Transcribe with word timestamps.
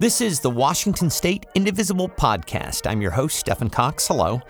This 0.00 0.20
is 0.20 0.38
the 0.38 0.48
Washington 0.48 1.10
State 1.10 1.46
Indivisible 1.56 2.08
Podcast. 2.08 2.88
I'm 2.88 3.02
your 3.02 3.10
host, 3.10 3.36
Stephen 3.36 3.68
Cox. 3.68 4.06
Hello. 4.06 4.40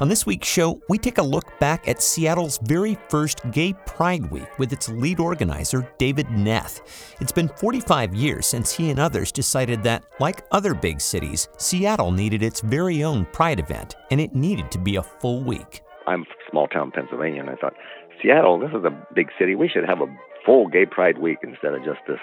On 0.00 0.08
this 0.08 0.26
week's 0.26 0.48
show, 0.48 0.80
we 0.88 0.98
take 0.98 1.18
a 1.18 1.22
look 1.22 1.56
back 1.60 1.86
at 1.86 2.02
Seattle's 2.02 2.58
very 2.64 2.98
first 3.08 3.40
Gay 3.52 3.72
Pride 3.86 4.28
Week 4.32 4.58
with 4.58 4.72
its 4.72 4.88
lead 4.88 5.20
organizer, 5.20 5.88
David 5.98 6.26
Neth. 6.26 6.80
It's 7.20 7.30
been 7.30 7.46
45 7.46 8.16
years 8.16 8.46
since 8.48 8.72
he 8.72 8.90
and 8.90 8.98
others 8.98 9.30
decided 9.30 9.84
that, 9.84 10.02
like 10.18 10.44
other 10.50 10.74
big 10.74 11.00
cities, 11.00 11.46
Seattle 11.56 12.10
needed 12.10 12.42
its 12.42 12.60
very 12.60 13.04
own 13.04 13.26
Pride 13.26 13.60
event, 13.60 13.94
and 14.10 14.20
it 14.20 14.34
needed 14.34 14.72
to 14.72 14.78
be 14.78 14.96
a 14.96 15.04
full 15.04 15.40
week. 15.40 15.82
I'm 16.08 16.24
from 16.24 16.34
small 16.50 16.66
town 16.66 16.90
Pennsylvania, 16.90 17.42
and 17.42 17.50
I 17.50 17.54
thought, 17.54 17.74
Seattle, 18.20 18.58
this 18.58 18.70
is 18.70 18.84
a 18.84 19.06
big 19.14 19.28
city. 19.38 19.54
We 19.54 19.68
should 19.68 19.84
have 19.88 20.00
a 20.00 20.12
full 20.44 20.66
Gay 20.66 20.86
Pride 20.86 21.18
Week 21.18 21.38
instead 21.44 21.74
of 21.74 21.84
just 21.84 22.00
this 22.08 22.18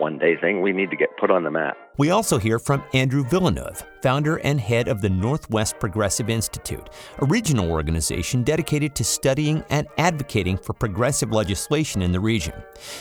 one 0.00 0.18
day 0.18 0.36
thing. 0.36 0.62
We 0.62 0.72
need 0.72 0.90
to 0.90 0.96
get 0.96 1.16
put 1.18 1.30
on 1.30 1.44
the 1.44 1.50
map. 1.50 1.76
We 1.98 2.10
also 2.10 2.38
hear 2.38 2.58
from 2.58 2.82
Andrew 2.94 3.22
Villeneuve, 3.24 3.84
founder 4.02 4.36
and 4.38 4.58
head 4.58 4.88
of 4.88 5.02
the 5.02 5.10
Northwest 5.10 5.78
Progressive 5.78 6.30
Institute, 6.30 6.88
a 7.18 7.26
regional 7.26 7.70
organization 7.70 8.42
dedicated 8.42 8.94
to 8.94 9.04
studying 9.04 9.62
and 9.68 9.86
advocating 9.98 10.56
for 10.56 10.72
progressive 10.72 11.30
legislation 11.30 12.00
in 12.00 12.10
the 12.10 12.20
region. 12.20 12.54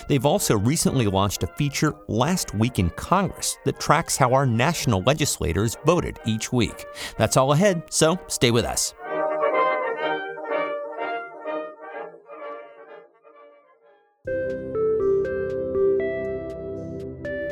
They've 0.10 0.26
also 0.26 0.58
recently 0.58 1.08
launched 1.08 1.44
a 1.44 1.48
feature 1.48 1.96
last 2.10 2.54
week 2.54 2.78
in 2.78 2.90
Congress 2.92 3.58
that 3.64 3.80
tracks 3.80 4.18
how 4.18 4.34
our 4.34 4.46
national 4.46 5.02
legislators 5.04 5.78
voted 5.86 6.20
each 6.26 6.52
week. 6.52 6.86
That's 7.18 7.38
all 7.38 7.54
ahead, 7.54 7.84
so 7.90 8.20
stay 8.28 8.52
with 8.52 8.66
us. 8.66 8.94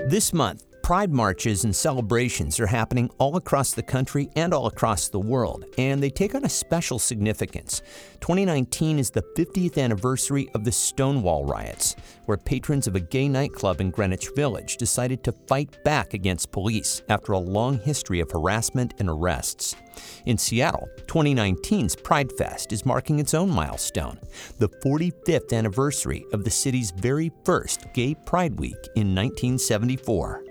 This 0.09 0.31
month, 0.31 0.63
Pride 0.88 1.12
marches 1.12 1.66
and 1.66 1.76
celebrations 1.76 2.61
are 2.61 2.67
happening 2.67 3.09
all 3.17 3.36
across 3.36 3.73
the 3.73 3.84
country 3.84 4.30
and 4.38 4.53
all 4.53 4.67
across 4.67 5.09
the 5.09 5.20
world, 5.20 5.66
and 5.78 6.02
they 6.02 6.09
take 6.09 6.34
on 6.34 6.45
a 6.45 6.50
special 6.50 6.98
significance. 6.98 7.81
2019 8.22 8.98
is 8.98 9.09
the 9.09 9.26
50th 9.36 9.78
anniversary 9.78 10.48
of 10.56 10.64
the 10.64 10.72
Stonewall 10.72 11.44
riots, 11.44 11.98
where 12.23 12.38
patrons 12.38 12.88
of 12.88 12.95
a 12.95 13.02
gay 13.02 13.28
nightclub 13.28 13.81
in 13.81 13.92
Greenwich 13.92 14.30
Village 14.34 14.78
decided 14.78 15.26
to 15.26 15.34
fight 15.34 15.84
back 15.84 16.14
against 16.14 16.53
police 16.53 17.02
after 17.09 17.33
a 17.33 17.38
long 17.38 17.78
history 17.80 18.22
of 18.22 18.31
harassment 18.31 18.94
and 19.00 19.09
arrests. 19.09 19.76
In 20.26 20.38
Seattle, 20.38 20.88
2019's 21.08 21.98
Pride 21.98 22.31
Fest 22.38 22.72
is 22.72 22.86
marking 22.86 23.20
its 23.20 23.33
own 23.33 23.50
milestone, 23.50 24.17
the 24.58 24.70
45th 24.70 25.52
anniversary 25.52 26.26
of 26.31 26.45
the 26.45 26.50
city's 26.50 26.92
very 26.92 27.30
first 27.44 27.88
Gay 27.94 28.16
Pride 28.26 28.58
Week 28.58 28.80
in 28.95 29.14
1974. 29.14 30.47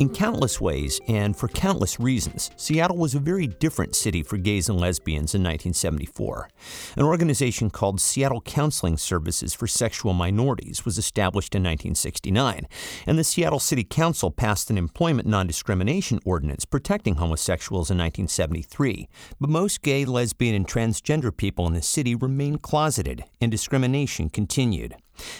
In 0.00 0.08
countless 0.08 0.58
ways, 0.62 0.98
and 1.08 1.36
for 1.36 1.46
countless 1.46 2.00
reasons, 2.00 2.50
Seattle 2.56 2.96
was 2.96 3.14
a 3.14 3.18
very 3.18 3.46
different 3.46 3.94
city 3.94 4.22
for 4.22 4.38
gays 4.38 4.70
and 4.70 4.80
lesbians 4.80 5.34
in 5.34 5.42
1974. 5.42 6.48
An 6.96 7.02
organization 7.04 7.68
called 7.68 8.00
Seattle 8.00 8.40
Counseling 8.40 8.96
Services 8.96 9.52
for 9.52 9.66
Sexual 9.66 10.14
Minorities 10.14 10.86
was 10.86 10.96
established 10.96 11.54
in 11.54 11.60
1969, 11.60 12.66
and 13.06 13.18
the 13.18 13.22
Seattle 13.22 13.60
City 13.60 13.84
Council 13.84 14.30
passed 14.30 14.70
an 14.70 14.78
employment 14.78 15.28
non 15.28 15.46
discrimination 15.46 16.18
ordinance 16.24 16.64
protecting 16.64 17.16
homosexuals 17.16 17.90
in 17.90 17.98
1973. 17.98 19.06
But 19.38 19.50
most 19.50 19.82
gay, 19.82 20.06
lesbian, 20.06 20.54
and 20.54 20.66
transgender 20.66 21.36
people 21.36 21.66
in 21.66 21.74
the 21.74 21.82
city 21.82 22.14
remained 22.14 22.62
closeted, 22.62 23.24
and 23.38 23.50
discrimination 23.50 24.30
continued. 24.30 24.94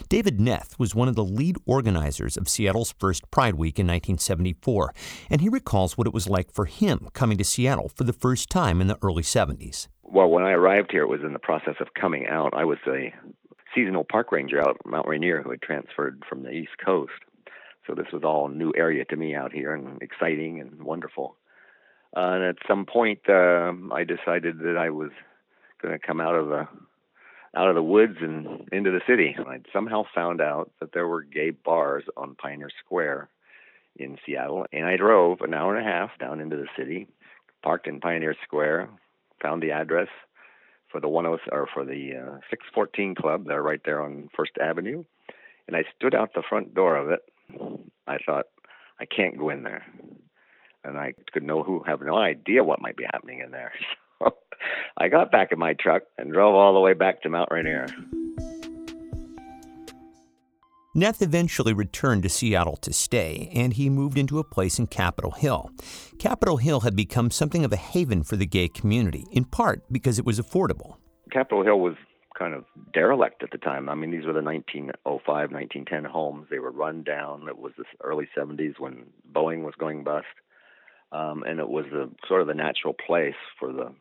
David 0.09 0.39
Neth 0.39 0.79
was 0.79 0.95
one 0.95 1.09
of 1.09 1.15
the 1.15 1.25
lead 1.25 1.57
organizers 1.67 2.37
of 2.37 2.49
Seattle's 2.49 2.95
first 2.99 3.31
Pride 3.31 3.55
Week 3.55 3.79
in 3.79 3.87
1974, 3.87 4.93
and 5.29 5.41
he 5.41 5.49
recalls 5.49 5.97
what 5.97 6.07
it 6.07 6.15
was 6.15 6.29
like 6.29 6.53
for 6.53 6.67
him 6.67 7.09
coming 7.13 7.39
to 7.39 7.45
Seattle 7.45 7.89
for 7.89 8.05
the 8.05 8.13
first 8.13 8.51
time 8.51 8.81
in 8.81 8.87
the 8.87 8.99
early 9.03 9.23
70s. 9.23 9.89
Well, 10.03 10.29
when 10.29 10.45
I 10.45 10.53
arrived 10.53 10.91
here, 10.91 11.03
it 11.03 11.09
was 11.09 11.23
in 11.25 11.33
the 11.33 11.39
process 11.39 11.77
of 11.81 11.95
coming 11.95 12.27
out. 12.27 12.53
I 12.55 12.65
was 12.65 12.79
a 12.87 13.15
seasonal 13.75 14.05
park 14.05 14.33
ranger 14.33 14.61
out 14.61 14.77
at 14.81 14.87
Mount 14.87 15.07
Rainier 15.07 15.43
who 15.43 15.51
had 15.51 15.63
transferred 15.63 16.23
from 16.29 16.43
the 16.43 16.51
East 16.51 16.73
Coast. 16.85 17.13
So 17.87 17.95
this 17.95 18.13
was 18.13 18.23
all 18.25 18.49
new 18.49 18.73
area 18.77 19.05
to 19.07 19.17
me 19.17 19.35
out 19.35 19.53
here 19.53 19.75
and 19.75 20.01
exciting 20.03 20.61
and 20.61 20.83
wonderful. 20.83 21.37
Uh, 22.17 22.21
and 22.21 22.45
at 22.45 22.57
some 22.67 22.87
point, 22.87 23.21
uh, 23.29 23.73
I 23.93 24.05
decided 24.05 24.59
that 24.61 24.77
I 24.77 24.91
was 24.91 25.11
going 25.81 25.99
to 25.99 26.07
come 26.07 26.21
out 26.21 26.35
of 26.35 26.49
the 26.49 26.69
out 27.57 27.69
of 27.69 27.75
the 27.75 27.83
woods 27.83 28.17
and 28.21 28.69
into 28.73 28.91
the 28.91 29.01
city. 29.07 29.37
I'd 29.49 29.67
somehow 29.73 30.05
found 30.15 30.41
out 30.41 30.71
that 30.81 30.93
there 30.93 31.09
were 31.09 31.23
gay 31.23 31.51
bars 31.51 32.05
on 32.17 32.37
Pioneer 32.37 32.71
Square 32.85 33.29
in 33.97 34.19
Seattle. 34.25 34.67
And 34.73 34.87
I 34.87 34.97
drove 34.97 35.41
an 35.41 35.55
hour 35.55 35.77
and 35.77 35.87
a 35.87 35.91
half 35.91 36.11
down 36.19 36.41
into 36.41 36.57
the 36.57 36.69
city, 36.77 37.09
parked 37.63 37.87
in 37.87 38.01
Pioneer 38.01 38.37
Square, 38.45 38.89
found 39.43 39.63
the 39.63 39.73
address 39.73 40.09
for 40.91 41.01
the 41.01 41.09
10 41.09 41.27
or 41.53 41.69
for 41.73 41.85
the 41.85 42.13
uh, 42.17 42.39
614 42.51 43.15
club. 43.15 43.45
They're 43.47 43.63
right 43.63 43.81
there 43.85 44.03
on 44.03 44.29
First 44.37 44.53
Avenue. 44.61 45.05
And 45.67 45.77
I 45.77 45.85
stood 45.97 46.15
out 46.15 46.35
the 46.35 46.43
front 46.49 46.75
door 46.75 46.97
of 46.97 47.11
it. 47.11 47.21
I 48.07 48.19
thought, 48.25 48.47
I 48.99 49.07
can't 49.07 49.39
go 49.39 49.51
in 49.51 49.63
there. 49.63 49.85
And 50.85 50.99
I 50.99 51.15
could 51.33 51.43
know 51.43 51.63
who 51.63 51.83
have 51.87 52.01
no 52.01 52.17
idea 52.17 52.65
what 52.65 52.81
might 52.81 52.97
be 52.97 53.05
happening 53.05 53.41
in 53.41 53.51
there. 53.51 53.73
I 54.97 55.09
got 55.09 55.31
back 55.31 55.53
in 55.53 55.59
my 55.59 55.75
truck 55.75 56.03
and 56.19 56.33
drove 56.33 56.55
all 56.55 56.75
the 56.75 56.81
way 56.81 56.95
back 56.95 57.23
to 57.23 57.29
Mount 57.29 57.51
Rainier. 57.51 57.87
Neth 60.97 61.23
eventually 61.23 61.73
returned 61.73 62.25
to 62.25 62.29
Seattle 62.29 62.77
to 62.79 62.93
stay, 62.93 63.49
and 63.55 63.75
he 63.75 63.89
moved 63.89 64.19
into 64.19 64.41
a 64.41 64.45
place 64.45 64.77
in 64.77 64.89
Capitol 64.89 65.31
Hill. 65.31 65.71
Capitol 66.19 66.57
Hill 66.57 66.81
had 66.81 66.97
become 66.97 67.31
something 67.31 67.65
of 67.65 67.73
a 67.73 67.77
haven 67.77 68.25
for 68.25 68.35
the 68.35 68.47
gay 68.47 68.67
community, 68.67 69.25
in 69.31 69.45
part 69.45 69.85
because 69.93 70.19
it 70.19 70.25
was 70.25 70.41
affordable. 70.41 70.97
Capitol 71.31 71.63
Hill 71.63 71.79
was 71.79 71.95
kind 72.37 72.55
of 72.55 72.65
derelict 72.93 73.45
at 73.45 73.53
the 73.53 73.59
time. 73.59 73.89
I 73.89 73.95
mean, 73.95 74.11
these 74.11 74.27
were 74.27 74.33
the 74.33 74.43
1905, 74.43 75.07
1910 75.25 76.05
homes. 76.05 76.49
They 76.51 76.59
were 76.59 76.73
run 76.73 77.05
down. 77.05 77.47
It 77.49 77.59
was 77.59 77.73
the 77.79 77.85
early 78.03 78.29
70s 78.37 78.81
when 78.81 79.05
Boeing 79.33 79.63
was 79.63 79.75
going 79.79 80.03
bust. 80.03 80.27
Um, 81.13 81.45
and 81.47 81.61
it 81.61 81.69
was 81.69 81.85
the 81.93 82.11
sort 82.27 82.41
of 82.41 82.47
the 82.49 82.55
natural 82.55 82.95
place 82.95 83.35
for 83.59 83.73
the 83.73 83.93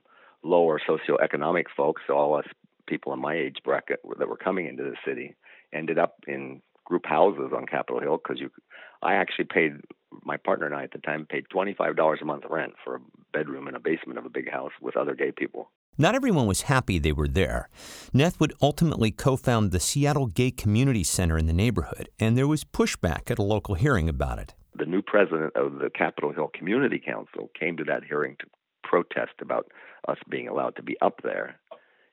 lower 0.44 0.80
socioeconomic 0.80 1.66
folks, 1.76 2.04
all 2.10 2.36
us 2.36 2.46
people 2.88 3.14
in 3.14 3.20
my 3.20 3.36
age 3.36 3.58
bracket 3.64 4.00
that 4.18 4.28
were 4.28 4.38
coming 4.38 4.68
into 4.68 4.84
the 4.84 4.96
city, 5.06 5.36
ended 5.74 6.00
up 6.00 6.16
in 6.28 6.62
group 6.86 7.06
houses 7.06 7.52
on 7.56 7.66
Capitol 7.66 8.02
Hill 8.02 8.18
because 8.18 8.42
you, 8.42 8.50
I 9.04 9.14
actually 9.14 9.46
paid 9.46 9.74
my 10.24 10.38
partner 10.38 10.66
and 10.66 10.76
I 10.76 10.84
at 10.84 10.92
the 10.92 10.98
time 11.00 11.28
paid 11.30 11.46
twenty 11.50 11.74
five 11.74 11.96
dollars 11.96 12.20
a 12.22 12.26
month 12.26 12.44
rent 12.50 12.74
for 12.84 12.96
a 12.96 13.00
bedroom 13.32 13.68
in 13.68 13.76
a 13.76 13.80
basement 13.80 14.18
of 14.18 14.26
a 14.26 14.30
big 14.30 14.52
house 14.52 14.72
with 14.82 14.98
other 14.98 15.14
gay 15.14 15.32
people. 15.32 15.70
Not 15.98 16.16
everyone 16.16 16.48
was 16.48 16.64
happy 16.64 16.98
they 16.98 17.12
were 17.12 17.28
there. 17.28 17.70
Neth 18.14 18.40
would 18.40 18.54
ultimately 18.62 19.12
co 19.12 19.36
found 19.36 19.72
the 19.72 19.80
Seattle 19.80 20.28
Gay 20.28 20.50
Community 20.50 21.04
Center 21.04 21.38
in 21.38 21.46
the 21.46 21.54
neighborhood, 21.54 22.10
and 22.20 22.38
there 22.38 22.48
was 22.48 22.64
pushback 22.64 23.30
at 23.30 23.38
a 23.38 23.44
local 23.44 23.76
hearing 23.76 24.10
about 24.10 24.40
it. 24.40 24.56
The 24.76 24.86
new 24.86 25.02
president 25.02 25.56
of 25.56 25.80
the 25.80 25.90
Capitol 25.90 26.32
Hill 26.32 26.50
Community 26.54 27.02
Council 27.06 27.50
came 27.60 27.76
to 27.78 27.84
that 27.84 28.06
hearing 28.06 28.38
to 28.40 28.46
protest 28.90 29.34
about 29.40 29.68
us 30.08 30.18
being 30.28 30.48
allowed 30.48 30.76
to 30.78 30.84
be 30.84 30.98
up 31.02 31.22
there. 31.24 31.60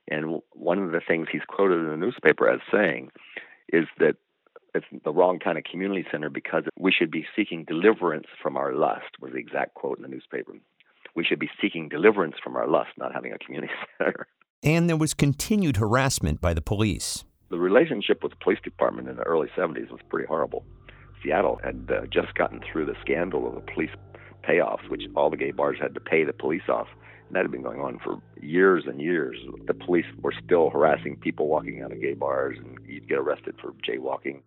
And 0.08 0.40
one 0.52 0.78
of 0.78 0.92
the 0.92 1.00
things 1.06 1.28
he's 1.32 1.48
quoted 1.48 1.80
in 1.80 1.88
the 1.88 1.96
newspaper 1.96 2.48
as 2.48 2.60
saying 2.70 3.10
is 3.72 3.86
that 3.98 4.16
it's 4.74 4.86
the 5.04 5.12
wrong 5.12 5.38
kind 5.38 5.56
of 5.56 5.64
community 5.64 6.04
center 6.12 6.28
because 6.28 6.64
we 6.78 6.92
should 6.92 7.10
be 7.10 7.24
seeking 7.34 7.64
deliverance 7.64 8.26
from 8.42 8.56
our 8.56 8.74
lust, 8.74 9.18
was 9.20 9.32
the 9.32 9.38
exact 9.38 9.74
quote 9.74 9.96
in 9.96 10.02
the 10.02 10.08
newspaper. 10.08 10.52
We 11.14 11.24
should 11.24 11.38
be 11.38 11.48
seeking 11.60 11.88
deliverance 11.88 12.36
from 12.44 12.56
our 12.56 12.68
lust, 12.68 12.90
not 12.98 13.14
having 13.14 13.32
a 13.32 13.38
community 13.38 13.72
center. 13.98 14.26
And 14.62 14.88
there 14.88 14.96
was 14.98 15.14
continued 15.14 15.78
harassment 15.78 16.40
by 16.40 16.52
the 16.52 16.60
police. 16.60 17.24
The 17.48 17.58
relationship 17.58 18.22
with 18.22 18.32
the 18.32 18.38
police 18.44 18.58
department 18.62 19.08
in 19.08 19.16
the 19.16 19.22
early 19.22 19.48
70s 19.56 19.90
was 19.90 20.00
pretty 20.10 20.26
horrible. 20.26 20.64
Seattle 21.22 21.58
had 21.64 21.88
uh, 21.90 22.06
just 22.12 22.34
gotten 22.34 22.60
through 22.60 22.86
the 22.86 22.96
scandal 23.00 23.48
of 23.48 23.54
the 23.54 23.72
police 23.72 23.90
payoffs, 24.46 24.88
which 24.88 25.02
all 25.14 25.30
the 25.30 25.36
gay 25.36 25.50
bars 25.50 25.78
had 25.80 25.94
to 25.94 26.00
pay 26.00 26.24
the 26.24 26.32
police 26.32 26.68
off. 26.68 26.88
And 27.26 27.34
that 27.34 27.42
had 27.42 27.50
been 27.50 27.62
going 27.62 27.80
on 27.80 27.98
for 27.98 28.20
years 28.40 28.84
and 28.86 29.00
years. 29.00 29.36
The 29.66 29.74
police 29.74 30.06
were 30.20 30.34
still 30.44 30.70
harassing 30.70 31.16
people 31.16 31.48
walking 31.48 31.82
out 31.82 31.92
of 31.92 32.00
gay 32.00 32.14
bars, 32.14 32.56
and 32.58 32.78
you'd 32.86 33.08
get 33.08 33.18
arrested 33.18 33.56
for 33.60 33.72
jaywalking. 33.88 34.42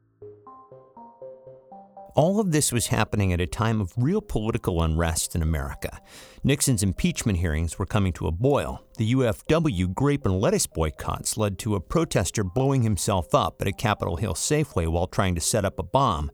All 2.15 2.39
of 2.39 2.51
this 2.51 2.71
was 2.71 2.87
happening 2.87 3.31
at 3.31 3.39
a 3.39 3.45
time 3.45 3.79
of 3.79 3.93
real 3.95 4.21
political 4.21 4.81
unrest 4.81 5.35
in 5.35 5.41
America. 5.41 5.99
Nixon's 6.43 6.81
impeachment 6.81 7.37
hearings 7.37 7.77
were 7.77 7.85
coming 7.85 8.13
to 8.13 8.27
a 8.27 8.31
boil. 8.31 8.83
The 8.97 9.13
UFW 9.13 9.93
grape 9.93 10.25
and 10.25 10.39
lettuce 10.39 10.65
boycotts 10.65 11.37
led 11.37 11.59
to 11.59 11.75
a 11.75 11.79
protester 11.79 12.43
blowing 12.43 12.81
himself 12.81 13.35
up 13.35 13.61
at 13.61 13.67
a 13.67 13.73
Capitol 13.73 14.15
Hill 14.15 14.33
Safeway 14.33 14.87
while 14.87 15.07
trying 15.07 15.35
to 15.35 15.41
set 15.41 15.65
up 15.65 15.77
a 15.77 15.83
bomb. 15.83 16.31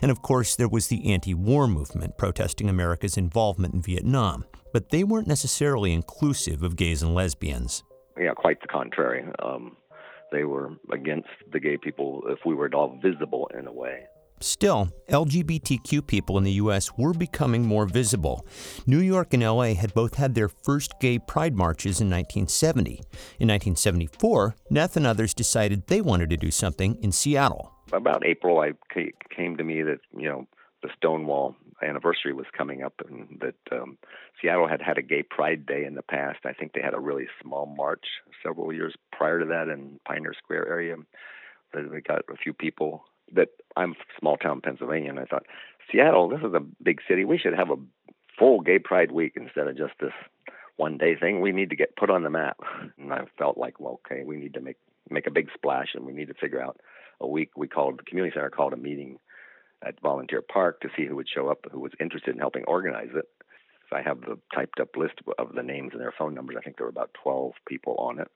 And 0.00 0.10
of 0.10 0.22
course, 0.22 0.56
there 0.56 0.68
was 0.68 0.88
the 0.88 1.12
anti 1.12 1.34
war 1.34 1.68
movement 1.68 2.16
protesting 2.16 2.68
America's 2.68 3.16
involvement 3.16 3.74
in 3.74 3.82
Vietnam. 3.82 4.44
But 4.72 4.90
they 4.90 5.04
weren't 5.04 5.28
necessarily 5.28 5.92
inclusive 5.92 6.62
of 6.62 6.76
gays 6.76 7.02
and 7.02 7.14
lesbians. 7.14 7.82
Yeah, 8.18 8.32
quite 8.34 8.60
the 8.60 8.66
contrary. 8.66 9.24
Um, 9.42 9.76
they 10.32 10.44
were 10.44 10.70
against 10.92 11.28
the 11.52 11.60
gay 11.60 11.76
people 11.76 12.22
if 12.28 12.38
we 12.44 12.54
were 12.54 12.66
at 12.66 12.74
all 12.74 12.98
visible 13.02 13.50
in 13.58 13.66
a 13.66 13.72
way. 13.72 14.06
Still, 14.40 14.88
LGBTQ 15.08 16.06
people 16.06 16.38
in 16.38 16.44
the 16.44 16.52
U.S. 16.52 16.90
were 16.96 17.12
becoming 17.12 17.64
more 17.64 17.86
visible. 17.86 18.46
New 18.86 19.00
York 19.00 19.34
and 19.34 19.42
LA 19.42 19.74
had 19.74 19.92
both 19.94 20.14
had 20.14 20.34
their 20.34 20.48
first 20.48 20.94
gay 21.00 21.18
pride 21.18 21.56
marches 21.56 22.00
in 22.00 22.08
1970. 22.08 22.90
In 23.38 23.48
1974, 23.48 24.54
Neth 24.70 24.96
and 24.96 25.06
others 25.06 25.34
decided 25.34 25.86
they 25.86 26.00
wanted 26.00 26.30
to 26.30 26.36
do 26.36 26.50
something 26.50 26.96
in 27.02 27.10
Seattle. 27.10 27.72
About 27.92 28.24
April, 28.24 28.60
I 28.60 28.72
came 29.34 29.56
to 29.56 29.64
me 29.64 29.82
that, 29.82 30.00
you 30.16 30.28
know, 30.28 30.46
the 30.82 30.90
Stonewall 30.96 31.56
anniversary 31.82 32.32
was 32.32 32.46
coming 32.56 32.82
up 32.82 32.94
and 33.08 33.40
that 33.40 33.76
um, 33.80 33.98
Seattle 34.40 34.68
had 34.68 34.82
had 34.82 34.98
a 34.98 35.02
gay 35.02 35.22
pride 35.22 35.66
day 35.66 35.84
in 35.84 35.94
the 35.94 36.02
past. 36.02 36.40
I 36.44 36.52
think 36.52 36.72
they 36.72 36.82
had 36.82 36.94
a 36.94 37.00
really 37.00 37.26
small 37.42 37.66
march 37.66 38.04
several 38.44 38.72
years 38.72 38.94
prior 39.12 39.40
to 39.40 39.46
that 39.46 39.68
in 39.68 39.98
Pioneer 40.06 40.34
Square 40.34 40.68
area. 40.68 40.96
They 41.72 42.00
got 42.00 42.20
a 42.30 42.36
few 42.36 42.52
people 42.52 43.04
that 43.34 43.48
I'm 43.76 43.94
small 44.18 44.36
town 44.36 44.60
Pennsylvania, 44.60 45.10
and 45.10 45.20
I 45.20 45.24
thought 45.24 45.46
Seattle, 45.90 46.28
this 46.28 46.40
is 46.40 46.54
a 46.54 46.60
big 46.82 47.00
city. 47.08 47.24
We 47.24 47.38
should 47.38 47.54
have 47.54 47.70
a 47.70 47.76
full 48.38 48.60
Gay 48.60 48.78
Pride 48.78 49.10
Week 49.10 49.32
instead 49.36 49.68
of 49.68 49.76
just 49.76 49.94
this 50.00 50.12
one 50.76 50.98
day 50.98 51.16
thing. 51.16 51.40
We 51.40 51.52
need 51.52 51.70
to 51.70 51.76
get 51.76 51.96
put 51.96 52.10
on 52.10 52.22
the 52.22 52.30
map. 52.30 52.58
And 52.98 53.12
I 53.12 53.24
felt 53.38 53.58
like, 53.58 53.80
well, 53.80 54.00
okay, 54.06 54.22
we 54.24 54.36
need 54.36 54.54
to 54.54 54.60
make 54.60 54.76
make 55.10 55.26
a 55.26 55.32
big 55.32 55.48
splash, 55.54 55.88
and 55.94 56.04
we 56.04 56.12
need 56.12 56.28
to 56.28 56.34
figure 56.34 56.62
out 56.62 56.78
a 57.20 57.26
week. 57.26 57.50
We 57.56 57.68
called 57.68 57.98
the 57.98 58.04
community 58.04 58.34
center 58.34 58.50
called 58.50 58.74
a 58.74 58.76
meeting 58.76 59.18
at 59.82 60.00
Volunteer 60.00 60.42
Park 60.42 60.80
to 60.80 60.88
see 60.96 61.06
who 61.06 61.16
would 61.16 61.28
show 61.28 61.48
up, 61.48 61.64
who 61.70 61.80
was 61.80 61.92
interested 62.00 62.34
in 62.34 62.40
helping 62.40 62.64
organize 62.64 63.10
it. 63.14 63.26
So 63.88 63.96
I 63.96 64.02
have 64.02 64.20
the 64.20 64.38
typed 64.54 64.80
up 64.80 64.96
list 64.96 65.14
of 65.38 65.54
the 65.54 65.62
names 65.62 65.90
and 65.92 66.00
their 66.00 66.12
phone 66.16 66.34
numbers. 66.34 66.56
I 66.58 66.62
think 66.62 66.76
there 66.76 66.84
were 66.84 66.90
about 66.90 67.16
12 67.22 67.52
people 67.66 67.96
on 67.98 68.18
it. 68.18 68.28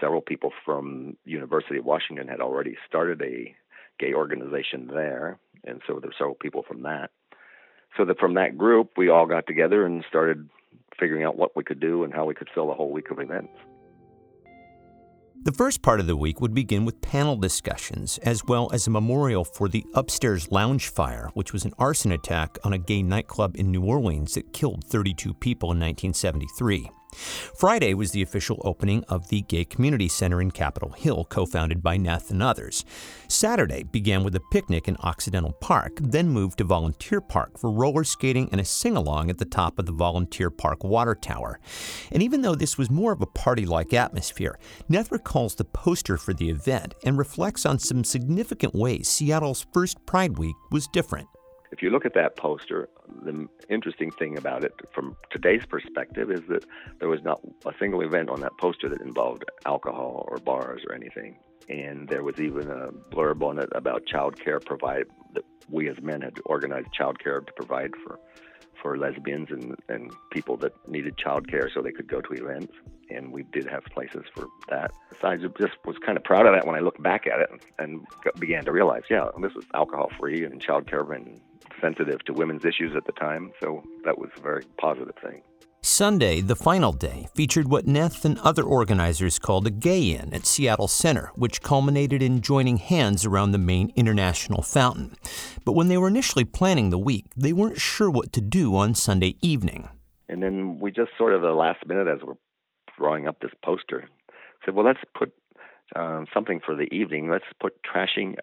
Several 0.00 0.22
people 0.22 0.52
from 0.64 1.16
University 1.24 1.78
of 1.78 1.84
Washington 1.84 2.28
had 2.28 2.40
already 2.40 2.76
started 2.88 3.20
a 3.20 3.54
gay 4.02 4.14
organization 4.14 4.90
there, 4.92 5.38
and 5.64 5.80
so 5.86 6.00
there's 6.00 6.16
several 6.18 6.34
people 6.34 6.64
from 6.66 6.82
that. 6.82 7.10
So 7.96 8.04
that 8.04 8.18
from 8.18 8.34
that 8.34 8.58
group, 8.58 8.90
we 8.96 9.10
all 9.10 9.26
got 9.26 9.46
together 9.46 9.86
and 9.86 10.04
started 10.08 10.48
figuring 10.98 11.24
out 11.24 11.36
what 11.36 11.54
we 11.54 11.62
could 11.62 11.80
do 11.80 12.04
and 12.04 12.12
how 12.12 12.24
we 12.24 12.34
could 12.34 12.48
fill 12.54 12.70
a 12.70 12.74
whole 12.74 12.90
week 12.90 13.10
of 13.10 13.20
events. 13.20 13.52
The 15.44 15.52
first 15.52 15.82
part 15.82 15.98
of 15.98 16.06
the 16.06 16.16
week 16.16 16.40
would 16.40 16.54
begin 16.54 16.84
with 16.84 17.00
panel 17.00 17.36
discussions, 17.36 18.18
as 18.18 18.44
well 18.44 18.70
as 18.72 18.86
a 18.86 18.90
memorial 18.90 19.44
for 19.44 19.68
the 19.68 19.84
upstairs 19.94 20.50
lounge 20.52 20.88
fire, 20.88 21.30
which 21.34 21.52
was 21.52 21.64
an 21.64 21.72
arson 21.78 22.12
attack 22.12 22.58
on 22.64 22.72
a 22.72 22.78
gay 22.78 23.02
nightclub 23.02 23.56
in 23.56 23.70
New 23.70 23.84
Orleans 23.84 24.34
that 24.34 24.52
killed 24.52 24.84
32 24.84 25.34
people 25.34 25.72
in 25.72 25.80
1973. 25.80 26.88
Friday 27.12 27.94
was 27.94 28.12
the 28.12 28.22
official 28.22 28.60
opening 28.64 29.04
of 29.04 29.28
the 29.28 29.42
Gay 29.42 29.64
Community 29.64 30.08
Center 30.08 30.40
in 30.40 30.50
Capitol 30.50 30.90
Hill, 30.90 31.24
co 31.24 31.46
founded 31.46 31.82
by 31.82 31.96
Neth 31.96 32.30
and 32.30 32.42
others. 32.42 32.84
Saturday 33.28 33.82
began 33.82 34.24
with 34.24 34.34
a 34.34 34.42
picnic 34.50 34.88
in 34.88 34.96
Occidental 35.00 35.52
Park, 35.52 35.98
then 36.00 36.28
moved 36.28 36.58
to 36.58 36.64
Volunteer 36.64 37.20
Park 37.20 37.58
for 37.58 37.70
roller 37.70 38.04
skating 38.04 38.48
and 38.50 38.60
a 38.60 38.64
sing 38.64 38.96
along 38.96 39.30
at 39.30 39.38
the 39.38 39.44
top 39.44 39.78
of 39.78 39.86
the 39.86 39.92
Volunteer 39.92 40.50
Park 40.50 40.84
Water 40.84 41.14
Tower. 41.14 41.60
And 42.10 42.22
even 42.22 42.42
though 42.42 42.54
this 42.54 42.78
was 42.78 42.90
more 42.90 43.12
of 43.12 43.22
a 43.22 43.26
party 43.26 43.66
like 43.66 43.92
atmosphere, 43.92 44.58
Neth 44.90 45.10
recalls 45.10 45.54
the 45.54 45.64
poster 45.64 46.16
for 46.16 46.32
the 46.34 46.50
event 46.50 46.94
and 47.04 47.18
reflects 47.18 47.66
on 47.66 47.78
some 47.78 48.04
significant 48.04 48.74
ways 48.74 49.08
Seattle's 49.08 49.66
first 49.72 50.04
Pride 50.06 50.38
Week 50.38 50.56
was 50.70 50.88
different. 50.88 51.28
If 51.72 51.82
you 51.82 51.88
look 51.88 52.04
at 52.04 52.12
that 52.14 52.36
poster, 52.36 52.90
the 53.24 53.48
interesting 53.70 54.10
thing 54.10 54.36
about 54.36 54.62
it 54.62 54.74
from 54.92 55.16
today's 55.30 55.64
perspective 55.64 56.30
is 56.30 56.42
that 56.48 56.64
there 57.00 57.08
was 57.08 57.22
not 57.24 57.40
a 57.66 57.72
single 57.78 58.02
event 58.02 58.28
on 58.28 58.40
that 58.40 58.52
poster 58.58 58.90
that 58.90 59.00
involved 59.00 59.44
alcohol 59.64 60.28
or 60.30 60.36
bars 60.36 60.82
or 60.86 60.94
anything. 60.94 61.38
And 61.70 62.08
there 62.08 62.22
was 62.22 62.38
even 62.38 62.70
a 62.70 62.92
blurb 63.14 63.42
on 63.42 63.58
it 63.58 63.70
about 63.74 64.04
child 64.04 64.38
care 64.38 64.60
provide 64.60 65.06
that 65.32 65.44
we 65.70 65.88
as 65.88 65.96
men 66.02 66.20
had 66.20 66.38
organized 66.44 66.92
child 66.92 67.18
care 67.18 67.40
to 67.40 67.52
provide 67.54 67.92
for 68.04 68.20
for 68.82 68.98
lesbians 68.98 69.48
and, 69.50 69.76
and 69.88 70.12
people 70.30 70.56
that 70.58 70.72
needed 70.88 71.16
child 71.16 71.48
care 71.48 71.70
so 71.72 71.80
they 71.80 71.92
could 71.92 72.08
go 72.08 72.20
to 72.20 72.32
events. 72.32 72.74
And 73.10 73.32
we 73.32 73.44
did 73.44 73.66
have 73.68 73.84
places 73.84 74.24
for 74.34 74.48
that. 74.68 74.92
So 75.20 75.28
I 75.28 75.36
just 75.36 75.76
was 75.84 75.96
kind 76.04 76.18
of 76.18 76.24
proud 76.24 76.46
of 76.46 76.54
that 76.54 76.66
when 76.66 76.74
I 76.74 76.80
looked 76.80 77.02
back 77.02 77.26
at 77.26 77.40
it 77.40 77.50
and 77.78 78.04
began 78.38 78.64
to 78.64 78.72
realize, 78.72 79.02
yeah, 79.08 79.28
this 79.40 79.52
is 79.52 79.64
alcohol 79.74 80.10
free 80.18 80.44
and 80.44 80.60
child 80.60 80.86
care 80.88 81.00
and 81.12 81.40
sensitive 81.80 82.24
to 82.24 82.32
women's 82.32 82.64
issues 82.64 82.96
at 82.96 83.04
the 83.04 83.12
time, 83.12 83.52
so 83.60 83.82
that 84.04 84.18
was 84.18 84.30
a 84.36 84.40
very 84.40 84.64
positive 84.78 85.14
thing. 85.22 85.42
Sunday, 85.92 86.40
the 86.40 86.56
final 86.56 86.92
day, 86.92 87.28
featured 87.34 87.68
what 87.68 87.84
Neth 87.84 88.24
and 88.24 88.38
other 88.38 88.62
organizers 88.62 89.38
called 89.38 89.66
a 89.66 89.70
gay 89.70 90.14
in 90.14 90.32
at 90.32 90.46
Seattle 90.46 90.88
Center, 90.88 91.30
which 91.34 91.60
culminated 91.60 92.22
in 92.22 92.40
joining 92.40 92.78
hands 92.78 93.26
around 93.26 93.52
the 93.52 93.58
main 93.58 93.92
international 93.94 94.62
fountain. 94.62 95.14
But 95.66 95.72
when 95.72 95.88
they 95.88 95.98
were 95.98 96.08
initially 96.08 96.46
planning 96.46 96.88
the 96.88 96.98
week, 96.98 97.26
they 97.36 97.52
weren't 97.52 97.78
sure 97.78 98.10
what 98.10 98.32
to 98.32 98.40
do 98.40 98.74
on 98.74 98.94
Sunday 98.94 99.36
evening. 99.42 99.90
And 100.30 100.42
then 100.42 100.78
we 100.80 100.92
just 100.92 101.10
sort 101.18 101.34
of 101.34 101.42
the 101.42 101.52
last 101.52 101.86
minute, 101.86 102.08
as 102.08 102.20
we're 102.26 102.38
drawing 102.96 103.28
up 103.28 103.40
this 103.40 103.52
poster, 103.62 104.08
said, 104.64 104.74
well, 104.74 104.86
let's 104.86 105.04
put 105.14 105.34
um, 105.94 106.26
something 106.32 106.60
for 106.64 106.74
the 106.74 106.88
evening. 106.90 107.30
Let's 107.30 107.44
put 107.60 107.74
trashing 107.82 108.36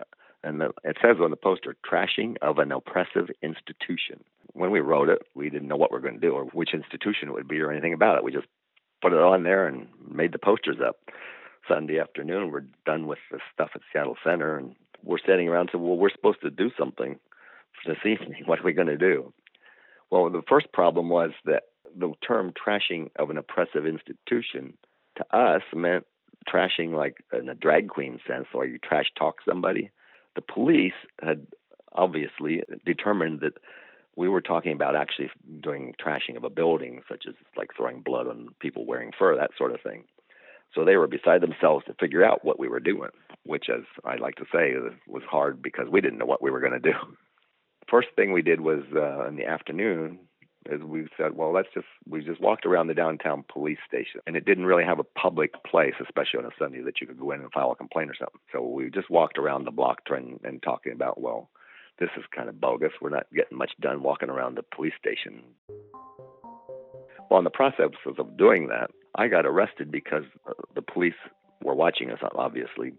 and 0.44 0.62
the, 0.62 0.70
it 0.84 0.98
says 1.02 1.18
on 1.20 1.32
the 1.32 1.36
poster, 1.36 1.76
trashing 1.84 2.36
of 2.44 2.60
an 2.60 2.72
oppressive 2.72 3.30
institution. 3.42 4.24
When 4.54 4.72
we 4.72 4.80
wrote 4.80 5.10
it, 5.10 5.22
we 5.36 5.50
didn't 5.50 5.68
know 5.68 5.76
what 5.76 5.92
we 5.92 5.96
were 5.96 6.02
going 6.02 6.20
to 6.20 6.28
do 6.28 6.34
or 6.34 6.46
which 6.46 6.74
institution 6.74 7.30
it 7.30 7.34
would 7.34 7.48
be 7.48 7.60
or 7.62 7.72
anything 7.72 7.94
about 7.94 8.18
it. 8.18 8.24
We 8.24 8.32
just 8.32 8.48
put 9.02 9.14
it 9.14 9.20
on 9.20 9.44
there 9.44 9.68
and 9.68 9.88
made 10.10 10.32
the 10.32 10.40
posters 10.40 10.78
up. 10.86 10.98
Sunday 11.68 12.00
afternoon, 12.00 12.52
we're 12.52 12.66
done 12.86 13.06
with 13.06 13.20
the 13.32 13.40
stuff 13.54 13.70
at 13.76 13.82
Seattle 13.94 14.18
Center, 14.24 14.58
and 14.58 14.76
we're 15.04 15.20
sitting 15.20 15.48
around 15.48 15.70
said, 15.72 15.82
Well, 15.82 15.98
we're 15.98 16.10
supposed 16.10 16.42
to 16.42 16.50
do 16.50 16.72
something 16.78 17.20
this 17.86 17.98
evening. 18.06 18.44
What 18.46 18.60
are 18.60 18.64
we 18.64 18.74
going 18.74 18.88
to 18.88 18.98
do? 18.98 19.34
Well, 20.10 20.30
the 20.30 20.42
first 20.50 20.72
problem 20.74 21.10
was 21.10 21.32
that 21.46 21.64
the 21.96 22.12
term 22.26 22.54
trashing 22.54 23.12
of 23.18 23.30
an 23.30 23.38
oppressive 23.38 23.86
institution 23.86 24.74
to 25.18 25.38
us 25.38 25.62
meant 25.76 26.06
trashing 26.52 26.94
like 26.96 27.18
in 27.34 27.50
a 27.50 27.56
drag 27.56 27.90
queen 27.90 28.20
sense, 28.28 28.48
or 28.54 28.66
you 28.66 28.80
trash 28.80 29.12
talk 29.18 29.36
somebody 29.48 29.92
the 30.36 30.54
police 30.54 30.94
had 31.22 31.48
obviously 31.94 32.64
determined 32.86 33.42
that 33.42 33.54
we 34.16 34.28
were 34.28 34.42
talking 34.42 34.74
about 34.74 34.96
actually 34.96 35.30
doing 35.62 35.94
trashing 36.04 36.36
of 36.36 36.44
a 36.44 36.50
building, 36.50 37.02
such 37.10 37.26
as 37.28 37.36
like 37.56 37.70
throwing 37.76 38.02
blood 38.02 38.28
on 38.28 38.50
people 38.60 38.86
wearing 38.86 39.12
fur, 39.18 39.36
that 39.36 39.52
sort 39.58 39.74
of 39.74 39.82
thing. 39.82 40.04
So 40.76 40.86
they 40.86 40.98
were 40.98 41.08
beside 41.08 41.42
themselves 41.42 41.86
to 41.86 41.96
figure 42.00 42.24
out 42.24 42.46
what 42.46 42.60
we 42.60 42.68
were 42.68 42.80
doing, 42.80 43.10
which, 43.44 43.66
as 43.70 43.84
I 44.06 44.16
like 44.16 44.36
to 44.36 44.46
say, 44.54 44.74
was 45.08 45.24
hard 45.30 45.62
because 45.62 45.88
we 45.90 46.02
didn't 46.02 46.20
know 46.20 46.26
what 46.26 46.44
we 46.44 46.52
were 46.52 46.60
going 46.60 46.74
to 46.74 46.80
do. 46.80 46.94
First 47.90 48.10
thing 48.16 48.34
we 48.34 48.44
did 48.44 48.62
was 48.62 48.84
uh, 48.96 49.28
in 49.28 49.36
the 49.36 49.46
afternoon, 49.46 50.20
is 50.70 50.82
we 50.82 51.08
said, 51.18 51.36
well, 51.36 51.52
let's 51.54 51.70
just 51.74 51.88
we 52.08 52.24
just 52.24 52.42
walked 52.42 52.66
around 52.66 52.88
the 52.88 52.94
downtown 52.94 53.44
police 53.52 53.80
station, 53.88 54.22
and 54.28 54.36
it 54.36 54.46
didn't 54.46 54.66
really 54.66 54.84
have 54.84 55.00
a 55.00 55.04
public 55.04 55.52
place, 55.64 55.96
especially 56.02 56.40
on 56.40 56.46
a 56.46 56.56
Sunday, 56.60 56.82
that 56.82 57.02
you 57.02 57.08
could 57.08 57.20
go 57.20 57.32
in 57.32 57.42
and 57.42 57.52
file 57.52 57.72
a 57.72 57.76
complaint 57.76 58.12
or 58.12 58.16
something. 58.16 58.42
So 58.52 58.62
we 58.62 58.90
just 58.90 59.10
walked 59.10 59.38
around 59.38 59.64
the 59.64 59.72
block 59.72 60.06
trying 60.06 60.40
and 60.44 60.62
talking 60.62 60.92
about, 60.92 61.20
well, 61.20 61.50
this 62.00 62.10
is 62.18 62.24
kind 62.36 62.50
of 62.50 62.60
bogus. 62.60 62.92
We're 63.02 63.10
not 63.10 63.28
getting 63.34 63.58
much 63.58 63.72
done 63.80 64.04
walking 64.04 64.30
around 64.30 64.56
the 64.56 64.64
police 64.64 64.94
station. 65.00 65.44
Well, 67.30 67.40
in 67.40 67.44
the 67.44 67.52
process 67.52 67.90
of 68.06 68.38
doing 68.38 68.68
that, 68.68 68.90
I 69.16 69.28
got 69.28 69.46
arrested 69.46 69.92
because 69.92 70.24
uh, 70.48 70.54
the 70.76 70.82
police 70.82 71.14
were 71.62 71.76
watching 71.76 72.10
us, 72.10 72.20
obviously, 72.36 72.94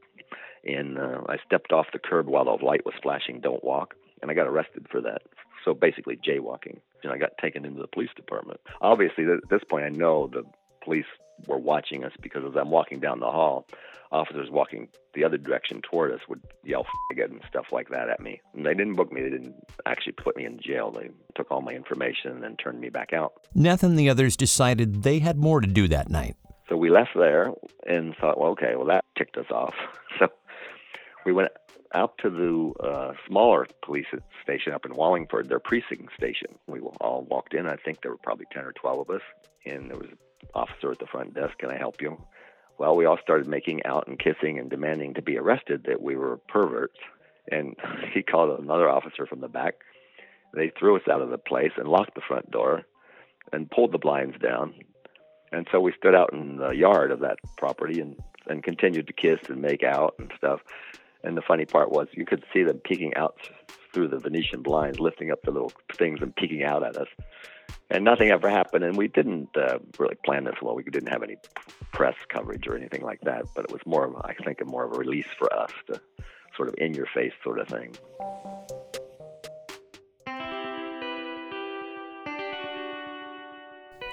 and 0.64 0.98
uh, 0.98 1.22
I 1.28 1.36
stepped 1.44 1.72
off 1.72 1.86
the 1.92 1.98
curb 1.98 2.28
while 2.28 2.44
the 2.44 2.64
light 2.64 2.84
was 2.84 2.94
flashing, 3.02 3.40
"Don't 3.40 3.64
walk," 3.64 3.94
and 4.22 4.30
I 4.30 4.34
got 4.34 4.46
arrested 4.46 4.86
for 4.90 5.00
that 5.00 5.22
so 5.64 5.74
basically 5.74 6.16
jaywalking. 6.16 6.80
And 7.02 7.12
I 7.12 7.18
got 7.18 7.38
taken 7.40 7.64
into 7.64 7.80
the 7.80 7.88
police 7.88 8.10
department. 8.14 8.60
Obviously, 8.80 9.24
at 9.24 9.48
this 9.48 9.62
point, 9.68 9.84
I 9.84 9.88
know 9.88 10.28
the 10.32 10.44
police 10.84 11.06
were 11.46 11.58
watching 11.58 12.04
us 12.04 12.12
because 12.20 12.42
as 12.44 12.56
I'm 12.56 12.70
walking 12.70 13.00
down 13.00 13.20
the 13.20 13.30
hall, 13.30 13.66
officers 14.12 14.48
walking 14.50 14.88
the 15.14 15.24
other 15.24 15.38
direction 15.38 15.80
toward 15.82 16.12
us 16.12 16.20
would 16.28 16.40
yell 16.64 16.86
again 17.12 17.30
and 17.30 17.40
stuff 17.48 17.66
like 17.72 17.88
that 17.90 18.08
at 18.08 18.20
me. 18.20 18.40
And 18.54 18.66
they 18.66 18.74
didn't 18.74 18.94
book 18.94 19.12
me. 19.12 19.22
They 19.22 19.30
didn't 19.30 19.54
actually 19.86 20.12
put 20.12 20.36
me 20.36 20.44
in 20.44 20.58
jail. 20.60 20.90
They 20.90 21.10
took 21.34 21.50
all 21.50 21.60
my 21.60 21.72
information 21.72 22.32
and 22.32 22.42
then 22.42 22.56
turned 22.56 22.80
me 22.80 22.88
back 22.90 23.12
out. 23.12 23.34
Neth 23.56 23.82
and 23.82 23.98
the 23.98 24.08
others 24.10 24.36
decided 24.36 25.02
they 25.02 25.20
had 25.20 25.38
more 25.38 25.60
to 25.60 25.66
do 25.66 25.88
that 25.88 26.10
night. 26.10 26.36
So 26.68 26.76
we 26.76 26.90
left 26.90 27.10
there 27.16 27.52
and 27.86 28.14
thought, 28.20 28.38
well, 28.38 28.50
okay, 28.52 28.74
well, 28.76 28.86
that 28.86 29.04
ticked 29.16 29.36
us 29.36 29.50
off. 29.50 29.74
So 30.18 30.26
we 31.24 31.32
went 31.32 31.50
out 31.94 32.18
to 32.18 32.30
the 32.30 32.86
uh, 32.86 33.12
smaller 33.26 33.66
police 33.82 34.06
station 34.42 34.72
up 34.72 34.84
in 34.84 34.94
Wallingford, 34.94 35.48
their 35.48 35.60
precinct 35.60 36.12
station. 36.16 36.48
We 36.66 36.80
all 37.00 37.26
walked 37.28 37.54
in. 37.54 37.66
I 37.66 37.76
think 37.76 38.02
there 38.02 38.10
were 38.10 38.18
probably 38.18 38.46
10 38.52 38.64
or 38.64 38.72
12 38.72 39.08
of 39.08 39.16
us, 39.16 39.22
and 39.64 39.90
there 39.90 39.96
was 39.96 40.08
officer 40.54 40.92
at 40.92 40.98
the 40.98 41.06
front 41.06 41.34
desk. 41.34 41.58
Can 41.58 41.70
I 41.70 41.78
help 41.78 42.00
you? 42.00 42.20
Well, 42.78 42.96
we 42.96 43.04
all 43.04 43.18
started 43.22 43.46
making 43.46 43.84
out 43.84 44.08
and 44.08 44.18
kissing 44.18 44.58
and 44.58 44.70
demanding 44.70 45.14
to 45.14 45.22
be 45.22 45.38
arrested 45.38 45.84
that 45.86 46.00
we 46.00 46.16
were 46.16 46.38
perverts. 46.48 46.98
And 47.50 47.76
he 48.14 48.22
called 48.22 48.58
another 48.58 48.88
officer 48.88 49.26
from 49.26 49.40
the 49.40 49.48
back. 49.48 49.74
They 50.54 50.72
threw 50.78 50.96
us 50.96 51.02
out 51.10 51.22
of 51.22 51.30
the 51.30 51.38
place 51.38 51.72
and 51.76 51.88
locked 51.88 52.14
the 52.14 52.22
front 52.26 52.50
door 52.50 52.82
and 53.52 53.70
pulled 53.70 53.92
the 53.92 53.98
blinds 53.98 54.36
down. 54.38 54.74
And 55.52 55.66
so 55.70 55.80
we 55.80 55.92
stood 55.98 56.14
out 56.14 56.32
in 56.32 56.56
the 56.56 56.70
yard 56.70 57.10
of 57.10 57.20
that 57.20 57.38
property 57.56 58.00
and, 58.00 58.16
and 58.46 58.62
continued 58.62 59.06
to 59.08 59.12
kiss 59.12 59.40
and 59.48 59.60
make 59.60 59.82
out 59.82 60.14
and 60.18 60.32
stuff 60.36 60.60
And 61.22 61.36
the 61.36 61.42
funny 61.42 61.66
part 61.66 61.90
was 61.90 62.08
you 62.12 62.24
could 62.24 62.44
see 62.52 62.62
them 62.62 62.78
peeking 62.78 63.14
out 63.16 63.36
through 63.92 64.08
the 64.08 64.18
Venetian 64.18 64.62
blinds, 64.62 65.00
lifting 65.00 65.30
up 65.30 65.42
the 65.42 65.50
little 65.50 65.72
things 65.96 66.20
and 66.22 66.34
peeking 66.34 66.62
out 66.62 66.84
at 66.84 66.96
us. 66.96 67.08
And 67.90 68.04
nothing 68.04 68.30
ever 68.30 68.48
happened. 68.48 68.84
And 68.84 68.96
we 68.96 69.08
didn't 69.08 69.56
uh, 69.56 69.78
really 69.98 70.16
plan 70.24 70.44
this 70.44 70.56
well. 70.62 70.74
We 70.74 70.84
didn't 70.84 71.08
have 71.08 71.22
any 71.22 71.36
press 71.92 72.16
coverage 72.28 72.66
or 72.66 72.76
anything 72.76 73.02
like 73.02 73.20
that. 73.22 73.46
But 73.54 73.64
it 73.66 73.72
was 73.72 73.82
more 73.86 74.06
of, 74.06 74.16
I 74.16 74.34
think, 74.44 74.64
more 74.66 74.84
of 74.84 74.92
a 74.92 74.98
release 74.98 75.28
for 75.38 75.52
us 75.52 75.70
to 75.86 76.00
sort 76.56 76.68
of 76.68 76.74
in 76.78 76.94
your 76.94 77.06
face 77.06 77.32
sort 77.42 77.58
of 77.58 77.68
thing. 77.68 77.96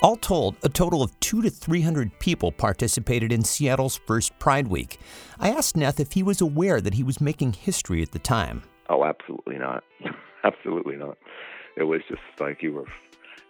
All 0.03 0.15
told, 0.15 0.57
a 0.63 0.69
total 0.69 1.01
of 1.01 1.19
two 1.19 1.41
to 1.41 1.49
300 1.49 2.19
people 2.19 2.51
participated 2.51 3.31
in 3.31 3.43
Seattle's 3.43 3.99
first 4.05 4.37
Pride 4.37 4.67
Week. 4.67 4.99
I 5.39 5.49
asked 5.49 5.75
Neth 5.75 5.99
if 5.99 6.11
he 6.11 6.21
was 6.21 6.39
aware 6.39 6.79
that 6.81 6.93
he 6.93 7.01
was 7.01 7.19
making 7.19 7.53
history 7.53 8.03
at 8.03 8.11
the 8.11 8.19
time. 8.19 8.61
Oh, 8.89 9.03
absolutely 9.03 9.57
not. 9.57 9.83
absolutely 10.43 10.97
not. 10.97 11.17
It 11.75 11.83
was 11.83 12.01
just 12.07 12.21
like 12.39 12.61
you 12.61 12.73
were 12.73 12.85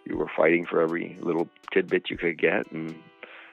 you 0.08 0.16
were 0.16 0.30
fighting 0.36 0.66
for 0.66 0.80
every 0.80 1.18
little 1.20 1.48
tidbit 1.72 2.10
you 2.10 2.16
could 2.16 2.38
get 2.38 2.70
and 2.72 2.94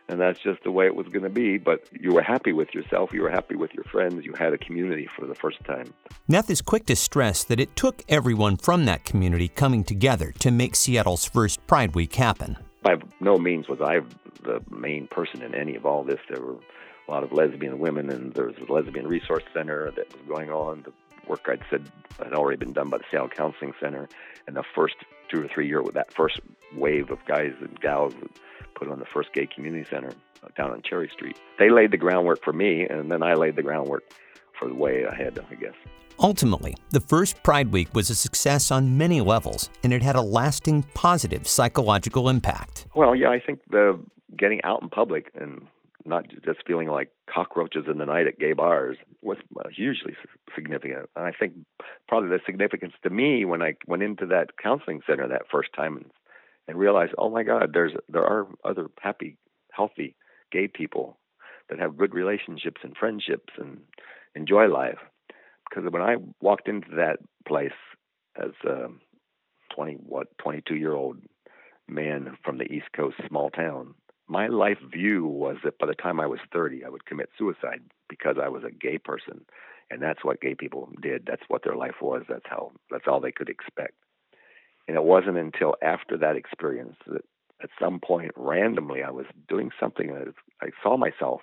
and 0.07 0.21
that's 0.21 0.39
just 0.39 0.63
the 0.63 0.69
way 0.69 0.85
it 0.85 0.93
was 0.93 1.07
going 1.07 1.23
to 1.23 1.31
be. 1.31 1.57
But 1.57 1.87
you 1.91 2.13
were 2.13 2.21
happy 2.21 2.53
with 2.53 2.75
yourself, 2.75 3.11
you 3.11 3.23
were 3.23 3.29
happy 3.31 3.55
with 3.55 3.73
your 3.73 3.85
friends, 3.85 4.23
you 4.23 4.33
had 4.37 4.53
a 4.53 4.57
community 4.59 5.09
for 5.17 5.25
the 5.25 5.33
first 5.33 5.57
time. 5.65 5.91
Neth 6.29 6.51
is 6.51 6.61
quick 6.61 6.85
to 6.85 6.95
stress 6.95 7.43
that 7.45 7.59
it 7.59 7.75
took 7.75 8.03
everyone 8.07 8.57
from 8.57 8.85
that 8.85 9.03
community 9.03 9.47
coming 9.47 9.83
together 9.83 10.31
to 10.37 10.51
make 10.51 10.75
Seattle's 10.75 11.25
first 11.25 11.65
Pride 11.65 11.95
Week 11.95 12.13
happen 12.13 12.57
by 12.85 12.97
no 13.19 13.37
means 13.37 13.67
was 13.67 13.81
I 13.81 14.01
the 14.43 14.61
main 14.69 15.07
person 15.07 15.41
in 15.41 15.55
any 15.55 15.75
of 15.75 15.85
all 15.87 16.03
this. 16.03 16.19
There 16.29 16.41
were 16.41 16.57
a 17.07 17.11
lot 17.11 17.23
of 17.23 17.33
lesbian 17.33 17.79
women, 17.79 18.11
and 18.11 18.31
there 18.33 18.45
was 18.45 18.55
a 18.57 18.71
lesbian 18.71 19.07
resource 19.07 19.43
center 19.53 19.91
that 19.95 20.13
was 20.13 20.21
going 20.27 20.51
on. 20.51 20.83
The 20.83 20.93
work 21.27 21.47
I'd 21.49 21.63
said 21.69 21.91
had 22.19 22.33
already 22.33 22.57
been 22.57 22.73
done 22.73 22.89
by 22.89 22.99
the 22.99 23.03
Seattle 23.09 23.27
Counseling 23.27 23.73
Center, 23.81 24.07
and 24.45 24.55
the 24.55 24.63
first 24.75 24.95
two 25.35 25.43
or 25.43 25.47
three 25.47 25.67
year 25.67 25.81
with 25.81 25.93
that 25.95 26.13
first 26.13 26.39
wave 26.75 27.09
of 27.11 27.19
guys 27.25 27.53
and 27.59 27.79
gals 27.81 28.13
that 28.21 28.31
put 28.75 28.89
on 28.89 28.99
the 28.99 29.05
first 29.05 29.33
gay 29.33 29.47
community 29.47 29.85
center 29.89 30.11
uh, 30.43 30.47
down 30.57 30.71
on 30.71 30.81
Cherry 30.81 31.09
Street. 31.13 31.37
They 31.59 31.69
laid 31.69 31.91
the 31.91 31.97
groundwork 31.97 32.43
for 32.43 32.53
me, 32.53 32.87
and 32.87 33.11
then 33.11 33.23
I 33.23 33.33
laid 33.33 33.55
the 33.55 33.63
groundwork 33.63 34.03
for 34.57 34.67
the 34.67 34.75
way 34.75 35.03
ahead, 35.03 35.39
I 35.49 35.55
guess. 35.55 35.73
Ultimately, 36.19 36.75
the 36.91 37.01
first 37.01 37.43
Pride 37.43 37.71
Week 37.73 37.93
was 37.93 38.09
a 38.09 38.15
success 38.15 38.71
on 38.71 38.97
many 38.97 39.19
levels, 39.19 39.69
and 39.83 39.91
it 39.91 40.01
had 40.01 40.15
a 40.15 40.21
lasting 40.21 40.83
positive 40.93 41.45
psychological 41.45 42.29
impact. 42.29 42.87
Well, 42.95 43.15
yeah, 43.15 43.29
I 43.29 43.39
think 43.39 43.59
the 43.69 43.99
getting 44.37 44.63
out 44.63 44.81
in 44.81 44.89
public 44.89 45.31
and 45.35 45.67
not 46.05 46.25
just 46.29 46.65
feeling 46.67 46.87
like 46.87 47.09
cockroaches 47.31 47.85
in 47.89 47.97
the 47.97 48.05
night 48.05 48.27
at 48.27 48.39
gay 48.39 48.53
bars 48.53 48.97
was 49.21 49.37
uh, 49.57 49.67
hugely 49.75 50.15
significant. 50.53 51.09
And 51.15 51.25
I 51.25 51.31
think 51.31 51.53
probably 52.07 52.29
the 52.29 52.39
significance 52.45 52.93
to 53.03 53.09
me 53.09 53.45
when 53.45 53.61
I 53.61 53.75
went 53.87 54.03
into 54.03 54.25
that 54.27 54.57
counseling 54.61 55.01
center 55.07 55.27
that 55.27 55.49
first 55.51 55.69
time 55.75 55.97
and, 55.97 56.05
and 56.67 56.77
realized, 56.77 57.13
oh 57.17 57.29
my 57.29 57.43
God, 57.43 57.71
there's 57.73 57.93
there 58.09 58.25
are 58.25 58.47
other 58.63 58.87
happy, 59.01 59.37
healthy 59.71 60.15
gay 60.51 60.67
people 60.67 61.17
that 61.69 61.79
have 61.79 61.97
good 61.97 62.13
relationships 62.13 62.81
and 62.83 62.95
friendships 62.95 63.53
and 63.57 63.79
enjoy 64.35 64.67
life 64.67 64.99
because 65.69 65.91
when 65.91 66.01
I 66.01 66.17
walked 66.41 66.67
into 66.67 66.95
that 66.95 67.17
place 67.47 67.71
as 68.35 68.51
a 68.65 68.87
20 69.75 69.95
what 70.05 70.37
22 70.37 70.75
year 70.75 70.93
old 70.93 71.17
man 71.87 72.37
from 72.43 72.57
the 72.57 72.65
East 72.65 72.87
Coast 72.95 73.17
small 73.27 73.49
town, 73.49 73.95
my 74.27 74.47
life 74.47 74.79
view 74.91 75.25
was 75.25 75.57
that 75.63 75.77
by 75.77 75.87
the 75.87 75.93
time 75.93 76.19
I 76.19 76.25
was 76.27 76.39
30, 76.51 76.83
I 76.83 76.89
would 76.89 77.05
commit 77.05 77.29
suicide 77.37 77.81
because 78.09 78.37
I 78.41 78.49
was 78.49 78.63
a 78.63 78.71
gay 78.71 78.97
person, 78.97 79.45
and 79.91 80.01
that's 80.01 80.23
what 80.23 80.41
gay 80.41 80.55
people 80.55 80.89
did. 81.01 81.25
That's 81.25 81.43
what 81.47 81.63
their 81.63 81.75
life 81.75 82.01
was. 82.01 82.23
That's 82.27 82.45
how. 82.45 82.71
That's 82.89 83.05
all 83.07 83.19
they 83.19 83.31
could 83.31 83.49
expect. 83.49 83.93
And 84.87 84.97
it 84.97 85.03
wasn't 85.03 85.37
until 85.37 85.75
after 85.81 86.17
that 86.17 86.35
experience 86.35 86.95
that, 87.07 87.23
at 87.63 87.69
some 87.79 87.99
point, 87.99 88.31
randomly, 88.35 89.01
I 89.01 89.11
was 89.11 89.25
doing 89.47 89.71
something. 89.79 90.09
And 90.09 90.33
I 90.61 90.67
saw 90.83 90.97
myself 90.97 91.41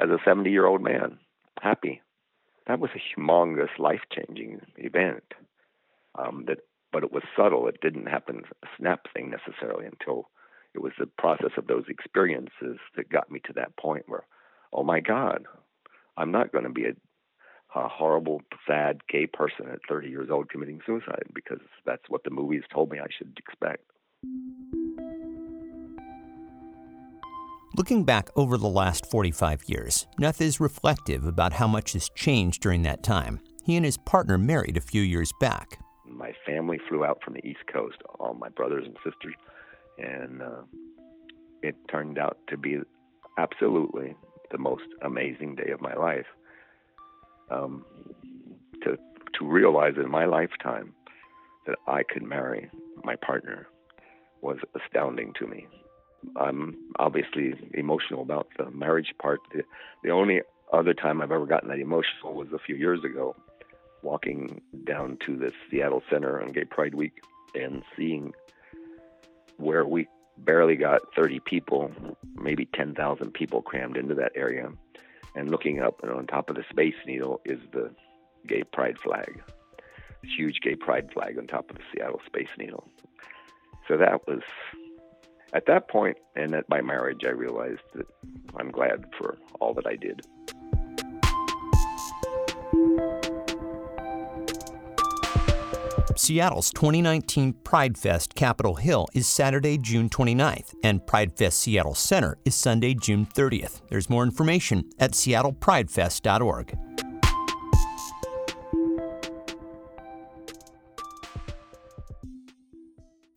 as 0.00 0.10
a 0.10 0.18
70 0.24 0.50
year 0.50 0.66
old 0.66 0.82
man, 0.82 1.18
happy, 1.62 2.02
that 2.66 2.80
was 2.80 2.90
a 2.94 3.20
humongous, 3.20 3.78
life 3.78 4.00
changing 4.12 4.60
event. 4.76 5.22
Um, 6.16 6.44
that, 6.48 6.58
but 6.92 7.04
it 7.04 7.12
was 7.12 7.22
subtle. 7.36 7.68
It 7.68 7.80
didn't 7.80 8.06
happen 8.06 8.42
a 8.62 8.66
snap 8.78 9.06
thing 9.14 9.30
necessarily 9.30 9.86
until 9.86 10.28
it 10.76 10.82
was 10.82 10.92
the 10.98 11.06
process 11.06 11.52
of 11.56 11.66
those 11.66 11.84
experiences 11.88 12.78
that 12.96 13.08
got 13.08 13.30
me 13.30 13.40
to 13.46 13.52
that 13.54 13.74
point 13.76 14.04
where, 14.06 14.24
oh 14.74 14.84
my 14.84 15.00
God, 15.00 15.46
I'm 16.18 16.30
not 16.30 16.52
going 16.52 16.64
to 16.64 16.70
be 16.70 16.84
a, 16.84 16.92
a 17.78 17.88
horrible, 17.88 18.42
sad 18.68 19.00
gay 19.08 19.26
person 19.26 19.68
at 19.72 19.78
30 19.88 20.08
years 20.08 20.28
old 20.30 20.50
committing 20.50 20.80
suicide 20.84 21.24
because 21.34 21.60
that's 21.86 22.02
what 22.08 22.24
the 22.24 22.30
movies 22.30 22.62
told 22.72 22.90
me 22.90 22.98
I 22.98 23.06
should 23.16 23.32
expect. 23.38 23.84
Looking 27.74 28.04
back 28.04 28.28
over 28.36 28.58
the 28.58 28.68
last 28.68 29.10
45 29.10 29.62
years, 29.66 30.06
Neth 30.20 30.42
is 30.42 30.60
reflective 30.60 31.24
about 31.24 31.54
how 31.54 31.66
much 31.66 31.94
has 31.94 32.10
changed 32.10 32.62
during 32.62 32.82
that 32.82 33.02
time. 33.02 33.40
He 33.64 33.76
and 33.76 33.84
his 33.84 33.96
partner 33.96 34.36
married 34.36 34.76
a 34.76 34.82
few 34.82 35.02
years 35.02 35.32
back. 35.40 35.78
My 36.06 36.32
family 36.46 36.78
flew 36.88 37.04
out 37.04 37.20
from 37.24 37.34
the 37.34 37.46
East 37.46 37.66
Coast, 37.72 37.96
all 38.18 38.34
my 38.34 38.48
brothers 38.48 38.84
and 38.86 38.96
sisters, 39.04 39.34
and 39.98 40.42
uh, 40.42 40.62
it 41.62 41.76
turned 41.90 42.18
out 42.18 42.38
to 42.48 42.56
be 42.56 42.78
absolutely 43.38 44.14
the 44.50 44.58
most 44.58 44.84
amazing 45.02 45.54
day 45.56 45.70
of 45.70 45.80
my 45.80 45.94
life. 45.94 46.26
Um, 47.50 47.84
to 48.82 48.96
to 49.38 49.46
realize 49.46 49.94
in 49.96 50.10
my 50.10 50.24
lifetime 50.24 50.94
that 51.66 51.76
I 51.86 52.02
could 52.02 52.22
marry 52.22 52.70
my 53.04 53.16
partner 53.16 53.68
was 54.40 54.58
astounding 54.74 55.32
to 55.38 55.46
me. 55.46 55.66
I'm 56.36 56.76
obviously 56.98 57.54
emotional 57.74 58.22
about 58.22 58.48
the 58.56 58.70
marriage 58.70 59.14
part. 59.20 59.40
The, 59.52 59.62
the 60.02 60.10
only 60.10 60.40
other 60.72 60.94
time 60.94 61.20
I've 61.20 61.32
ever 61.32 61.46
gotten 61.46 61.68
that 61.68 61.78
emotional 61.78 62.34
was 62.34 62.48
a 62.52 62.58
few 62.58 62.76
years 62.76 63.04
ago, 63.04 63.36
walking 64.02 64.60
down 64.84 65.18
to 65.26 65.36
the 65.36 65.52
Seattle 65.70 66.02
Center 66.10 66.42
on 66.42 66.52
Gay 66.52 66.64
Pride 66.64 66.94
Week 66.94 67.20
and 67.54 67.82
seeing 67.96 68.32
where 69.56 69.84
we 69.84 70.08
barely 70.38 70.76
got 70.76 71.00
30 71.14 71.40
people, 71.40 71.90
maybe 72.34 72.66
10,000 72.74 73.32
people 73.32 73.62
crammed 73.62 73.96
into 73.96 74.14
that 74.14 74.32
area, 74.34 74.68
and 75.34 75.50
looking 75.50 75.80
up 75.80 76.02
and 76.02 76.12
on 76.12 76.26
top 76.26 76.50
of 76.50 76.56
the 76.56 76.64
Space 76.70 76.94
Needle 77.06 77.40
is 77.44 77.58
the 77.72 77.90
Gay 78.46 78.62
Pride 78.64 78.98
flag, 79.02 79.42
huge 80.36 80.60
Gay 80.62 80.74
Pride 80.74 81.10
flag 81.12 81.38
on 81.38 81.46
top 81.46 81.70
of 81.70 81.76
the 81.76 81.82
Seattle 81.92 82.20
Space 82.26 82.48
Needle. 82.58 82.88
So 83.88 83.96
that 83.96 84.26
was 84.26 84.42
at 85.52 85.66
that 85.66 85.88
point 85.88 86.18
and 86.34 86.54
at 86.54 86.68
my 86.68 86.80
marriage, 86.80 87.22
I 87.24 87.30
realized 87.30 87.82
that 87.94 88.06
I'm 88.56 88.70
glad 88.70 89.06
for 89.18 89.38
all 89.60 89.74
that 89.74 89.86
I 89.86 89.96
did. 89.96 90.22
Seattle's 96.18 96.70
2019 96.70 97.52
Pride 97.62 97.98
Fest 97.98 98.34
Capitol 98.34 98.76
Hill 98.76 99.06
is 99.12 99.26
Saturday, 99.26 99.76
June 99.76 100.08
29th, 100.08 100.74
and 100.82 101.06
Pride 101.06 101.36
Fest 101.36 101.60
Seattle 101.60 101.94
Center 101.94 102.38
is 102.46 102.54
Sunday, 102.54 102.94
June 102.94 103.26
30th. 103.26 103.82
There's 103.90 104.08
more 104.08 104.22
information 104.22 104.88
at 104.98 105.12
seattlepridefest.org. 105.12 107.05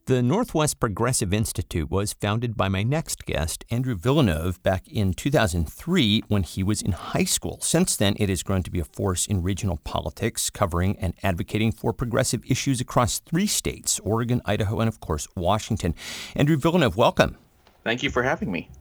The 0.10 0.24
Northwest 0.24 0.80
Progressive 0.80 1.36
Institute 1.36 1.92
was 1.92 2.14
founded 2.14 2.58
by 2.58 2.68
my 2.68 2.82
next 2.82 3.28
guest, 3.28 3.64
Andrew 3.70 3.94
Villeneuve, 3.94 4.60
back 4.64 4.88
in 4.88 5.14
2003 5.14 6.24
when 6.28 6.42
he 6.42 6.64
was 6.64 6.82
in 6.82 6.94
high 6.94 7.26
school. 7.26 7.60
Since 7.62 7.96
then, 7.96 8.16
it 8.18 8.28
has 8.28 8.42
grown 8.42 8.64
to 8.64 8.72
be 8.72 8.80
a 8.80 8.86
force 8.86 9.28
in 9.28 9.44
regional 9.44 9.78
politics, 9.84 10.50
covering 10.50 10.98
and 10.98 11.14
advocating 11.22 11.72
for 11.72 11.94
progressive 11.94 12.44
issues 12.50 12.82
across 12.82 13.20
three 13.20 13.46
states 13.46 14.00
Oregon, 14.00 14.42
Idaho, 14.46 14.80
and 14.80 14.88
of 14.88 15.00
course, 15.00 15.28
Washington. 15.36 15.94
Andrew 16.36 16.58
Villeneuve, 16.58 16.98
welcome. 16.98 17.38
Thank 17.84 18.02
you 18.02 18.10
for 18.10 18.24
having 18.24 18.52
me. 18.52 18.72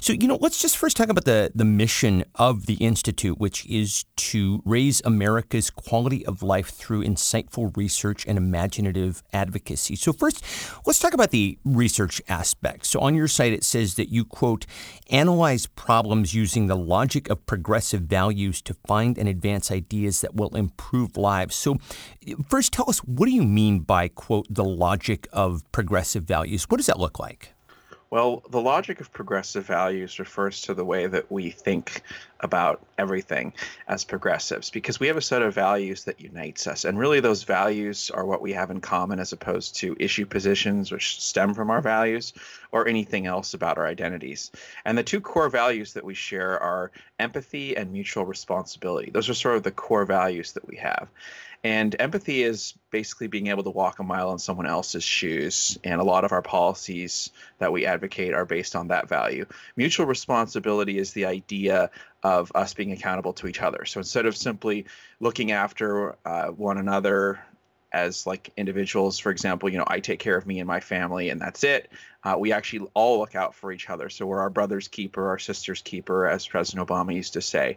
So, 0.00 0.12
you 0.12 0.28
know, 0.28 0.38
let's 0.40 0.60
just 0.60 0.76
first 0.76 0.96
talk 0.96 1.08
about 1.08 1.24
the, 1.24 1.50
the 1.54 1.64
mission 1.64 2.24
of 2.34 2.66
the 2.66 2.74
Institute, 2.74 3.38
which 3.38 3.66
is 3.66 4.04
to 4.16 4.62
raise 4.64 5.02
America's 5.04 5.70
quality 5.70 6.24
of 6.26 6.42
life 6.42 6.68
through 6.68 7.04
insightful 7.04 7.76
research 7.76 8.26
and 8.26 8.36
imaginative 8.38 9.22
advocacy. 9.32 9.96
So, 9.96 10.12
first, 10.12 10.44
let's 10.86 10.98
talk 10.98 11.14
about 11.14 11.30
the 11.30 11.58
research 11.64 12.20
aspect. 12.28 12.86
So, 12.86 13.00
on 13.00 13.14
your 13.14 13.28
site, 13.28 13.52
it 13.52 13.64
says 13.64 13.94
that 13.94 14.10
you, 14.10 14.24
quote, 14.24 14.66
analyze 15.10 15.66
problems 15.66 16.34
using 16.34 16.66
the 16.66 16.76
logic 16.76 17.30
of 17.30 17.46
progressive 17.46 18.02
values 18.02 18.60
to 18.62 18.74
find 18.86 19.18
and 19.18 19.28
advance 19.28 19.70
ideas 19.70 20.20
that 20.20 20.34
will 20.34 20.54
improve 20.56 21.16
lives. 21.16 21.54
So, 21.54 21.78
first, 22.48 22.72
tell 22.72 22.88
us 22.88 22.98
what 23.00 23.26
do 23.26 23.32
you 23.32 23.42
mean 23.42 23.80
by, 23.80 24.08
quote, 24.08 24.46
the 24.50 24.64
logic 24.64 25.28
of 25.32 25.62
progressive 25.72 26.24
values? 26.24 26.64
What 26.64 26.76
does 26.78 26.86
that 26.86 26.98
look 26.98 27.18
like? 27.18 27.54
Well, 28.12 28.42
the 28.50 28.60
logic 28.60 29.00
of 29.00 29.10
progressive 29.10 29.64
values 29.64 30.18
refers 30.18 30.60
to 30.62 30.74
the 30.74 30.84
way 30.84 31.06
that 31.06 31.32
we 31.32 31.48
think 31.48 32.02
about 32.40 32.84
everything 32.98 33.54
as 33.88 34.04
progressives 34.04 34.68
because 34.68 35.00
we 35.00 35.06
have 35.06 35.16
a 35.16 35.22
set 35.22 35.40
of 35.40 35.54
values 35.54 36.04
that 36.04 36.20
unites 36.20 36.66
us. 36.66 36.84
And 36.84 36.98
really, 36.98 37.20
those 37.20 37.44
values 37.44 38.10
are 38.10 38.26
what 38.26 38.42
we 38.42 38.52
have 38.52 38.70
in 38.70 38.82
common 38.82 39.18
as 39.18 39.32
opposed 39.32 39.76
to 39.76 39.96
issue 39.98 40.26
positions 40.26 40.92
which 40.92 41.22
stem 41.22 41.54
from 41.54 41.70
our 41.70 41.80
values 41.80 42.34
or 42.70 42.86
anything 42.86 43.24
else 43.24 43.54
about 43.54 43.78
our 43.78 43.86
identities. 43.86 44.52
And 44.84 44.98
the 44.98 45.02
two 45.02 45.22
core 45.22 45.48
values 45.48 45.94
that 45.94 46.04
we 46.04 46.12
share 46.12 46.60
are 46.60 46.90
empathy 47.18 47.78
and 47.78 47.92
mutual 47.92 48.26
responsibility. 48.26 49.10
Those 49.10 49.30
are 49.30 49.34
sort 49.34 49.56
of 49.56 49.62
the 49.62 49.70
core 49.70 50.04
values 50.04 50.52
that 50.52 50.68
we 50.68 50.76
have. 50.76 51.08
And 51.64 51.94
empathy 52.00 52.42
is 52.42 52.74
basically 52.90 53.28
being 53.28 53.46
able 53.46 53.62
to 53.62 53.70
walk 53.70 54.00
a 54.00 54.02
mile 54.02 54.32
in 54.32 54.38
someone 54.38 54.66
else's 54.66 55.04
shoes. 55.04 55.78
And 55.84 56.00
a 56.00 56.04
lot 56.04 56.24
of 56.24 56.32
our 56.32 56.42
policies 56.42 57.30
that 57.58 57.72
we 57.72 57.86
advocate 57.86 58.34
are 58.34 58.44
based 58.44 58.74
on 58.74 58.88
that 58.88 59.08
value. 59.08 59.46
Mutual 59.76 60.06
responsibility 60.06 60.98
is 60.98 61.12
the 61.12 61.26
idea 61.26 61.90
of 62.24 62.50
us 62.54 62.74
being 62.74 62.90
accountable 62.90 63.32
to 63.34 63.46
each 63.46 63.62
other. 63.62 63.84
So 63.84 64.00
instead 64.00 64.26
of 64.26 64.36
simply 64.36 64.86
looking 65.20 65.52
after 65.52 66.16
uh, 66.24 66.48
one 66.48 66.78
another 66.78 67.40
as 67.92 68.26
like 68.26 68.50
individuals, 68.56 69.20
for 69.20 69.30
example, 69.30 69.68
you 69.68 69.78
know, 69.78 69.84
I 69.86 70.00
take 70.00 70.18
care 70.18 70.36
of 70.36 70.46
me 70.46 70.58
and 70.58 70.66
my 70.66 70.80
family 70.80 71.30
and 71.30 71.40
that's 71.40 71.62
it. 71.62 71.90
Uh, 72.24 72.36
we 72.38 72.52
actually 72.52 72.88
all 72.94 73.18
look 73.18 73.36
out 73.36 73.54
for 73.54 73.70
each 73.70 73.88
other. 73.88 74.08
So 74.08 74.26
we're 74.26 74.40
our 74.40 74.50
brother's 74.50 74.88
keeper, 74.88 75.28
our 75.28 75.38
sister's 75.38 75.82
keeper, 75.82 76.26
as 76.26 76.46
President 76.46 76.88
Obama 76.88 77.14
used 77.14 77.34
to 77.34 77.40
say. 77.40 77.76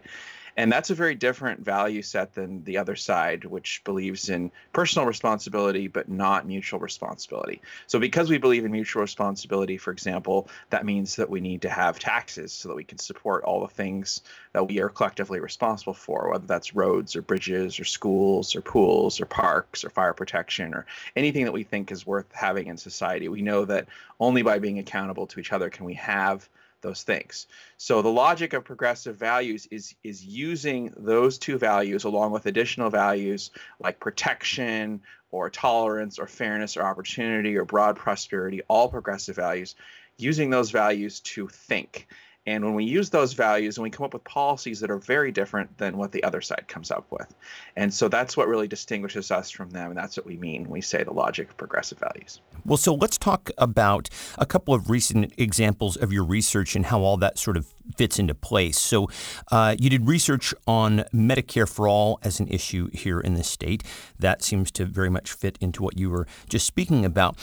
And 0.56 0.72
that's 0.72 0.88
a 0.88 0.94
very 0.94 1.14
different 1.14 1.60
value 1.60 2.00
set 2.00 2.34
than 2.34 2.64
the 2.64 2.78
other 2.78 2.96
side, 2.96 3.44
which 3.44 3.82
believes 3.84 4.30
in 4.30 4.50
personal 4.72 5.06
responsibility 5.06 5.86
but 5.86 6.08
not 6.08 6.46
mutual 6.46 6.80
responsibility. 6.80 7.60
So, 7.86 7.98
because 7.98 8.30
we 8.30 8.38
believe 8.38 8.64
in 8.64 8.72
mutual 8.72 9.02
responsibility, 9.02 9.76
for 9.76 9.90
example, 9.90 10.48
that 10.70 10.86
means 10.86 11.16
that 11.16 11.28
we 11.28 11.40
need 11.40 11.62
to 11.62 11.68
have 11.68 11.98
taxes 11.98 12.52
so 12.52 12.68
that 12.68 12.74
we 12.74 12.84
can 12.84 12.98
support 12.98 13.44
all 13.44 13.60
the 13.60 13.68
things 13.68 14.22
that 14.52 14.66
we 14.66 14.80
are 14.80 14.88
collectively 14.88 15.40
responsible 15.40 15.92
for, 15.94 16.30
whether 16.30 16.46
that's 16.46 16.74
roads 16.74 17.16
or 17.16 17.22
bridges 17.22 17.78
or 17.78 17.84
schools 17.84 18.56
or 18.56 18.62
pools 18.62 19.20
or 19.20 19.26
parks 19.26 19.84
or 19.84 19.90
fire 19.90 20.14
protection 20.14 20.72
or 20.72 20.86
anything 21.16 21.44
that 21.44 21.52
we 21.52 21.64
think 21.64 21.92
is 21.92 22.06
worth 22.06 22.32
having 22.32 22.68
in 22.68 22.78
society. 22.78 23.28
We 23.28 23.42
know 23.42 23.66
that 23.66 23.88
only 24.20 24.42
by 24.42 24.58
being 24.58 24.78
accountable 24.78 25.26
to 25.26 25.40
each 25.40 25.52
other 25.52 25.68
can 25.68 25.84
we 25.84 25.94
have 25.94 26.48
those 26.86 27.02
things. 27.02 27.46
So 27.76 28.00
the 28.00 28.08
logic 28.08 28.52
of 28.52 28.64
progressive 28.64 29.16
values 29.16 29.66
is 29.70 29.94
is 30.04 30.24
using 30.24 30.92
those 30.96 31.36
two 31.36 31.58
values 31.58 32.04
along 32.04 32.30
with 32.30 32.46
additional 32.46 32.90
values 32.90 33.50
like 33.80 34.00
protection 34.00 35.00
or 35.30 35.50
tolerance 35.50 36.18
or 36.18 36.26
fairness 36.26 36.76
or 36.76 36.82
opportunity 36.82 37.56
or 37.56 37.64
broad 37.64 37.96
prosperity, 37.96 38.62
all 38.68 38.88
progressive 38.88 39.36
values, 39.36 39.74
using 40.16 40.50
those 40.50 40.70
values 40.70 41.20
to 41.20 41.48
think 41.48 42.06
and 42.46 42.64
when 42.64 42.74
we 42.74 42.84
use 42.84 43.10
those 43.10 43.32
values 43.32 43.76
and 43.76 43.82
we 43.82 43.90
come 43.90 44.04
up 44.04 44.14
with 44.14 44.22
policies 44.24 44.78
that 44.80 44.90
are 44.90 44.98
very 44.98 45.32
different 45.32 45.76
than 45.78 45.96
what 45.96 46.12
the 46.12 46.22
other 46.22 46.40
side 46.40 46.64
comes 46.68 46.90
up 46.90 47.06
with. 47.10 47.34
And 47.74 47.92
so 47.92 48.08
that's 48.08 48.36
what 48.36 48.46
really 48.46 48.68
distinguishes 48.68 49.30
us 49.30 49.50
from 49.50 49.70
them. 49.70 49.90
And 49.90 49.98
that's 49.98 50.16
what 50.16 50.26
we 50.26 50.36
mean 50.36 50.62
when 50.62 50.70
we 50.70 50.80
say 50.80 51.02
the 51.02 51.12
logic 51.12 51.50
of 51.50 51.56
progressive 51.56 51.98
values. 51.98 52.40
Well, 52.64 52.76
so 52.76 52.94
let's 52.94 53.18
talk 53.18 53.50
about 53.58 54.08
a 54.38 54.46
couple 54.46 54.74
of 54.74 54.90
recent 54.90 55.32
examples 55.36 55.96
of 55.96 56.12
your 56.12 56.24
research 56.24 56.76
and 56.76 56.86
how 56.86 57.00
all 57.00 57.16
that 57.16 57.38
sort 57.38 57.56
of 57.56 57.72
fits 57.96 58.18
into 58.18 58.34
place. 58.34 58.80
So 58.80 59.08
uh, 59.50 59.74
you 59.78 59.90
did 59.90 60.06
research 60.06 60.54
on 60.66 61.04
Medicare 61.12 61.68
for 61.68 61.88
All 61.88 62.20
as 62.22 62.38
an 62.38 62.48
issue 62.48 62.90
here 62.92 63.18
in 63.20 63.34
the 63.34 63.44
state. 63.44 63.82
That 64.18 64.42
seems 64.42 64.70
to 64.72 64.84
very 64.84 65.10
much 65.10 65.32
fit 65.32 65.58
into 65.60 65.82
what 65.82 65.98
you 65.98 66.10
were 66.10 66.26
just 66.48 66.66
speaking 66.66 67.04
about. 67.04 67.36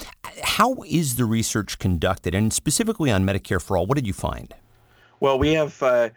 How 0.43 0.75
is 0.87 1.15
the 1.15 1.25
research 1.25 1.77
conducted? 1.79 2.33
And 2.33 2.53
specifically 2.53 3.11
on 3.11 3.25
Medicare 3.25 3.61
for 3.61 3.77
All, 3.77 3.85
what 3.85 3.95
did 3.95 4.07
you 4.07 4.13
find? 4.13 4.53
Well, 5.23 5.39
we 5.39 5.53
have 5.53 5.81
uh, 5.81 6.09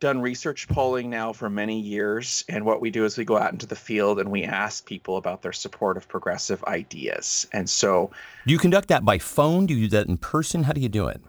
done 0.00 0.20
research 0.20 0.68
polling 0.68 1.08
now 1.08 1.32
for 1.32 1.48
many 1.48 1.80
years, 1.80 2.44
and 2.46 2.66
what 2.66 2.82
we 2.82 2.90
do 2.90 3.06
is 3.06 3.16
we 3.16 3.24
go 3.24 3.38
out 3.38 3.52
into 3.52 3.64
the 3.64 3.74
field 3.74 4.20
and 4.20 4.30
we 4.30 4.44
ask 4.44 4.84
people 4.84 5.16
about 5.16 5.40
their 5.40 5.54
support 5.54 5.96
of 5.96 6.06
progressive 6.08 6.62
ideas. 6.64 7.46
And 7.54 7.70
so, 7.70 8.10
do 8.46 8.52
you 8.52 8.58
conduct 8.58 8.88
that 8.88 9.02
by 9.02 9.16
phone? 9.16 9.64
Do 9.64 9.72
you 9.72 9.88
do 9.88 9.96
that 9.96 10.08
in 10.08 10.18
person? 10.18 10.64
How 10.64 10.74
do 10.74 10.82
you 10.82 10.90
do 10.90 11.06
it? 11.06 11.22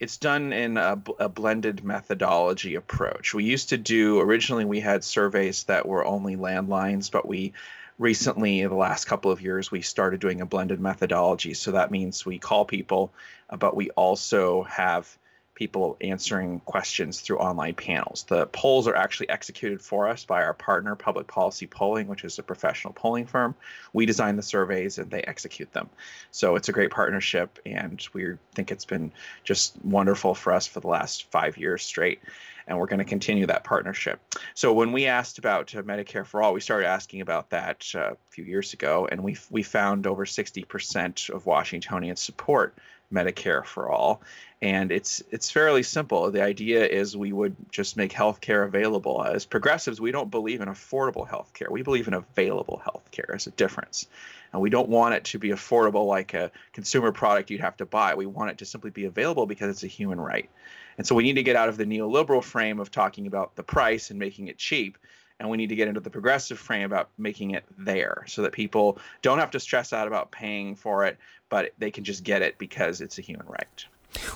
It's 0.00 0.16
done 0.16 0.52
in 0.52 0.78
a, 0.78 1.00
a 1.20 1.28
blended 1.28 1.84
methodology 1.84 2.74
approach. 2.74 3.34
We 3.34 3.44
used 3.44 3.68
to 3.68 3.78
do 3.78 4.18
originally 4.18 4.64
we 4.64 4.80
had 4.80 5.04
surveys 5.04 5.62
that 5.64 5.86
were 5.86 6.04
only 6.04 6.34
landlines, 6.34 7.08
but 7.08 7.28
we 7.28 7.52
recently 8.00 8.62
in 8.62 8.70
the 8.70 8.74
last 8.74 9.04
couple 9.04 9.30
of 9.30 9.40
years 9.40 9.70
we 9.70 9.80
started 9.80 10.18
doing 10.18 10.40
a 10.40 10.46
blended 10.46 10.80
methodology 10.80 11.54
so 11.54 11.72
that 11.72 11.90
means 11.92 12.24
we 12.26 12.38
call 12.38 12.64
people 12.64 13.12
uh, 13.50 13.56
but 13.56 13.74
we 13.74 13.90
also 13.90 14.62
have 14.64 15.18
people 15.58 15.96
answering 16.00 16.60
questions 16.60 17.20
through 17.20 17.38
online 17.38 17.74
panels. 17.74 18.24
The 18.28 18.46
polls 18.46 18.86
are 18.86 18.94
actually 18.94 19.28
executed 19.28 19.82
for 19.82 20.08
us 20.08 20.24
by 20.24 20.44
our 20.44 20.54
partner, 20.54 20.94
Public 20.94 21.26
Policy 21.26 21.66
Polling, 21.66 22.06
which 22.06 22.22
is 22.22 22.38
a 22.38 22.44
professional 22.44 22.92
polling 22.92 23.26
firm. 23.26 23.56
We 23.92 24.06
design 24.06 24.36
the 24.36 24.42
surveys 24.44 24.98
and 24.98 25.10
they 25.10 25.20
execute 25.22 25.72
them. 25.72 25.90
So 26.30 26.54
it's 26.54 26.68
a 26.68 26.72
great 26.72 26.92
partnership, 26.92 27.58
and 27.66 28.00
we 28.12 28.34
think 28.54 28.70
it's 28.70 28.84
been 28.84 29.10
just 29.42 29.74
wonderful 29.82 30.36
for 30.36 30.52
us 30.52 30.68
for 30.68 30.78
the 30.78 30.86
last 30.86 31.28
five 31.32 31.56
years 31.56 31.82
straight. 31.82 32.20
And 32.68 32.78
we're 32.78 32.86
going 32.86 32.98
to 32.98 33.04
continue 33.04 33.46
that 33.46 33.64
partnership. 33.64 34.20
So 34.54 34.72
when 34.74 34.92
we 34.92 35.06
asked 35.06 35.38
about 35.38 35.74
uh, 35.74 35.82
Medicare 35.82 36.24
for 36.24 36.40
All, 36.40 36.52
we 36.52 36.60
started 36.60 36.86
asking 36.86 37.22
about 37.22 37.50
that 37.50 37.84
uh, 37.96 38.12
a 38.12 38.16
few 38.30 38.44
years 38.44 38.74
ago, 38.74 39.08
and 39.10 39.24
we 39.24 39.38
we 39.50 39.64
found 39.64 40.06
over 40.06 40.24
60% 40.24 41.30
of 41.30 41.46
Washingtonians 41.46 42.20
support 42.20 42.76
Medicare 43.12 43.64
for 43.64 43.90
all. 43.90 44.22
And 44.60 44.90
it's 44.90 45.22
it's 45.30 45.50
fairly 45.50 45.84
simple. 45.84 46.30
The 46.32 46.42
idea 46.42 46.84
is 46.84 47.16
we 47.16 47.32
would 47.32 47.54
just 47.70 47.96
make 47.96 48.12
health 48.12 48.40
care 48.40 48.64
available. 48.64 49.22
As 49.22 49.44
progressives, 49.44 50.00
we 50.00 50.10
don't 50.10 50.32
believe 50.32 50.60
in 50.60 50.68
affordable 50.68 51.28
health 51.28 51.52
care. 51.54 51.68
We 51.70 51.82
believe 51.82 52.08
in 52.08 52.14
available 52.14 52.80
health 52.82 53.08
care 53.12 53.32
as 53.32 53.46
a 53.46 53.52
difference. 53.52 54.08
And 54.52 54.60
we 54.60 54.70
don't 54.70 54.88
want 54.88 55.14
it 55.14 55.24
to 55.24 55.38
be 55.38 55.50
affordable 55.50 56.06
like 56.06 56.34
a 56.34 56.50
consumer 56.72 57.12
product 57.12 57.50
you'd 57.50 57.60
have 57.60 57.76
to 57.76 57.86
buy. 57.86 58.14
We 58.14 58.26
want 58.26 58.50
it 58.50 58.58
to 58.58 58.64
simply 58.64 58.90
be 58.90 59.04
available 59.04 59.46
because 59.46 59.70
it's 59.70 59.84
a 59.84 59.88
human 59.88 60.20
right. 60.20 60.50
And 60.96 61.06
so 61.06 61.14
we 61.14 61.22
need 61.22 61.34
to 61.34 61.44
get 61.44 61.54
out 61.54 61.68
of 61.68 61.76
the 61.76 61.84
neoliberal 61.84 62.42
frame 62.42 62.80
of 62.80 62.90
talking 62.90 63.28
about 63.28 63.54
the 63.54 63.62
price 63.62 64.10
and 64.10 64.18
making 64.18 64.48
it 64.48 64.58
cheap 64.58 64.98
and 65.40 65.48
we 65.48 65.56
need 65.56 65.68
to 65.68 65.76
get 65.76 65.88
into 65.88 66.00
the 66.00 66.10
progressive 66.10 66.58
frame 66.58 66.84
about 66.84 67.10
making 67.16 67.52
it 67.52 67.64
there 67.76 68.24
so 68.26 68.42
that 68.42 68.52
people 68.52 68.98
don't 69.22 69.38
have 69.38 69.52
to 69.52 69.60
stress 69.60 69.92
out 69.92 70.06
about 70.08 70.30
paying 70.32 70.74
for 70.74 71.06
it, 71.06 71.16
but 71.48 71.72
they 71.78 71.90
can 71.90 72.04
just 72.04 72.24
get 72.24 72.42
it 72.42 72.58
because 72.58 73.00
it's 73.00 73.18
a 73.18 73.22
human 73.22 73.46
right. 73.46 73.86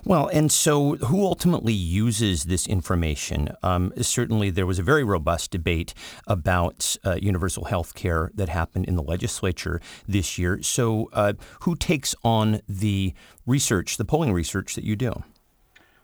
Well, 0.05 0.29
and 0.29 0.51
so 0.51 0.97
who 0.97 1.25
ultimately 1.25 1.73
uses 1.73 2.45
this 2.45 2.67
information? 2.67 3.51
Um, 3.63 3.93
certainly, 4.01 4.51
there 4.51 4.67
was 4.67 4.79
a 4.79 4.83
very 4.83 5.05
robust 5.05 5.51
debate 5.51 5.95
about 6.27 6.97
uh, 7.05 7.17
universal 7.21 7.65
health 7.65 7.95
care 7.95 8.31
that 8.35 8.49
happened 8.49 8.87
in 8.87 8.97
the 8.97 9.03
legislature 9.03 9.81
this 10.07 10.39
year. 10.39 10.63
So, 10.63 11.09
uh, 11.13 11.35
who 11.61 11.77
takes 11.77 12.15
on 12.23 12.61
the 12.69 13.15
research, 13.47 13.97
the 13.97 14.05
polling 14.05 14.33
research 14.33 14.75
that 14.75 14.85
you 14.85 14.97
do? 14.97 15.23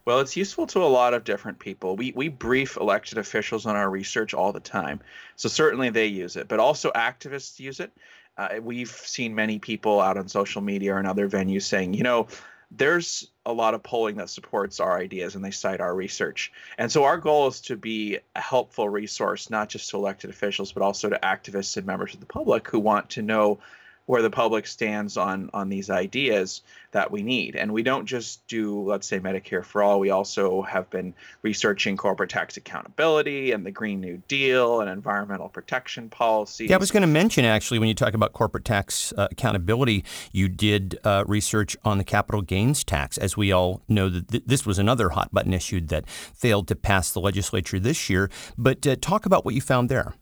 Well, 0.08 0.20
it's 0.20 0.36
useful 0.36 0.66
to 0.68 0.82
a 0.82 0.88
lot 0.88 1.12
of 1.12 1.24
different 1.24 1.58
people. 1.58 1.94
We 1.94 2.12
we 2.16 2.28
brief 2.28 2.78
elected 2.78 3.18
officials 3.18 3.66
on 3.66 3.76
our 3.76 3.90
research 3.90 4.32
all 4.32 4.52
the 4.52 4.60
time, 4.60 5.00
so 5.36 5.50
certainly 5.50 5.90
they 5.90 6.06
use 6.06 6.36
it. 6.36 6.48
But 6.48 6.60
also 6.60 6.90
activists 6.92 7.60
use 7.60 7.78
it. 7.78 7.92
Uh, 8.38 8.60
we've 8.62 8.88
seen 8.90 9.34
many 9.34 9.58
people 9.58 10.00
out 10.00 10.16
on 10.16 10.26
social 10.28 10.62
media 10.62 10.94
or 10.94 11.00
in 11.00 11.04
other 11.04 11.28
venues 11.28 11.64
saying, 11.64 11.92
you 11.92 12.04
know, 12.04 12.28
there's 12.70 13.30
a 13.46 13.52
lot 13.52 13.74
of 13.74 13.82
polling 13.82 14.16
that 14.16 14.28
supports 14.28 14.78
our 14.78 14.98
ideas 14.98 15.34
and 15.34 15.44
they 15.44 15.50
cite 15.50 15.80
our 15.80 15.94
research. 15.94 16.52
And 16.76 16.92
so 16.92 17.04
our 17.04 17.16
goal 17.16 17.48
is 17.48 17.60
to 17.62 17.76
be 17.76 18.18
a 18.36 18.40
helpful 18.40 18.88
resource, 18.88 19.48
not 19.48 19.70
just 19.70 19.90
to 19.90 19.96
elected 19.96 20.30
officials, 20.30 20.72
but 20.72 20.82
also 20.82 21.08
to 21.08 21.18
activists 21.22 21.76
and 21.76 21.86
members 21.86 22.14
of 22.14 22.20
the 22.20 22.26
public 22.26 22.68
who 22.68 22.78
want 22.78 23.10
to 23.10 23.22
know 23.22 23.58
where 24.08 24.22
the 24.22 24.30
public 24.30 24.66
stands 24.66 25.18
on 25.18 25.50
on 25.52 25.68
these 25.68 25.90
ideas 25.90 26.62
that 26.92 27.10
we 27.10 27.22
need. 27.22 27.54
And 27.56 27.74
we 27.74 27.82
don't 27.82 28.06
just 28.06 28.46
do, 28.46 28.80
let's 28.80 29.06
say, 29.06 29.20
Medicare 29.20 29.62
for 29.62 29.82
all. 29.82 30.00
We 30.00 30.08
also 30.08 30.62
have 30.62 30.88
been 30.88 31.12
researching 31.42 31.98
corporate 31.98 32.30
tax 32.30 32.56
accountability 32.56 33.52
and 33.52 33.66
the 33.66 33.70
Green 33.70 34.00
New 34.00 34.22
Deal 34.26 34.80
and 34.80 34.88
environmental 34.88 35.50
protection 35.50 36.08
policies. 36.08 36.70
Yeah, 36.70 36.76
I 36.76 36.78
was 36.78 36.90
going 36.90 37.02
to 37.02 37.06
mention 37.06 37.44
actually 37.44 37.80
when 37.80 37.88
you 37.88 37.94
talk 37.94 38.14
about 38.14 38.32
corporate 38.32 38.64
tax 38.64 39.12
uh, 39.18 39.28
accountability, 39.30 40.06
you 40.32 40.48
did 40.48 40.98
uh, 41.04 41.24
research 41.26 41.76
on 41.84 41.98
the 41.98 42.04
capital 42.04 42.40
gains 42.40 42.84
tax. 42.84 43.18
As 43.18 43.36
we 43.36 43.52
all 43.52 43.82
know, 43.88 44.08
that 44.08 44.28
th- 44.28 44.44
this 44.46 44.64
was 44.64 44.78
another 44.78 45.10
hot 45.10 45.34
button 45.34 45.52
issue 45.52 45.82
that 45.82 46.08
failed 46.08 46.66
to 46.68 46.74
pass 46.74 47.12
the 47.12 47.20
legislature 47.20 47.78
this 47.78 48.08
year. 48.08 48.30
But 48.56 48.86
uh, 48.86 48.96
talk 48.98 49.26
about 49.26 49.44
what 49.44 49.54
you 49.54 49.60
found 49.60 49.90
there. 49.90 50.14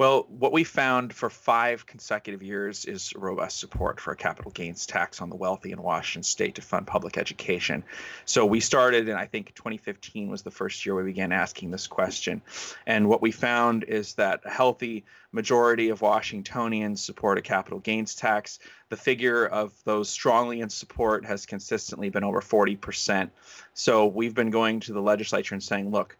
Well, 0.00 0.24
what 0.30 0.52
we 0.52 0.64
found 0.64 1.12
for 1.12 1.28
five 1.28 1.84
consecutive 1.84 2.42
years 2.42 2.86
is 2.86 3.12
robust 3.14 3.60
support 3.60 4.00
for 4.00 4.12
a 4.12 4.16
capital 4.16 4.50
gains 4.50 4.86
tax 4.86 5.20
on 5.20 5.28
the 5.28 5.36
wealthy 5.36 5.72
in 5.72 5.82
Washington 5.82 6.22
state 6.22 6.54
to 6.54 6.62
fund 6.62 6.86
public 6.86 7.18
education. 7.18 7.84
So 8.24 8.46
we 8.46 8.60
started, 8.60 9.10
and 9.10 9.18
I 9.18 9.26
think 9.26 9.54
2015 9.54 10.30
was 10.30 10.40
the 10.40 10.50
first 10.50 10.86
year 10.86 10.94
we 10.94 11.02
began 11.02 11.32
asking 11.32 11.70
this 11.70 11.86
question. 11.86 12.40
And 12.86 13.10
what 13.10 13.20
we 13.20 13.30
found 13.30 13.84
is 13.84 14.14
that 14.14 14.40
a 14.46 14.50
healthy 14.50 15.04
majority 15.32 15.90
of 15.90 16.00
Washingtonians 16.00 17.04
support 17.04 17.36
a 17.36 17.42
capital 17.42 17.80
gains 17.80 18.14
tax. 18.14 18.58
The 18.88 18.96
figure 18.96 19.44
of 19.44 19.74
those 19.84 20.08
strongly 20.08 20.62
in 20.62 20.70
support 20.70 21.26
has 21.26 21.44
consistently 21.44 22.08
been 22.08 22.24
over 22.24 22.40
40%. 22.40 23.28
So 23.74 24.06
we've 24.06 24.34
been 24.34 24.50
going 24.50 24.80
to 24.80 24.94
the 24.94 25.02
legislature 25.02 25.54
and 25.54 25.62
saying, 25.62 25.90
look, 25.90 26.16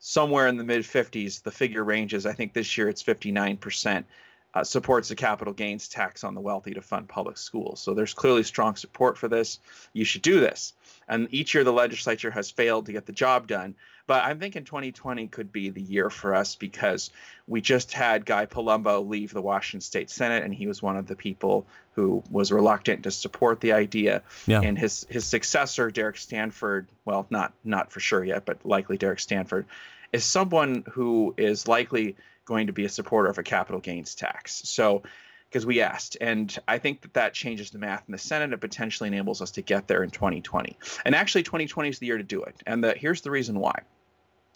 somewhere 0.00 0.48
in 0.48 0.56
the 0.56 0.64
mid 0.64 0.82
50s. 0.82 1.42
The 1.42 1.50
figure 1.50 1.84
ranges. 1.84 2.26
I 2.26 2.32
think 2.32 2.52
this 2.52 2.76
year 2.76 2.88
it's 2.88 3.02
59%. 3.02 4.04
Uh, 4.52 4.64
supports 4.64 5.08
the 5.08 5.14
capital 5.14 5.54
gains 5.54 5.86
tax 5.86 6.24
on 6.24 6.34
the 6.34 6.40
wealthy 6.40 6.74
to 6.74 6.82
fund 6.82 7.08
public 7.08 7.38
schools. 7.38 7.80
So 7.80 7.94
there's 7.94 8.12
clearly 8.12 8.42
strong 8.42 8.74
support 8.74 9.16
for 9.16 9.28
this. 9.28 9.60
You 9.92 10.04
should 10.04 10.22
do 10.22 10.40
this. 10.40 10.72
And 11.08 11.28
each 11.30 11.54
year 11.54 11.62
the 11.62 11.72
legislature 11.72 12.32
has 12.32 12.50
failed 12.50 12.86
to 12.86 12.92
get 12.92 13.06
the 13.06 13.12
job 13.12 13.46
done. 13.46 13.76
But 14.10 14.24
I'm 14.24 14.40
thinking 14.40 14.64
2020 14.64 15.28
could 15.28 15.52
be 15.52 15.70
the 15.70 15.80
year 15.80 16.10
for 16.10 16.34
us 16.34 16.56
because 16.56 17.12
we 17.46 17.60
just 17.60 17.92
had 17.92 18.26
Guy 18.26 18.44
Palumbo 18.44 19.08
leave 19.08 19.32
the 19.32 19.40
Washington 19.40 19.82
State 19.82 20.10
Senate, 20.10 20.42
and 20.42 20.52
he 20.52 20.66
was 20.66 20.82
one 20.82 20.96
of 20.96 21.06
the 21.06 21.14
people 21.14 21.64
who 21.92 22.24
was 22.28 22.50
reluctant 22.50 23.04
to 23.04 23.12
support 23.12 23.60
the 23.60 23.72
idea. 23.72 24.24
Yeah. 24.48 24.62
And 24.62 24.76
his 24.76 25.06
his 25.08 25.26
successor, 25.26 25.92
Derek 25.92 26.16
Stanford, 26.16 26.88
well, 27.04 27.28
not 27.30 27.52
not 27.62 27.92
for 27.92 28.00
sure 28.00 28.24
yet, 28.24 28.44
but 28.44 28.66
likely 28.66 28.96
Derek 28.96 29.20
Stanford, 29.20 29.66
is 30.12 30.24
someone 30.24 30.82
who 30.90 31.32
is 31.36 31.68
likely 31.68 32.16
going 32.46 32.66
to 32.66 32.72
be 32.72 32.86
a 32.86 32.88
supporter 32.88 33.30
of 33.30 33.38
a 33.38 33.44
capital 33.44 33.80
gains 33.80 34.16
tax. 34.16 34.60
So 34.68 35.04
because 35.48 35.64
we 35.64 35.82
asked. 35.82 36.16
And 36.20 36.56
I 36.66 36.78
think 36.78 37.02
that 37.02 37.14
that 37.14 37.32
changes 37.32 37.70
the 37.70 37.78
math 37.78 38.02
in 38.08 38.12
the 38.12 38.18
Senate 38.18 38.52
and 38.52 38.60
potentially 38.60 39.06
enables 39.06 39.40
us 39.40 39.52
to 39.52 39.62
get 39.62 39.86
there 39.86 40.02
in 40.02 40.10
2020. 40.10 40.76
And 41.04 41.14
actually, 41.14 41.44
2020 41.44 41.88
is 41.88 41.98
the 42.00 42.06
year 42.06 42.18
to 42.18 42.24
do 42.24 42.42
it. 42.42 42.56
And 42.66 42.82
the, 42.82 42.94
here's 42.94 43.20
the 43.20 43.30
reason 43.30 43.58
why. 43.58 43.82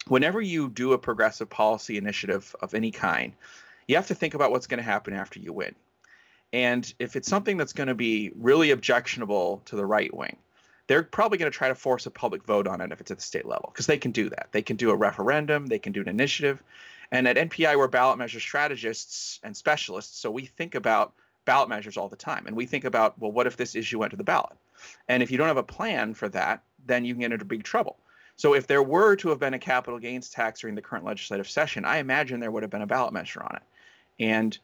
Whenever 0.07 0.39
you 0.39 0.69
do 0.69 0.93
a 0.93 0.97
progressive 0.97 1.49
policy 1.49 1.97
initiative 1.97 2.55
of 2.61 2.73
any 2.73 2.91
kind, 2.91 3.33
you 3.87 3.95
have 3.95 4.07
to 4.07 4.15
think 4.15 4.33
about 4.33 4.51
what's 4.51 4.67
going 4.67 4.77
to 4.77 4.83
happen 4.83 5.13
after 5.13 5.39
you 5.39 5.51
win. 5.51 5.75
And 6.53 6.91
if 6.99 7.15
it's 7.15 7.27
something 7.27 7.57
that's 7.57 7.73
going 7.73 7.87
to 7.87 7.95
be 7.95 8.31
really 8.35 8.71
objectionable 8.71 9.61
to 9.65 9.75
the 9.75 9.85
right 9.85 10.13
wing, 10.13 10.37
they're 10.87 11.03
probably 11.03 11.37
going 11.37 11.51
to 11.51 11.57
try 11.57 11.67
to 11.67 11.75
force 11.75 12.05
a 12.05 12.11
public 12.11 12.43
vote 12.43 12.67
on 12.67 12.81
it 12.81 12.91
if 12.91 13.01
it's 13.01 13.09
at 13.09 13.17
the 13.17 13.23
state 13.23 13.45
level 13.45 13.69
because 13.73 13.87
they 13.87 13.97
can 13.97 14.11
do 14.11 14.29
that. 14.29 14.49
They 14.51 14.61
can 14.61 14.75
do 14.75 14.91
a 14.91 14.95
referendum, 14.95 15.65
they 15.65 15.79
can 15.79 15.91
do 15.91 16.01
an 16.01 16.07
initiative. 16.07 16.61
And 17.11 17.27
at 17.27 17.37
NPI, 17.37 17.77
we're 17.77 17.87
ballot 17.87 18.17
measure 18.17 18.39
strategists 18.39 19.39
and 19.43 19.55
specialists. 19.57 20.19
So 20.19 20.29
we 20.29 20.45
think 20.45 20.75
about 20.75 21.13
ballot 21.45 21.69
measures 21.69 21.97
all 21.97 22.09
the 22.09 22.15
time. 22.15 22.45
And 22.47 22.55
we 22.55 22.65
think 22.65 22.83
about, 22.83 23.19
well, 23.19 23.31
what 23.31 23.47
if 23.47 23.57
this 23.57 23.75
issue 23.75 23.99
went 23.99 24.11
to 24.11 24.17
the 24.17 24.23
ballot? 24.23 24.55
And 25.07 25.23
if 25.23 25.31
you 25.31 25.37
don't 25.37 25.47
have 25.47 25.57
a 25.57 25.63
plan 25.63 26.13
for 26.13 26.29
that, 26.29 26.63
then 26.85 27.05
you 27.05 27.13
can 27.13 27.21
get 27.21 27.31
into 27.31 27.45
big 27.45 27.63
trouble. 27.63 27.97
So 28.37 28.53
if 28.53 28.67
there 28.67 28.83
were 28.83 29.15
to 29.17 29.29
have 29.29 29.39
been 29.39 29.53
a 29.53 29.59
capital 29.59 29.99
gains 29.99 30.29
tax 30.29 30.59
during 30.59 30.75
the 30.75 30.81
current 30.81 31.05
legislative 31.05 31.49
session, 31.49 31.85
I 31.85 31.97
imagine 31.97 32.39
there 32.39 32.51
would 32.51 32.63
have 32.63 32.69
been 32.69 32.81
a 32.81 32.87
ballot 32.87 33.13
measure 33.13 33.41
on 33.41 33.55
it. 33.55 33.63
And 34.19 34.57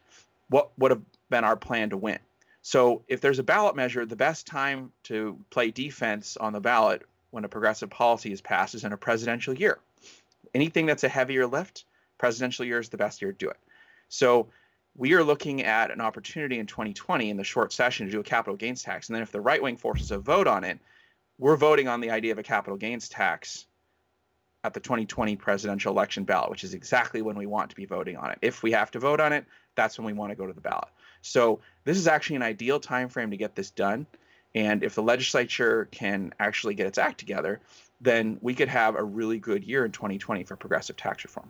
what 0.48 0.70
would 0.78 0.90
have 0.90 1.02
been 1.30 1.44
our 1.44 1.56
plan 1.56 1.90
to 1.90 1.96
win? 1.96 2.18
So 2.60 3.02
if 3.08 3.20
there's 3.20 3.38
a 3.38 3.42
ballot 3.42 3.74
measure, 3.74 4.06
the 4.06 4.16
best 4.16 4.46
time 4.46 4.92
to 5.04 5.38
play 5.50 5.70
defense 5.70 6.36
on 6.36 6.52
the 6.52 6.60
ballot 6.60 7.02
when 7.30 7.44
a 7.44 7.48
progressive 7.48 7.90
policy 7.90 8.30
is 8.30 8.40
passed 8.40 8.74
is 8.74 8.84
in 8.84 8.92
a 8.92 8.96
presidential 8.96 9.54
year. 9.54 9.78
Anything 10.54 10.86
that's 10.86 11.02
a 11.02 11.08
heavier 11.08 11.46
lift, 11.46 11.84
presidential 12.18 12.64
year 12.64 12.78
is 12.78 12.90
the 12.90 12.98
best 12.98 13.22
year 13.22 13.32
to 13.32 13.38
do 13.38 13.48
it. 13.48 13.56
So 14.08 14.48
we 14.94 15.14
are 15.14 15.24
looking 15.24 15.62
at 15.62 15.90
an 15.90 16.00
opportunity 16.00 16.58
in 16.58 16.66
2020 16.66 17.30
in 17.30 17.36
the 17.36 17.44
short 17.44 17.72
session 17.72 18.06
to 18.06 18.12
do 18.12 18.20
a 18.20 18.24
capital 18.24 18.56
gains 18.56 18.82
tax. 18.82 19.08
And 19.08 19.16
then 19.16 19.22
if 19.22 19.32
the 19.32 19.40
right 19.40 19.62
wing 19.62 19.78
forces 19.78 20.10
a 20.10 20.18
vote 20.18 20.46
on 20.46 20.64
it, 20.64 20.78
we're 21.42 21.56
voting 21.56 21.88
on 21.88 22.00
the 22.00 22.10
idea 22.10 22.30
of 22.30 22.38
a 22.38 22.42
capital 22.44 22.76
gains 22.76 23.08
tax 23.08 23.66
at 24.62 24.74
the 24.74 24.78
2020 24.78 25.34
presidential 25.34 25.92
election 25.92 26.22
ballot, 26.22 26.50
which 26.50 26.62
is 26.62 26.72
exactly 26.72 27.20
when 27.20 27.34
we 27.34 27.46
want 27.46 27.68
to 27.68 27.74
be 27.74 27.84
voting 27.84 28.16
on 28.16 28.30
it. 28.30 28.38
If 28.42 28.62
we 28.62 28.70
have 28.70 28.92
to 28.92 29.00
vote 29.00 29.18
on 29.18 29.32
it, 29.32 29.44
that's 29.74 29.98
when 29.98 30.06
we 30.06 30.12
want 30.12 30.30
to 30.30 30.36
go 30.36 30.46
to 30.46 30.52
the 30.52 30.60
ballot. 30.60 30.88
So 31.20 31.58
this 31.82 31.98
is 31.98 32.06
actually 32.06 32.36
an 32.36 32.42
ideal 32.42 32.78
time 32.78 33.08
frame 33.08 33.32
to 33.32 33.36
get 33.36 33.56
this 33.56 33.72
done. 33.72 34.06
And 34.54 34.84
if 34.84 34.94
the 34.94 35.02
legislature 35.02 35.88
can 35.90 36.32
actually 36.38 36.74
get 36.74 36.86
its 36.86 36.98
act 36.98 37.18
together, 37.18 37.60
then 38.00 38.38
we 38.40 38.54
could 38.54 38.68
have 38.68 38.94
a 38.94 39.02
really 39.02 39.40
good 39.40 39.64
year 39.64 39.84
in 39.84 39.90
2020 39.90 40.44
for 40.44 40.54
progressive 40.54 40.96
tax 40.96 41.24
reform. 41.24 41.48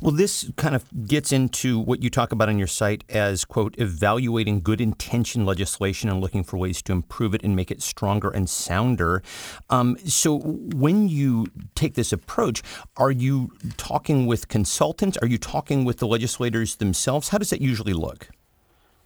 Well, 0.00 0.12
this 0.12 0.50
kind 0.56 0.74
of 0.74 0.84
gets 1.06 1.32
into 1.32 1.78
what 1.78 2.02
you 2.02 2.10
talk 2.10 2.32
about 2.32 2.48
on 2.48 2.58
your 2.58 2.66
site 2.66 3.04
as, 3.08 3.44
quote, 3.44 3.74
evaluating 3.78 4.60
good 4.60 4.80
intention 4.80 5.44
legislation 5.44 6.08
and 6.08 6.20
looking 6.20 6.44
for 6.44 6.56
ways 6.56 6.82
to 6.82 6.92
improve 6.92 7.34
it 7.34 7.42
and 7.42 7.54
make 7.54 7.70
it 7.70 7.82
stronger 7.82 8.30
and 8.30 8.48
sounder. 8.48 9.22
Um, 9.70 9.96
so, 10.04 10.38
when 10.38 11.08
you 11.08 11.46
take 11.74 11.94
this 11.94 12.12
approach, 12.12 12.62
are 12.96 13.10
you 13.10 13.52
talking 13.76 14.26
with 14.26 14.48
consultants? 14.48 15.16
Are 15.18 15.26
you 15.26 15.38
talking 15.38 15.84
with 15.84 15.98
the 15.98 16.06
legislators 16.06 16.76
themselves? 16.76 17.28
How 17.28 17.38
does 17.38 17.50
that 17.50 17.60
usually 17.60 17.92
look? 17.92 18.28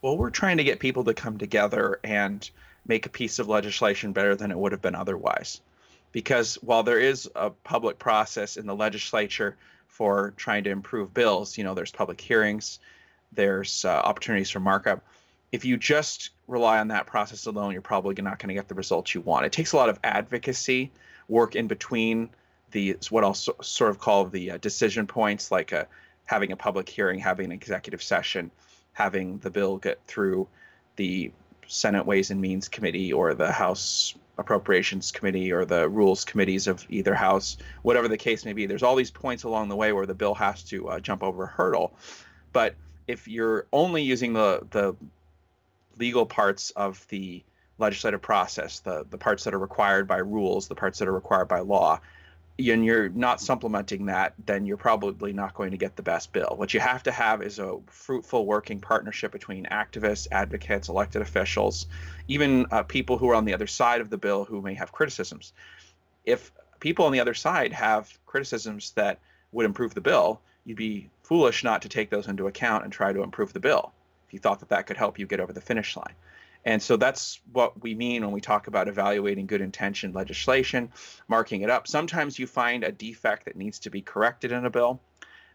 Well, 0.03 0.17
we're 0.17 0.31
trying 0.31 0.57
to 0.57 0.65
get 0.65 0.81
people 0.81 1.05
to 1.05 1.15
come 1.15 1.37
together 1.37 2.01
and 2.03 2.49
make 2.87 3.07
a 3.07 3.11
piece 3.11 3.39
of 3.39 3.49
legislation 3.49 4.13
better 4.13 4.35
than 4.35 4.51
it 4.51 4.59
would 4.59 4.73
have 4.73 4.83
been 4.83 4.95
otherwise. 4.95 5.61
Because 6.13 6.57
while 6.57 6.83
there 6.83 6.99
is 6.99 7.31
a 7.37 7.51
public 7.51 7.99
process 7.99 8.57
in 8.57 8.67
the 8.67 8.75
legislature, 8.75 9.57
for 9.91 10.33
trying 10.37 10.65
to 10.65 10.71
improve 10.71 11.13
bills. 11.13 11.59
You 11.59 11.65
know, 11.65 11.75
there's 11.75 11.91
public 11.91 12.21
hearings, 12.21 12.79
there's 13.33 13.85
uh, 13.85 13.91
opportunities 13.91 14.51
for 14.51 14.61
markup. 14.61 15.05
If 15.53 15.65
you 15.65 15.77
just 15.77 16.31
rely 16.47 16.79
on 16.79 16.89
that 16.89 17.07
process 17.07 17.47
alone, 17.47 17.73
you're 17.73 17.83
probably 17.83 18.15
not 18.23 18.39
going 18.39 18.49
to 18.49 18.55
get 18.55 18.69
the 18.69 18.75
results 18.75 19.15
you 19.15 19.21
want. 19.21 19.47
It 19.47 19.53
takes 19.53 19.73
a 19.73 19.77
lot 19.77 19.89
of 19.89 19.99
advocacy 20.05 20.91
work 21.29 21.57
in 21.57 21.67
between 21.67 22.31
the 22.71 22.97
what 23.11 23.25
I'll 23.25 23.35
so, 23.35 23.57
sort 23.61 23.91
of 23.91 23.99
call 23.99 24.27
the 24.27 24.53
uh, 24.53 24.59
decision 24.59 25.07
points, 25.07 25.51
like 25.51 25.73
a, 25.73 25.83
uh, 25.83 25.85
having 26.25 26.53
a 26.53 26.57
public 26.57 26.89
hearing, 26.89 27.19
having 27.19 27.47
an 27.47 27.53
executive 27.53 28.03
session, 28.03 28.53
having 28.93 29.39
the 29.39 29.51
bill 29.51 29.77
get 29.77 29.99
through 30.07 30.47
the 30.95 31.33
Senate 31.67 32.07
Ways 32.07 32.31
and 32.31 32.41
Means 32.41 32.69
Committee 32.69 33.13
or 33.13 33.35
the 33.35 33.51
House 33.51 34.15
Appropriations 34.41 35.13
Committee 35.13 35.53
or 35.53 35.65
the 35.65 35.89
Rules 35.89 36.25
Committees 36.25 36.67
of 36.67 36.85
either 36.89 37.15
House, 37.15 37.59
whatever 37.83 38.09
the 38.09 38.17
case 38.17 38.45
may 38.45 38.55
be. 38.55 38.67
There's 38.67 38.83
all 38.83 38.97
these 38.97 39.11
points 39.11 39.45
along 39.45 39.69
the 39.69 39.77
way 39.77 39.93
where 39.93 40.07
the 40.07 40.15
bill 40.15 40.35
has 40.35 40.63
to 40.65 40.89
uh, 40.89 41.01
jump 41.01 41.23
over 41.23 41.45
a 41.45 41.47
hurdle. 41.47 41.93
But 42.53 42.75
if 43.07 43.29
you're 43.29 43.67
only 43.73 44.03
using 44.03 44.33
the 44.33 44.67
the 44.71 44.97
legal 45.99 46.25
parts 46.27 46.71
of 46.71 47.07
the 47.09 47.43
legislative 47.79 48.23
process, 48.23 48.81
the 48.81 49.07
the 49.11 49.19
parts 49.19 49.45
that 49.45 49.55
are 49.55 49.59
required 49.59 50.09
by 50.09 50.19
rules, 50.19 50.69
the 50.69 50.75
parts 50.75 50.99
that 50.99 51.09
are 51.09 51.13
required 51.13 51.47
by 51.47 51.61
law, 51.61 52.01
and 52.69 52.85
you're 52.85 53.09
not 53.09 53.41
supplementing 53.41 54.07
that, 54.07 54.35
then 54.45 54.67
you're 54.67 54.77
probably 54.77 55.33
not 55.33 55.55
going 55.55 55.71
to 55.71 55.77
get 55.77 55.97
the 55.97 56.03
best 56.03 56.33
bill. 56.33 56.55
What 56.57 56.75
you 56.75 56.81
have 56.81 57.03
to 57.05 57.13
have 57.13 57.43
is 57.43 57.59
a 57.59 57.79
fruitful 57.87 58.47
working 58.47 58.81
partnership 58.81 59.33
between 59.33 59.67
activists, 59.67 60.29
advocates, 60.31 60.89
elected 60.89 61.23
officials, 61.23 61.87
even 62.29 62.67
uh, 62.71 62.83
people 62.83 63.19
who 63.19 63.31
are 63.31 63.35
on 63.35 63.45
the 63.45 63.55
other 63.55 63.67
side 63.67 64.01
of 64.01 64.11
the 64.11 64.19
bill 64.19 64.45
who 64.45 64.61
may 64.61 64.75
have 64.75 64.93
criticisms. 64.93 65.53
If 66.25 66.53
people 66.81 67.07
on 67.07 67.13
the 67.13 67.21
other 67.21 67.35
side 67.35 67.73
have 67.73 68.19
criticisms 68.27 68.93
that 68.93 69.19
would 69.53 69.67
improve 69.67 69.95
the 69.95 70.01
bill, 70.01 70.41
you'd 70.65 70.77
be 70.77 71.09
foolish 71.23 71.65
not 71.65 71.83
to 71.83 71.89
take 71.89 72.11
those 72.11 72.29
into 72.29 72.47
account 72.47 72.85
and 72.85 72.93
try 72.93 73.13
to 73.13 73.23
improve 73.23 73.53
the 73.53 73.61
bill 73.61 73.93
if 74.27 74.35
you 74.35 74.39
thought 74.39 74.61
that 74.61 74.69
that 74.69 74.87
could 74.87 74.97
help 74.97 75.19
you 75.19 75.27
get 75.27 75.41
over 75.41 75.53
the 75.53 75.61
finish 75.61 75.97
line. 75.97 76.15
And 76.65 76.83
so 76.83 76.97
that's 76.97 77.41
what 77.53 77.83
we 77.83 77.95
mean 77.95 78.23
when 78.23 78.33
we 78.33 78.41
talk 78.41 78.67
about 78.67 78.89
evaluating 78.89 79.47
good 79.47 79.61
intention 79.61 80.13
legislation, 80.13 80.93
marking 81.27 81.63
it 81.63 81.71
up. 81.71 81.89
Sometimes 81.89 82.39
you 82.39 82.47
find 82.47 82.85
a 82.85 82.93
defect 82.93 83.47
that 83.47 83.57
needs 83.57 83.79
to 83.81 83.91
be 83.91 84.03
corrected 84.03 84.53
in 84.53 84.65
a 84.67 84.71
bill. 84.71 85.01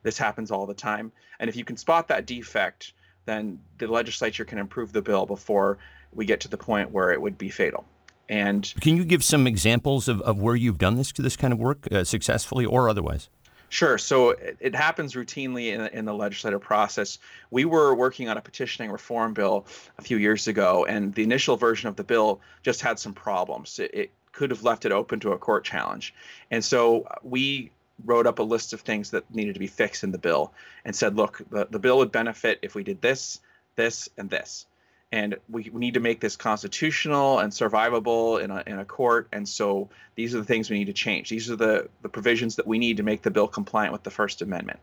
This 0.04 0.18
happens 0.18 0.52
all 0.52 0.66
the 0.66 0.74
time. 0.74 1.12
And 1.40 1.50
if 1.50 1.56
you 1.56 1.64
can 1.64 1.78
spot 1.78 2.08
that 2.08 2.26
defect, 2.26 2.94
then 3.26 3.60
the 3.78 3.88
legislature 3.88 4.46
can 4.46 4.58
improve 4.58 4.94
the 4.94 5.02
bill 5.02 5.26
before 5.26 5.78
we 6.14 6.26
get 6.26 6.40
to 6.42 6.48
the 6.48 6.58
point 6.58 6.92
where 6.92 7.12
it 7.12 7.22
would 7.22 7.38
be 7.38 7.50
fatal. 7.50 7.86
And 8.28 8.74
can 8.82 8.98
you 8.98 9.06
give 9.06 9.24
some 9.24 9.46
examples 9.46 10.08
of, 10.08 10.22
of 10.22 10.40
where 10.40 10.56
you've 10.56 10.80
done 10.80 10.96
this 10.96 11.12
to 11.14 11.22
this 11.22 11.36
kind 11.36 11.54
of 11.54 11.60
work 11.60 11.88
uh, 11.92 12.04
successfully 12.04 12.66
or 12.66 12.90
otherwise? 12.90 13.30
Sure. 13.76 13.98
So 13.98 14.30
it, 14.30 14.56
it 14.62 14.74
happens 14.74 15.16
routinely 15.16 15.74
in, 15.74 15.82
in, 15.88 16.06
the 16.06 16.14
legislative 16.14 16.62
process. 16.62 17.20
We 17.52 17.66
were 17.66 17.94
working 17.94 18.30
on 18.30 18.38
a 18.38 18.42
petitioning 18.42 18.90
reform 18.90 19.34
bill 19.34 19.66
a 19.98 20.02
few 20.02 20.16
years 20.16 20.48
ago, 20.48 20.86
and 20.86 21.14
the 21.14 21.24
initial 21.24 21.58
version 21.58 21.90
of 21.90 21.98
the 21.98 22.06
bill 22.06 22.40
just 22.64 22.80
had 22.80 23.00
some 23.00 23.12
problems. 23.12 23.78
It, 23.80 23.92
it 23.94 24.12
could 24.32 24.50
have 24.52 24.64
left 24.64 24.86
it 24.86 24.94
open 24.94 25.20
to 25.20 25.34
a 25.34 25.38
court 25.38 25.66
challenge. 25.66 26.14
And 26.52 26.64
so 26.64 27.06
we 27.22 27.70
wrote 28.06 28.28
up 28.28 28.40
a 28.40 28.44
list 28.44 28.72
of 28.72 28.80
things 28.80 29.12
that 29.12 29.30
needed 29.36 29.56
to 29.56 29.60
be 29.60 29.68
fixed 29.68 30.06
in 30.06 30.14
the 30.14 30.18
bill 30.18 30.54
and 30.86 30.96
said, 30.96 31.18
look, 31.18 31.42
the, 31.50 31.68
the 31.70 31.80
bill 31.80 31.98
would 31.98 32.14
benefit 32.14 32.60
if 32.62 32.76
we 32.76 32.84
did 32.86 33.02
this, 33.02 33.42
this, 33.76 34.08
and 34.18 34.30
this. 34.30 34.68
And 35.16 35.38
we, 35.50 35.70
we 35.72 35.80
need 35.80 35.94
to 35.94 36.02
make 36.02 36.20
this 36.20 36.36
constitutional 36.36 37.40
and 37.40 37.54
survivable 37.54 38.44
in 38.44 38.52
a, 38.52 38.62
in 38.68 38.80
a 38.80 38.84
court 38.84 39.30
and 39.32 39.48
so 39.48 39.90
these 40.16 40.36
are 40.36 40.40
the 40.40 40.44
things 40.44 40.70
we 40.70 40.78
need 40.78 40.86
to 40.86 40.94
change. 40.94 41.30
These 41.30 41.50
are 41.50 41.56
the, 41.56 41.90
the 42.02 42.10
provisions 42.10 42.58
that 42.58 42.68
we 42.68 42.80
need 42.80 42.98
to 42.98 43.04
make 43.04 43.22
the 43.22 43.32
bill 43.32 43.48
compliant 43.48 43.94
with 43.94 44.04
the 44.04 44.12
first 44.12 44.42
amendment. 44.42 44.80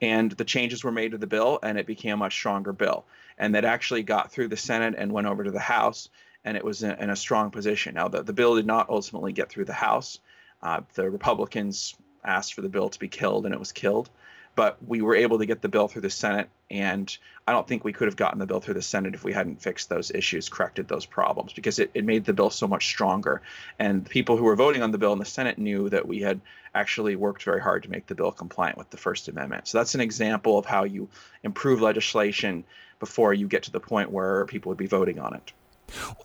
And 0.00 0.30
the 0.30 0.44
changes 0.44 0.84
were 0.84 0.92
made 0.92 1.10
to 1.12 1.18
the 1.18 1.26
bill 1.26 1.58
and 1.64 1.78
it 1.78 1.86
became 1.86 2.14
a 2.14 2.16
much 2.16 2.32
stronger 2.32 2.72
bill. 2.72 3.04
And 3.38 3.56
that 3.56 3.64
actually 3.64 4.04
got 4.04 4.30
through 4.30 4.48
the 4.48 4.56
senate 4.56 4.94
and 4.96 5.10
went 5.10 5.26
over 5.26 5.42
to 5.42 5.50
the 5.50 5.58
house 5.58 6.08
and 6.44 6.56
it 6.56 6.64
was 6.64 6.84
in, 6.84 6.92
in 6.92 7.10
a 7.10 7.16
strong 7.16 7.50
position. 7.50 7.94
Now 7.96 8.06
the, 8.06 8.22
the 8.22 8.32
bill 8.32 8.54
did 8.54 8.66
not 8.66 8.88
ultimately 8.88 9.32
get 9.32 9.50
through 9.50 9.64
the 9.64 9.72
house. 9.72 10.20
Uh, 10.62 10.82
the 10.94 11.10
republicans 11.10 11.96
asked 12.24 12.54
for 12.54 12.60
the 12.60 12.68
bill 12.68 12.88
to 12.88 12.98
be 13.00 13.08
killed 13.08 13.46
and 13.46 13.54
it 13.54 13.58
was 13.58 13.72
killed 13.72 14.10
but 14.54 14.76
we 14.86 15.00
were 15.00 15.14
able 15.14 15.38
to 15.38 15.46
get 15.46 15.62
the 15.62 15.68
bill 15.68 15.88
through 15.88 16.02
the 16.02 16.10
Senate. 16.10 16.48
And 16.70 17.16
I 17.46 17.52
don't 17.52 17.66
think 17.66 17.84
we 17.84 17.92
could 17.92 18.08
have 18.08 18.16
gotten 18.16 18.38
the 18.38 18.46
bill 18.46 18.60
through 18.60 18.74
the 18.74 18.82
Senate 18.82 19.14
if 19.14 19.24
we 19.24 19.32
hadn't 19.32 19.62
fixed 19.62 19.88
those 19.88 20.10
issues, 20.10 20.48
corrected 20.48 20.88
those 20.88 21.06
problems, 21.06 21.52
because 21.52 21.78
it, 21.78 21.90
it 21.94 22.04
made 22.04 22.24
the 22.24 22.32
bill 22.32 22.50
so 22.50 22.66
much 22.66 22.86
stronger. 22.86 23.42
And 23.78 24.08
people 24.08 24.36
who 24.36 24.44
were 24.44 24.56
voting 24.56 24.82
on 24.82 24.90
the 24.90 24.98
bill 24.98 25.12
in 25.12 25.18
the 25.18 25.24
Senate 25.24 25.58
knew 25.58 25.88
that 25.88 26.06
we 26.06 26.20
had 26.20 26.40
actually 26.74 27.16
worked 27.16 27.42
very 27.42 27.60
hard 27.60 27.82
to 27.84 27.90
make 27.90 28.06
the 28.06 28.14
bill 28.14 28.32
compliant 28.32 28.78
with 28.78 28.90
the 28.90 28.96
First 28.96 29.28
Amendment. 29.28 29.68
So 29.68 29.78
that's 29.78 29.94
an 29.94 30.00
example 30.00 30.58
of 30.58 30.66
how 30.66 30.84
you 30.84 31.08
improve 31.42 31.80
legislation 31.80 32.64
before 33.00 33.34
you 33.34 33.48
get 33.48 33.64
to 33.64 33.72
the 33.72 33.80
point 33.80 34.10
where 34.10 34.46
people 34.46 34.70
would 34.70 34.78
be 34.78 34.86
voting 34.86 35.18
on 35.18 35.34
it. 35.34 35.52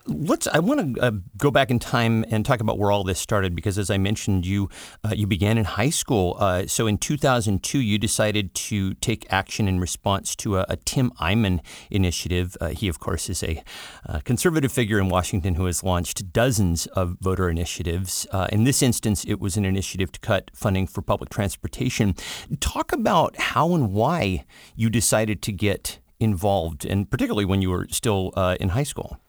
Let's. 0.06 0.46
I 0.46 0.58
want 0.58 0.96
to 0.96 1.00
uh, 1.00 1.10
go 1.36 1.50
back 1.50 1.70
in 1.70 1.78
time 1.78 2.24
and 2.30 2.44
talk 2.44 2.60
about 2.60 2.78
where 2.78 2.90
all 2.90 3.04
this 3.04 3.18
started 3.18 3.54
because, 3.54 3.78
as 3.78 3.90
I 3.90 3.98
mentioned, 3.98 4.46
you 4.46 4.68
uh, 5.04 5.12
you 5.14 5.26
began 5.26 5.58
in 5.58 5.64
high 5.64 5.90
school. 5.90 6.36
Uh, 6.38 6.66
so 6.66 6.86
in 6.86 6.98
2002, 6.98 7.78
you 7.78 7.98
decided 7.98 8.54
to 8.54 8.94
take 8.94 9.30
action 9.30 9.68
in 9.68 9.80
response 9.80 10.34
to 10.36 10.58
a, 10.58 10.66
a 10.68 10.76
Tim 10.76 11.10
Eyman 11.20 11.60
initiative. 11.90 12.56
Uh, 12.60 12.68
he, 12.68 12.88
of 12.88 12.98
course, 13.00 13.28
is 13.28 13.42
a 13.42 13.62
uh, 14.08 14.20
conservative 14.20 14.72
figure 14.72 14.98
in 14.98 15.08
Washington 15.08 15.54
who 15.54 15.66
has 15.66 15.84
launched 15.84 16.32
dozens 16.32 16.86
of 16.88 17.16
voter 17.20 17.50
initiatives. 17.50 18.26
Uh, 18.32 18.48
in 18.50 18.64
this 18.64 18.82
instance, 18.82 19.24
it 19.24 19.40
was 19.40 19.56
an 19.56 19.64
initiative 19.64 20.10
to 20.12 20.20
cut 20.20 20.50
funding 20.54 20.86
for 20.86 21.02
public 21.02 21.30
transportation. 21.30 22.14
Talk 22.60 22.92
about 22.92 23.36
how 23.38 23.74
and 23.74 23.92
why 23.92 24.44
you 24.74 24.88
decided 24.90 25.42
to 25.42 25.52
get 25.52 25.98
involved, 26.20 26.84
and 26.84 27.10
particularly 27.10 27.44
when 27.44 27.62
you 27.62 27.70
were 27.70 27.86
still 27.90 28.30
in 28.58 28.70
high 28.70 28.82
school. 28.82 29.20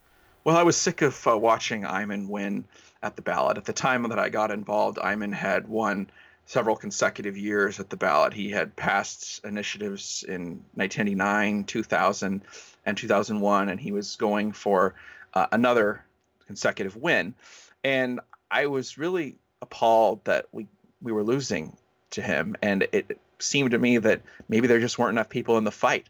Well, 0.50 0.58
I 0.58 0.64
was 0.64 0.78
sick 0.78 1.04
of 1.04 1.28
uh, 1.28 1.38
watching 1.38 1.84
Eyman 1.84 2.28
win 2.28 2.66
at 3.04 3.16
the 3.16 3.22
ballot. 3.22 3.60
At 3.60 3.66
the 3.66 3.72
time 3.72 4.02
that 4.10 4.18
I 4.18 4.30
got 4.30 4.50
involved, 4.50 4.98
Eyman 4.98 5.32
had 5.32 5.68
won 5.68 6.10
several 6.48 6.76
consecutive 6.76 7.38
years 7.38 7.80
at 7.80 7.92
the 7.92 7.98
ballot. 7.98 8.34
He 8.34 8.50
had 8.50 8.76
passed 8.76 9.46
initiatives 9.46 10.26
in 10.28 10.64
1999, 10.74 11.66
2000, 11.66 12.42
and 12.84 12.98
2001, 12.98 13.70
and 13.70 13.80
he 13.80 13.92
was 13.92 14.16
going 14.16 14.52
for 14.52 14.96
uh, 15.36 15.46
another 15.52 16.04
consecutive 16.48 16.96
win. 16.96 17.36
And 17.84 18.20
I 18.50 18.66
was 18.66 18.98
really 18.98 19.36
appalled 19.62 20.26
that 20.26 20.48
we 20.52 20.66
we 21.00 21.12
were 21.12 21.24
losing 21.24 21.78
to 22.10 22.24
him, 22.24 22.56
and 22.64 22.88
it 22.92 23.20
seemed 23.38 23.70
to 23.70 23.78
me 23.78 24.00
that 24.00 24.24
maybe 24.48 24.66
there 24.66 24.80
just 24.80 24.98
weren't 24.98 25.12
enough 25.12 25.30
people 25.30 25.60
in 25.60 25.64
the 25.64 25.70
fight 25.70 26.08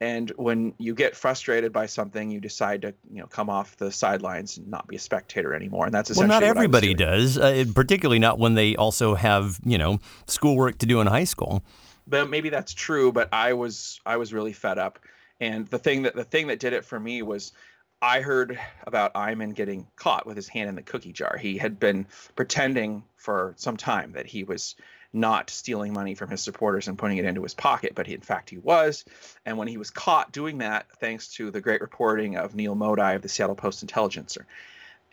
and 0.00 0.30
when 0.36 0.74
you 0.78 0.94
get 0.94 1.16
frustrated 1.16 1.72
by 1.72 1.86
something 1.86 2.30
you 2.30 2.40
decide 2.40 2.82
to 2.82 2.94
you 3.10 3.20
know 3.20 3.26
come 3.26 3.50
off 3.50 3.76
the 3.76 3.90
sidelines 3.90 4.58
and 4.58 4.68
not 4.68 4.86
be 4.86 4.96
a 4.96 4.98
spectator 4.98 5.54
anymore. 5.54 5.86
And 5.86 5.94
that's 5.94 6.10
essentially 6.10 6.28
well 6.28 6.40
not 6.40 6.46
everybody 6.46 6.94
does 6.94 7.38
uh, 7.38 7.64
particularly 7.74 8.18
not 8.18 8.38
when 8.38 8.54
they 8.54 8.76
also 8.76 9.14
have 9.14 9.58
you 9.64 9.78
know 9.78 9.98
schoolwork 10.26 10.78
to 10.78 10.86
do 10.86 11.00
in 11.00 11.06
high 11.06 11.24
school. 11.24 11.62
But 12.06 12.30
maybe 12.30 12.48
that's 12.48 12.74
true 12.74 13.12
but 13.12 13.28
i 13.32 13.52
was 13.52 14.00
i 14.06 14.16
was 14.16 14.32
really 14.32 14.52
fed 14.52 14.78
up. 14.78 14.98
And 15.40 15.66
the 15.68 15.78
thing 15.78 16.02
that 16.02 16.14
the 16.14 16.24
thing 16.24 16.48
that 16.48 16.58
did 16.58 16.72
it 16.72 16.84
for 16.84 16.98
me 16.98 17.22
was 17.22 17.52
I 18.00 18.20
heard 18.20 18.58
about 18.86 19.14
Eyman 19.14 19.54
getting 19.54 19.88
caught 19.96 20.24
with 20.24 20.36
his 20.36 20.46
hand 20.46 20.68
in 20.68 20.76
the 20.76 20.82
cookie 20.82 21.12
jar. 21.12 21.36
He 21.36 21.58
had 21.58 21.80
been 21.80 22.06
pretending 22.36 23.02
for 23.16 23.54
some 23.56 23.76
time 23.76 24.12
that 24.12 24.26
he 24.26 24.44
was 24.44 24.76
not 25.12 25.50
stealing 25.50 25.92
money 25.92 26.14
from 26.14 26.30
his 26.30 26.42
supporters 26.42 26.88
and 26.88 26.98
putting 26.98 27.16
it 27.18 27.24
into 27.24 27.42
his 27.42 27.54
pocket, 27.54 27.92
but 27.94 28.06
he, 28.06 28.14
in 28.14 28.20
fact 28.20 28.50
he 28.50 28.58
was. 28.58 29.04
And 29.46 29.56
when 29.56 29.68
he 29.68 29.78
was 29.78 29.90
caught 29.90 30.32
doing 30.32 30.58
that, 30.58 30.86
thanks 31.00 31.34
to 31.34 31.50
the 31.50 31.60
great 31.60 31.80
reporting 31.80 32.36
of 32.36 32.54
Neil 32.54 32.74
Modie 32.74 33.14
of 33.14 33.22
the 33.22 33.28
Seattle 33.28 33.56
Post 33.56 33.82
Intelligencer, 33.82 34.46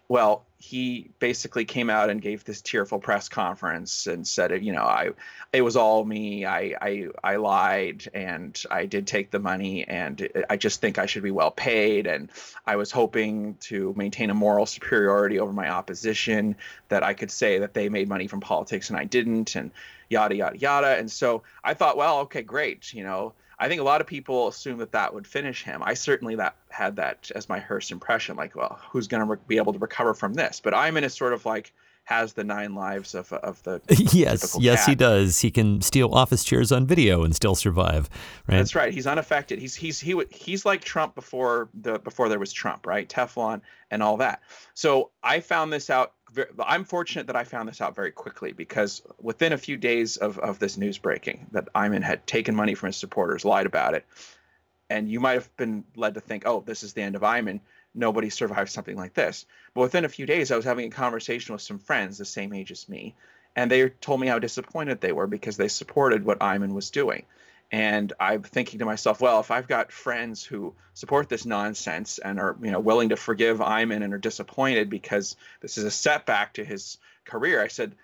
well, 0.08 0.46
he 0.58 1.10
basically 1.20 1.66
came 1.66 1.90
out 1.90 2.10
and 2.10 2.22
gave 2.22 2.44
this 2.44 2.62
tearful 2.62 3.00
press 3.00 3.30
conference 3.30 4.08
and 4.08 4.28
said, 4.28 4.64
you 4.64 4.72
know, 4.72 4.84
I, 4.84 5.12
it 5.52 5.62
was 5.62 5.76
all 5.76 6.04
me. 6.04 6.46
I, 6.46 6.76
I, 6.82 7.08
I 7.24 7.36
lied 7.36 8.08
and 8.14 8.60
I 8.70 8.86
did 8.86 9.06
take 9.06 9.32
the 9.32 9.40
money 9.40 9.84
and 9.88 10.28
I 10.50 10.58
just 10.58 10.82
think 10.82 10.98
I 10.98 11.06
should 11.06 11.24
be 11.24 11.32
well 11.32 11.52
paid. 11.52 12.08
And 12.08 12.32
I 12.66 12.78
was 12.78 12.92
hoping 12.92 13.56
to 13.62 13.94
maintain 13.96 14.30
a 14.30 14.34
moral 14.34 14.66
superiority 14.66 15.40
over 15.40 15.54
my 15.54 15.70
opposition 15.70 16.56
that 16.90 17.04
I 17.04 17.14
could 17.14 17.32
say 17.32 17.60
that 17.60 17.74
they 17.74 17.90
made 17.90 18.10
money 18.10 18.28
from 18.28 18.42
politics 18.42 18.90
and 18.90 18.98
I 18.98 19.06
didn't 19.06 19.56
and 19.56 19.72
yada, 20.10 20.36
yada, 20.36 20.58
yada. 20.58 20.98
And 20.98 21.12
so 21.12 21.44
I 21.64 21.74
thought, 21.74 21.98
well, 21.98 22.20
okay, 22.22 22.42
great. 22.42 22.94
You 22.94 23.04
know, 23.04 23.34
I 23.60 23.68
think 23.68 23.82
a 23.82 23.84
lot 23.84 24.02
of 24.02 24.08
people 24.08 24.48
assume 24.48 24.78
that 24.80 24.92
that 24.92 25.14
would 25.14 25.26
finish 25.26 25.64
him. 25.64 25.82
I 25.84 25.94
certainly 25.94 26.36
that 26.36 26.56
had 26.70 26.96
that 26.98 27.32
as 27.36 27.48
my 27.50 27.60
first 27.60 27.92
impression. 27.92 28.36
Like, 28.36 28.56
well, 28.56 28.80
who's 28.90 29.08
going 29.08 29.26
to 29.26 29.32
re- 29.32 29.38
be 29.48 29.58
able 29.58 29.74
to 29.74 29.80
recover 29.80 30.14
from 30.14 30.34
this? 30.34 30.60
But 30.64 30.74
Eyman 30.74 31.04
is 31.04 31.14
sort 31.14 31.34
of 31.34 31.46
like 31.46 31.74
has 32.06 32.34
the 32.34 32.44
nine 32.44 32.76
lives 32.76 33.16
of 33.16 33.34
of 33.34 33.62
the 33.64 33.82
yes 34.14 34.56
yes 34.60 34.82
cat. 34.82 34.90
he 34.90 34.96
does 34.96 35.40
he 35.42 35.50
can 35.50 35.82
steal 35.82 36.14
office 36.14 36.44
chairs 36.44 36.72
on 36.72 36.86
video 36.86 37.24
and 37.24 37.36
still 37.36 37.56
survive 37.56 38.08
right 38.48 38.58
that's 38.58 38.76
right 38.76 38.94
he's 38.94 39.08
unaffected 39.08 39.58
he's 39.58 39.74
he's 39.76 40.00
he 40.00 40.16
he's 40.30 40.66
like 40.66 40.84
Trump 40.84 41.16
before 41.16 41.68
the 41.74 41.98
before 42.00 42.30
there 42.30 42.38
was 42.38 42.54
Trump 42.54 42.86
right 42.86 43.10
Teflon 43.10 43.60
and 43.90 44.04
all 44.04 44.18
that 44.18 44.42
so 44.76 45.10
I 45.24 45.40
found 45.40 45.74
this 45.74 45.90
out 45.90 46.14
I'm 46.64 46.84
fortunate 46.84 47.28
that 47.28 47.36
I 47.36 47.44
found 47.44 47.70
this 47.70 47.82
out 47.82 47.96
very 47.96 48.12
quickly 48.12 48.52
because 48.52 49.02
within 49.22 49.54
a 49.54 49.58
few 49.58 49.78
days 49.78 50.18
of, 50.18 50.40
of 50.40 50.60
this 50.60 50.78
news 50.78 50.98
breaking 50.98 51.48
that 51.52 51.72
Eyman 51.74 52.04
had 52.04 52.26
taken 52.28 52.56
money 52.56 52.76
from 52.76 52.88
his 52.88 52.98
supporters, 52.98 53.46
lied 53.46 53.66
about 53.66 53.94
it, 53.94 54.06
and 54.90 55.10
you 55.10 55.20
might 55.20 55.34
have 55.34 55.58
been 55.58 55.84
led 55.96 56.14
to 56.14 56.22
think, 56.22 56.44
oh, 56.46 56.64
this 56.66 56.84
is 56.84 56.94
the 56.94 57.02
end 57.02 57.16
of 57.16 57.22
Eyman. 57.22 57.60
Nobody 57.94 58.30
survived 58.30 58.70
something 58.70 58.96
like 58.96 59.14
this. 59.14 59.46
But 59.74 59.82
within 59.82 60.06
a 60.06 60.10
few 60.10 60.26
days, 60.26 60.52
I 60.52 60.56
was 60.56 60.66
having 60.66 60.88
a 60.88 60.96
conversation 60.96 61.54
with 61.54 61.62
some 61.62 61.80
friends 61.80 62.18
the 62.18 62.26
same 62.26 62.54
age 62.54 62.72
as 62.72 62.88
me, 62.90 63.16
and 63.56 63.72
they 63.72 63.90
told 63.90 64.20
me 64.20 64.28
how 64.28 64.40
disappointed 64.40 65.02
they 65.02 65.12
were 65.12 65.28
because 65.28 65.58
they 65.58 65.70
supported 65.70 66.26
what 66.26 66.40
Eyman 66.40 66.74
was 66.74 66.92
doing. 66.92 67.26
And 67.72 68.14
I'm 68.20 68.44
thinking 68.44 68.80
to 68.80 68.86
myself, 68.86 69.20
well, 69.20 69.40
if 69.40 69.52
I've 69.52 69.68
got 69.68 69.92
friends 69.92 70.44
who 70.44 70.76
support 70.94 71.30
this 71.30 71.46
nonsense 71.46 72.20
and 72.20 72.40
are, 72.40 72.56
you 72.62 72.72
know, 72.72 72.80
willing 72.80 73.10
to 73.10 73.16
forgive 73.16 73.58
Eyman 73.58 74.04
and 74.04 74.14
are 74.14 74.20
disappointed 74.20 74.90
because 74.90 75.36
this 75.62 75.78
is 75.78 75.84
a 75.84 75.92
setback 75.92 76.54
to 76.54 76.64
his 76.64 76.98
career, 77.26 77.62
I 77.62 77.68
said, 77.68 77.96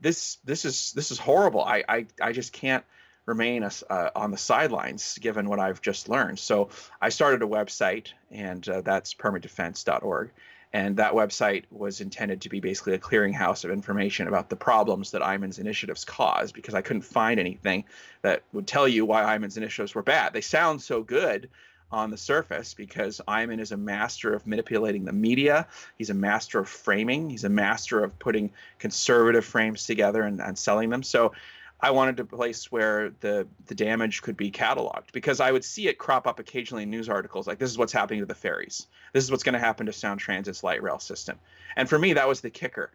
this 0.00 0.38
this 0.44 0.64
is 0.64 0.92
this 0.92 1.10
is 1.10 1.18
horrible. 1.18 1.62
I 1.62 1.84
I, 1.88 2.06
I 2.20 2.32
just 2.32 2.52
can't 2.52 2.84
remain 3.26 3.62
uh, 3.62 4.10
on 4.16 4.30
the 4.30 4.38
sidelines 4.38 5.18
given 5.18 5.48
what 5.48 5.60
I've 5.60 5.82
just 5.82 6.08
learned. 6.08 6.38
So 6.38 6.70
I 7.00 7.10
started 7.10 7.42
a 7.42 7.46
website, 7.46 8.08
and 8.30 8.66
uh, 8.68 8.80
that's 8.80 9.14
permadefense.org. 9.14 10.30
And 10.72 10.98
that 10.98 11.14
website 11.14 11.64
was 11.70 12.00
intended 12.00 12.42
to 12.42 12.48
be 12.48 12.60
basically 12.60 12.94
a 12.94 12.98
clearinghouse 12.98 13.64
of 13.64 13.70
information 13.70 14.28
about 14.28 14.50
the 14.50 14.56
problems 14.56 15.12
that 15.12 15.22
Eyman's 15.22 15.58
initiatives 15.58 16.04
caused 16.04 16.54
because 16.54 16.74
I 16.74 16.82
couldn't 16.82 17.02
find 17.02 17.40
anything 17.40 17.84
that 18.22 18.42
would 18.52 18.66
tell 18.66 18.86
you 18.86 19.06
why 19.06 19.24
Eyman's 19.24 19.56
initiatives 19.56 19.94
were 19.94 20.02
bad. 20.02 20.34
They 20.34 20.42
sound 20.42 20.82
so 20.82 21.02
good 21.02 21.48
on 21.90 22.10
the 22.10 22.18
surface 22.18 22.74
because 22.74 23.20
Eyman 23.26 23.60
is 23.60 23.72
a 23.72 23.76
master 23.76 24.34
of 24.34 24.46
manipulating 24.46 25.04
the 25.04 25.12
media. 25.12 25.66
He's 25.96 26.10
a 26.10 26.14
master 26.14 26.58
of 26.58 26.68
framing. 26.68 27.30
He's 27.30 27.44
a 27.44 27.48
master 27.48 28.04
of 28.04 28.18
putting 28.18 28.52
conservative 28.78 29.44
frames 29.44 29.86
together 29.86 30.22
and, 30.22 30.40
and 30.40 30.58
selling 30.58 30.90
them. 30.90 31.02
So 31.02 31.32
I 31.80 31.92
wanted 31.92 32.18
a 32.18 32.24
place 32.24 32.72
where 32.72 33.10
the 33.20 33.46
the 33.66 33.74
damage 33.74 34.22
could 34.22 34.36
be 34.36 34.50
cataloged 34.50 35.12
because 35.12 35.40
I 35.40 35.52
would 35.52 35.64
see 35.64 35.88
it 35.88 35.98
crop 35.98 36.26
up 36.26 36.38
occasionally 36.38 36.82
in 36.82 36.90
news 36.90 37.08
articles 37.08 37.46
like 37.46 37.58
this 37.58 37.70
is 37.70 37.78
what's 37.78 37.92
happening 37.92 38.20
to 38.20 38.26
the 38.26 38.34
ferries. 38.34 38.86
This 39.12 39.24
is 39.24 39.30
what's 39.30 39.44
going 39.44 39.52
to 39.52 39.60
happen 39.60 39.86
to 39.86 39.92
Sound 39.92 40.20
Transit's 40.20 40.64
light 40.64 40.82
rail 40.82 40.98
system. 40.98 41.38
And 41.76 41.88
for 41.88 41.98
me 41.98 42.14
that 42.14 42.26
was 42.26 42.40
the 42.40 42.50
kicker. 42.50 42.90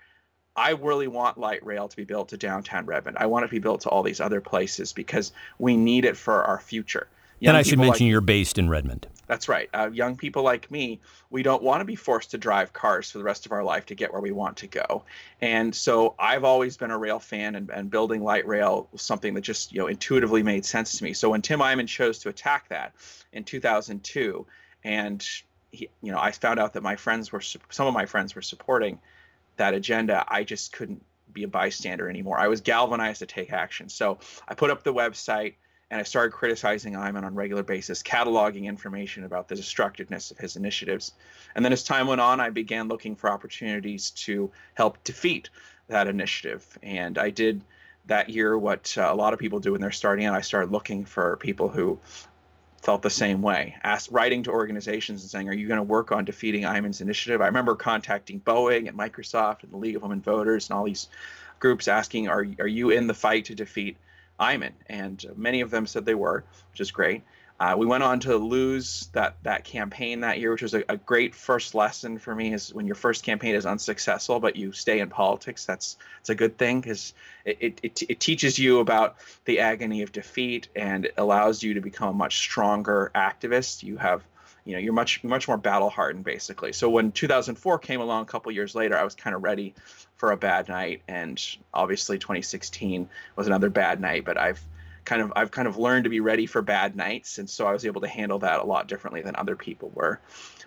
I 0.55 0.71
really 0.71 1.07
want 1.07 1.37
light 1.37 1.65
rail 1.65 1.87
to 1.87 1.95
be 1.95 2.03
built 2.03 2.29
to 2.29 2.37
downtown 2.37 2.85
Redmond. 2.85 3.17
I 3.19 3.25
want 3.25 3.45
it 3.45 3.47
to 3.47 3.51
be 3.51 3.59
built 3.59 3.81
to 3.81 3.89
all 3.89 4.03
these 4.03 4.19
other 4.19 4.41
places 4.41 4.93
because 4.93 5.31
we 5.57 5.75
need 5.75 6.05
it 6.05 6.15
for 6.15 6.43
our 6.43 6.59
future. 6.59 7.07
Young 7.39 7.51
and 7.51 7.57
I 7.57 7.63
should 7.63 7.79
mention 7.79 8.05
like, 8.05 8.11
you're 8.11 8.21
based 8.21 8.59
in 8.59 8.69
Redmond. 8.69 9.07
That's 9.25 9.47
right. 9.47 9.69
Uh, 9.73 9.89
young 9.91 10.17
people 10.17 10.43
like 10.43 10.69
me, 10.69 10.99
we 11.29 11.43
don't 11.43 11.63
want 11.63 11.79
to 11.81 11.85
be 11.85 11.95
forced 11.95 12.31
to 12.31 12.37
drive 12.37 12.73
cars 12.73 13.09
for 13.09 13.19
the 13.19 13.23
rest 13.23 13.45
of 13.45 13.53
our 13.53 13.63
life 13.63 13.85
to 13.85 13.95
get 13.95 14.11
where 14.11 14.21
we 14.21 14.31
want 14.31 14.57
to 14.57 14.67
go. 14.67 15.03
And 15.39 15.73
so 15.73 16.15
I've 16.19 16.43
always 16.43 16.75
been 16.75 16.91
a 16.91 16.97
rail 16.97 17.19
fan, 17.19 17.55
and, 17.55 17.69
and 17.69 17.89
building 17.89 18.23
light 18.23 18.45
rail 18.45 18.89
was 18.91 19.01
something 19.01 19.33
that 19.35 19.41
just 19.41 19.71
you 19.71 19.79
know 19.79 19.87
intuitively 19.87 20.43
made 20.43 20.65
sense 20.65 20.97
to 20.97 21.03
me. 21.03 21.13
So 21.13 21.29
when 21.29 21.41
Tim 21.41 21.59
Eyman 21.59 21.87
chose 21.87 22.19
to 22.19 22.29
attack 22.29 22.67
that 22.69 22.93
in 23.31 23.43
2002, 23.45 24.45
and 24.83 25.25
he, 25.71 25.89
you 26.01 26.11
know, 26.11 26.19
I 26.19 26.31
found 26.31 26.59
out 26.59 26.73
that 26.73 26.83
my 26.83 26.95
friends 26.97 27.31
were 27.31 27.41
some 27.41 27.87
of 27.87 27.93
my 27.93 28.05
friends 28.05 28.35
were 28.35 28.41
supporting 28.41 28.99
that 29.55 29.73
agenda. 29.73 30.25
I 30.27 30.43
just 30.43 30.73
couldn't 30.73 31.03
be 31.31 31.43
a 31.43 31.47
bystander 31.47 32.09
anymore. 32.09 32.39
I 32.39 32.47
was 32.47 32.61
galvanized 32.61 33.19
to 33.19 33.25
take 33.25 33.51
action. 33.51 33.89
So 33.89 34.19
I 34.47 34.53
put 34.53 34.69
up 34.69 34.83
the 34.83 34.93
website 34.93 35.55
and 35.93 35.99
I 35.99 36.03
started 36.03 36.31
criticizing 36.31 36.93
Eyman 36.93 37.17
on 37.17 37.25
a 37.25 37.29
regular 37.29 37.61
basis, 37.61 38.01
cataloging 38.01 38.63
information 38.63 39.25
about 39.25 39.47
the 39.47 39.53
destructiveness 39.53 40.31
of 40.31 40.39
his 40.39 40.55
initiatives. 40.55 41.11
And 41.53 41.63
then 41.63 41.71
as 41.71 41.83
time 41.83 42.07
went 42.07 42.19
on, 42.19 42.39
I 42.39 42.49
began 42.49 42.87
looking 42.87 43.15
for 43.15 43.29
opportunities 43.29 44.09
to 44.25 44.49
help 44.73 45.03
defeat 45.03 45.51
that 45.89 46.07
initiative. 46.07 46.65
And 46.81 47.19
I 47.19 47.29
did 47.29 47.61
that 48.07 48.27
year 48.27 48.57
what 48.57 48.95
uh, 48.97 49.07
a 49.11 49.13
lot 49.13 49.33
of 49.33 49.39
people 49.39 49.59
do 49.59 49.73
when 49.73 49.81
they're 49.81 49.91
starting 49.91 50.25
out. 50.25 50.33
I 50.33 50.41
started 50.41 50.71
looking 50.71 51.05
for 51.05 51.37
people 51.37 51.69
who 51.69 51.99
felt 52.81 53.03
the 53.03 53.11
same 53.11 53.43
way. 53.43 53.75
Writing 54.09 54.41
to 54.43 54.49
organizations 54.49 55.21
and 55.21 55.29
saying, 55.29 55.47
"Are 55.47 55.53
you 55.53 55.67
going 55.67 55.77
to 55.77 55.83
work 55.83 56.11
on 56.11 56.25
defeating 56.25 56.63
Eyman's 56.63 57.01
initiative?" 57.01 57.39
I 57.39 57.45
remember 57.45 57.75
contacting 57.75 58.39
Boeing 58.39 58.89
and 58.89 58.97
Microsoft 58.97 59.61
and 59.61 59.71
the 59.71 59.77
League 59.77 59.95
of 59.95 60.01
Women 60.01 60.21
Voters 60.21 60.71
and 60.71 60.75
all 60.75 60.85
these 60.85 61.07
groups 61.59 61.87
asking, 61.87 62.29
"Are 62.29 62.47
are 62.57 62.67
you 62.67 62.89
in 62.89 63.05
the 63.05 63.13
fight 63.13 63.45
to 63.45 63.53
defeat 63.53 63.95
Eyman?" 64.43 64.73
And 64.87 65.25
many 65.35 65.61
of 65.61 65.71
them 65.71 65.87
said 65.87 66.05
they 66.05 66.15
were, 66.15 66.43
which 66.71 66.81
is 66.81 66.91
great. 66.91 67.23
Uh, 67.59 67.75
we 67.77 67.85
went 67.85 68.03
on 68.03 68.19
to 68.19 68.35
lose 68.35 69.09
that 69.13 69.37
that 69.43 69.63
campaign 69.63 70.21
that 70.21 70.39
year, 70.39 70.51
which 70.51 70.63
was 70.63 70.73
a, 70.73 70.83
a, 70.89 70.97
great 70.97 71.35
first 71.35 71.75
lesson 71.75 72.17
for 72.17 72.33
me. 72.33 72.53
Is 72.53 72.73
when 72.73 72.87
your 72.87 72.95
first 72.95 73.23
campaign 73.23 73.53
is 73.55 73.65
unsuccessful, 73.65 74.39
but 74.39 74.55
you 74.55 74.71
stay 74.71 74.99
in 74.99 75.09
politics. 75.09 75.65
That's 75.65 75.97
it's 76.19 76.29
a 76.29 76.35
good 76.35 76.57
thing 76.57 76.81
because 76.81 77.13
it, 77.45 77.79
it, 77.83 78.01
it 78.09 78.19
teaches 78.19 78.57
you 78.57 78.79
about 78.79 79.17
the 79.45 79.59
agony 79.59 80.01
of 80.01 80.11
defeat 80.11 80.67
and 80.75 81.09
allows 81.15 81.61
you 81.61 81.75
to 81.75 81.81
become 81.81 82.09
a 82.09 82.13
much 82.13 82.37
stronger 82.39 83.11
activist. 83.15 83.83
You 83.83 83.97
have 83.97 84.23
you 84.65 84.73
know 84.73 84.79
you're 84.79 84.93
much 84.93 85.23
much 85.23 85.47
more 85.47 85.57
battle 85.57 85.89
hardened 85.89 86.23
basically. 86.23 86.73
So 86.73 86.89
when 86.89 87.11
2004 87.11 87.79
came 87.79 88.01
along 88.01 88.23
a 88.23 88.25
couple 88.25 88.51
years 88.51 88.75
later, 88.75 88.97
I 88.97 89.03
was 89.03 89.15
kind 89.15 89.35
of 89.35 89.43
ready 89.43 89.73
for 90.17 90.31
a 90.31 90.37
bad 90.37 90.69
night, 90.69 91.01
and 91.07 91.41
obviously 91.73 92.17
2016 92.17 93.09
was 93.35 93.47
another 93.47 93.69
bad 93.69 93.99
night. 93.99 94.25
But 94.25 94.37
I've 94.37 94.61
kind 95.05 95.21
of 95.21 95.33
I've 95.35 95.51
kind 95.51 95.67
of 95.67 95.77
learned 95.77 96.05
to 96.05 96.09
be 96.09 96.19
ready 96.19 96.45
for 96.45 96.61
bad 96.61 96.95
nights, 96.95 97.37
and 97.37 97.49
so 97.49 97.67
I 97.67 97.73
was 97.73 97.85
able 97.85 98.01
to 98.01 98.07
handle 98.07 98.39
that 98.39 98.59
a 98.59 98.63
lot 98.63 98.87
differently 98.87 99.21
than 99.21 99.35
other 99.35 99.55
people 99.55 99.91
were. 99.93 100.19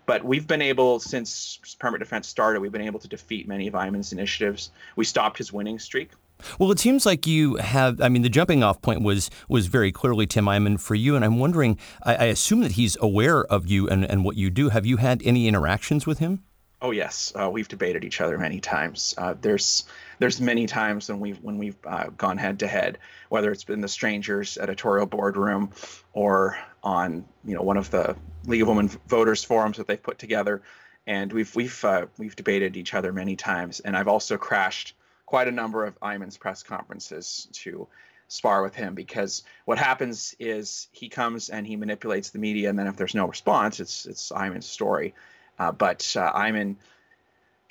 But 0.05 0.25
we've 0.25 0.47
been 0.47 0.63
able, 0.63 1.01
since 1.01 1.59
Permanent 1.81 2.05
Defense 2.05 2.29
started, 2.29 2.61
we've 2.61 2.71
been 2.71 2.83
able 2.83 3.01
to 3.01 3.09
defeat 3.09 3.49
many 3.49 3.67
of 3.67 3.75
Eyman's 3.75 4.13
initiatives. 4.13 4.71
We 4.95 5.05
stopped 5.05 5.39
his 5.39 5.53
winning 5.53 5.81
streak. 5.81 6.11
Well, 6.59 6.70
it 6.70 6.79
seems 6.79 7.07
like 7.07 7.27
you 7.27 7.57
have. 7.57 8.01
I 8.01 8.09
mean, 8.09 8.22
the 8.22 8.29
jumping 8.29 8.62
off 8.62 8.81
point 8.83 9.03
was 9.03 9.31
was 9.49 9.66
very 9.66 9.92
clearly 9.92 10.27
Tim 10.27 10.46
Eyman 10.46 10.79
for 10.81 10.94
you, 10.94 11.16
and 11.16 11.25
I'm 11.25 11.38
wondering. 11.38 11.79
I, 12.03 12.14
I 12.14 12.25
assume 12.25 12.61
that 12.61 12.72
he's 12.72 12.96
aware 13.01 13.44
of 13.44 13.66
you 13.66 13.88
and, 13.88 14.05
and 14.05 14.25
what 14.25 14.37
you 14.37 14.51
do. 14.51 14.68
Have 14.68 14.87
you 14.87 14.99
had 14.99 15.22
any 15.25 15.49
interactions 15.49 16.07
with 16.07 16.18
him? 16.18 16.44
Oh 16.83 16.90
yes, 16.90 17.33
uh, 17.35 17.49
we've 17.51 17.68
debated 17.68 18.05
each 18.05 18.20
other 18.20 18.37
many 18.37 18.61
times. 18.61 19.14
Uh, 19.16 19.35
there's 19.40 19.85
there's 20.18 20.40
many 20.40 20.66
times 20.66 21.09
when 21.09 21.20
we've 21.20 21.38
when 21.42 21.57
we've 21.57 21.77
uh, 21.87 22.09
gone 22.16 22.37
head 22.37 22.59
to 22.59 22.66
head, 22.66 22.99
whether 23.31 23.51
it's 23.51 23.64
been 23.64 23.81
the 23.81 23.88
Stranger's 23.88 24.59
editorial 24.59 25.07
boardroom 25.07 25.70
or 26.12 26.59
on 26.83 27.25
you 27.44 27.55
know 27.55 27.62
one 27.62 27.79
of 27.79 27.90
the 27.90 28.14
League 28.44 28.61
of 28.61 28.68
Women 28.68 28.88
Voters 29.09 29.42
forums 29.42 29.79
that 29.79 29.87
they've 29.87 30.03
put 30.03 30.18
together, 30.18 30.61
and 31.07 31.33
we've 31.33 31.55
we've 31.57 31.83
uh, 31.83 32.07
we've 32.18 32.37
debated 32.37 32.77
each 32.77 32.92
other 32.92 33.11
many 33.11 33.37
times. 33.37 33.81
And 33.81 33.96
I've 33.96 34.09
also 34.09 34.37
crashed 34.37 34.94
quite 35.27 35.49
a 35.49 35.53
number 35.53 35.85
of 35.85 35.99
Eyman's 36.01 36.39
press 36.39 36.62
conferences 36.62 37.49
to 37.53 37.87
spar 38.29 38.62
with 38.62 38.75
him 38.75 38.95
because 38.95 39.45
what 39.67 39.79
happens 39.79 40.35
is 40.39 40.89
he 40.93 41.09
comes 41.09 41.51
and 41.51 41.67
he 41.67 41.77
manipulates 41.77 42.31
the 42.31 42.39
media, 42.39 42.71
and 42.71 42.79
then 42.79 42.87
if 42.87 42.97
there's 42.97 43.15
no 43.15 43.27
response, 43.27 43.81
it's 43.81 44.07
it's 44.07 44.33
Eyman's 44.33 44.67
story 44.67 45.15
uh, 45.59 45.73
but 45.73 46.15
uh, 46.17 46.33
Eyman 46.33 46.77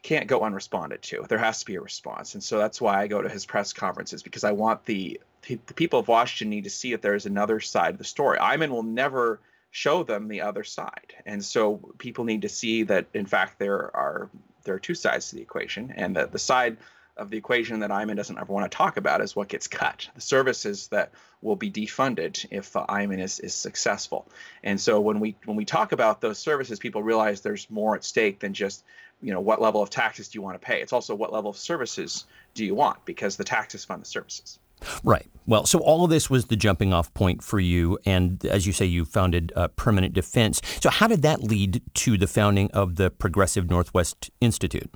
can't 0.02 0.28
go 0.28 0.42
unresponded 0.42 1.02
to. 1.02 1.26
There 1.28 1.38
has 1.38 1.60
to 1.60 1.66
be 1.66 1.76
a 1.76 1.82
response, 1.82 2.34
and 2.34 2.44
so 2.44 2.58
that's 2.58 2.80
why 2.80 3.02
I 3.02 3.08
go 3.08 3.22
to 3.22 3.30
his 3.30 3.46
press 3.46 3.74
conferences 3.74 4.24
because 4.24 4.44
I 4.44 4.52
want 4.52 4.86
the 4.86 5.20
the 5.48 5.74
people 5.76 6.00
of 6.00 6.08
Washington 6.08 6.50
need 6.50 6.64
to 6.64 6.72
see 6.72 6.92
that 6.92 7.04
there 7.04 7.14
is 7.14 7.28
another 7.28 7.60
side 7.60 7.94
of 7.94 7.98
the 8.00 8.04
story. 8.04 8.40
Eyman 8.40 8.70
will 8.70 8.84
never 8.84 9.40
show 9.70 10.04
them 10.04 10.28
the 10.28 10.42
other 10.42 10.64
side, 10.64 11.14
and 11.26 11.44
so 11.44 11.80
people 11.98 12.24
need 12.24 12.44
to 12.44 12.50
see 12.50 12.84
that 12.84 13.08
in 13.14 13.26
fact 13.26 13.60
there 13.60 13.96
are 13.96 14.30
there 14.64 14.76
are 14.76 14.80
two 14.80 14.96
sides 14.96 15.30
to 15.30 15.36
the 15.36 15.42
equation, 15.42 15.94
and 15.96 16.16
that 16.16 16.32
the 16.32 16.40
side 16.40 16.78
of 17.18 17.30
the 17.30 17.38
equation 17.38 17.80
that 17.80 17.92
Eyman 17.92 18.16
doesn't 18.16 18.38
ever 18.38 18.52
want 18.52 18.70
to 18.70 18.76
talk 18.76 18.98
about 18.98 19.22
is 19.22 19.36
what 19.36 19.48
gets 19.48 19.68
cut, 19.68 20.10
the 20.16 20.22
services 20.22 20.88
that 20.90 21.12
will 21.42 21.56
be 21.56 21.72
defunded 21.72 22.46
if 22.52 22.76
uh, 22.76 22.86
Eyman 22.88 23.22
is, 23.22 23.40
is 23.40 23.54
successful. 23.54 24.28
And 24.64 24.80
so 24.80 25.00
when 25.00 25.20
we 25.20 25.36
when 25.46 25.56
we 25.56 25.66
talk 25.66 25.92
about 25.92 26.22
those 26.22 26.40
services, 26.40 26.80
people 26.80 27.04
realize 27.04 27.42
there's 27.42 27.70
more 27.70 27.96
at 27.96 28.04
stake 28.04 28.40
than 28.40 28.54
just 28.54 28.84
you 29.22 29.32
know 29.32 29.40
what 29.40 29.62
level 29.62 29.82
of 29.82 29.90
taxes 29.90 30.30
do 30.30 30.38
you 30.38 30.42
want 30.42 30.60
to 30.60 30.66
pay. 30.66 30.82
It's 30.82 30.94
also 30.94 31.16
what 31.16 31.32
level 31.32 31.50
of 31.50 31.58
services 31.58 32.26
do 32.54 32.66
you 32.66 32.76
want 32.76 33.04
because 33.06 33.38
the 33.38 33.44
taxes 33.44 33.86
fund 33.86 34.02
the 34.02 34.06
services. 34.06 34.60
Right. 35.04 35.28
Well, 35.48 35.66
so 35.66 35.80
all 35.80 36.04
of 36.04 36.10
this 36.10 36.30
was 36.30 36.46
the 36.46 36.56
jumping 36.56 36.92
off 36.92 37.14
point 37.14 37.44
for 37.44 37.60
you. 37.60 37.98
And 38.06 38.44
as 38.46 38.68
you 38.68 38.74
say, 38.74 38.86
you 38.86 39.06
founded 39.06 39.54
uh, 39.56 39.70
Permanent 39.70 40.14
Defense. 40.14 40.62
So, 40.82 40.90
how 40.90 41.08
did 41.08 41.22
that 41.22 41.44
lead 41.44 41.82
to 41.94 42.18
the 42.18 42.28
founding 42.28 42.70
of 42.72 42.96
the 42.96 43.10
Progressive 43.10 43.70
Northwest 43.70 44.32
Institute? 44.42 44.92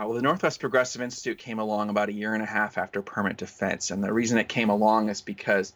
Uh, 0.00 0.06
well, 0.06 0.14
the 0.14 0.22
Northwest 0.22 0.60
Progressive 0.60 1.02
Institute 1.02 1.36
came 1.36 1.58
along 1.58 1.90
about 1.90 2.08
a 2.08 2.12
year 2.12 2.32
and 2.32 2.42
a 2.42 2.46
half 2.46 2.78
after 2.78 3.02
Permanent 3.02 3.38
Defense, 3.38 3.90
and 3.90 4.02
the 4.02 4.12
reason 4.12 4.38
it 4.38 4.48
came 4.48 4.70
along 4.70 5.10
is 5.10 5.20
because, 5.20 5.74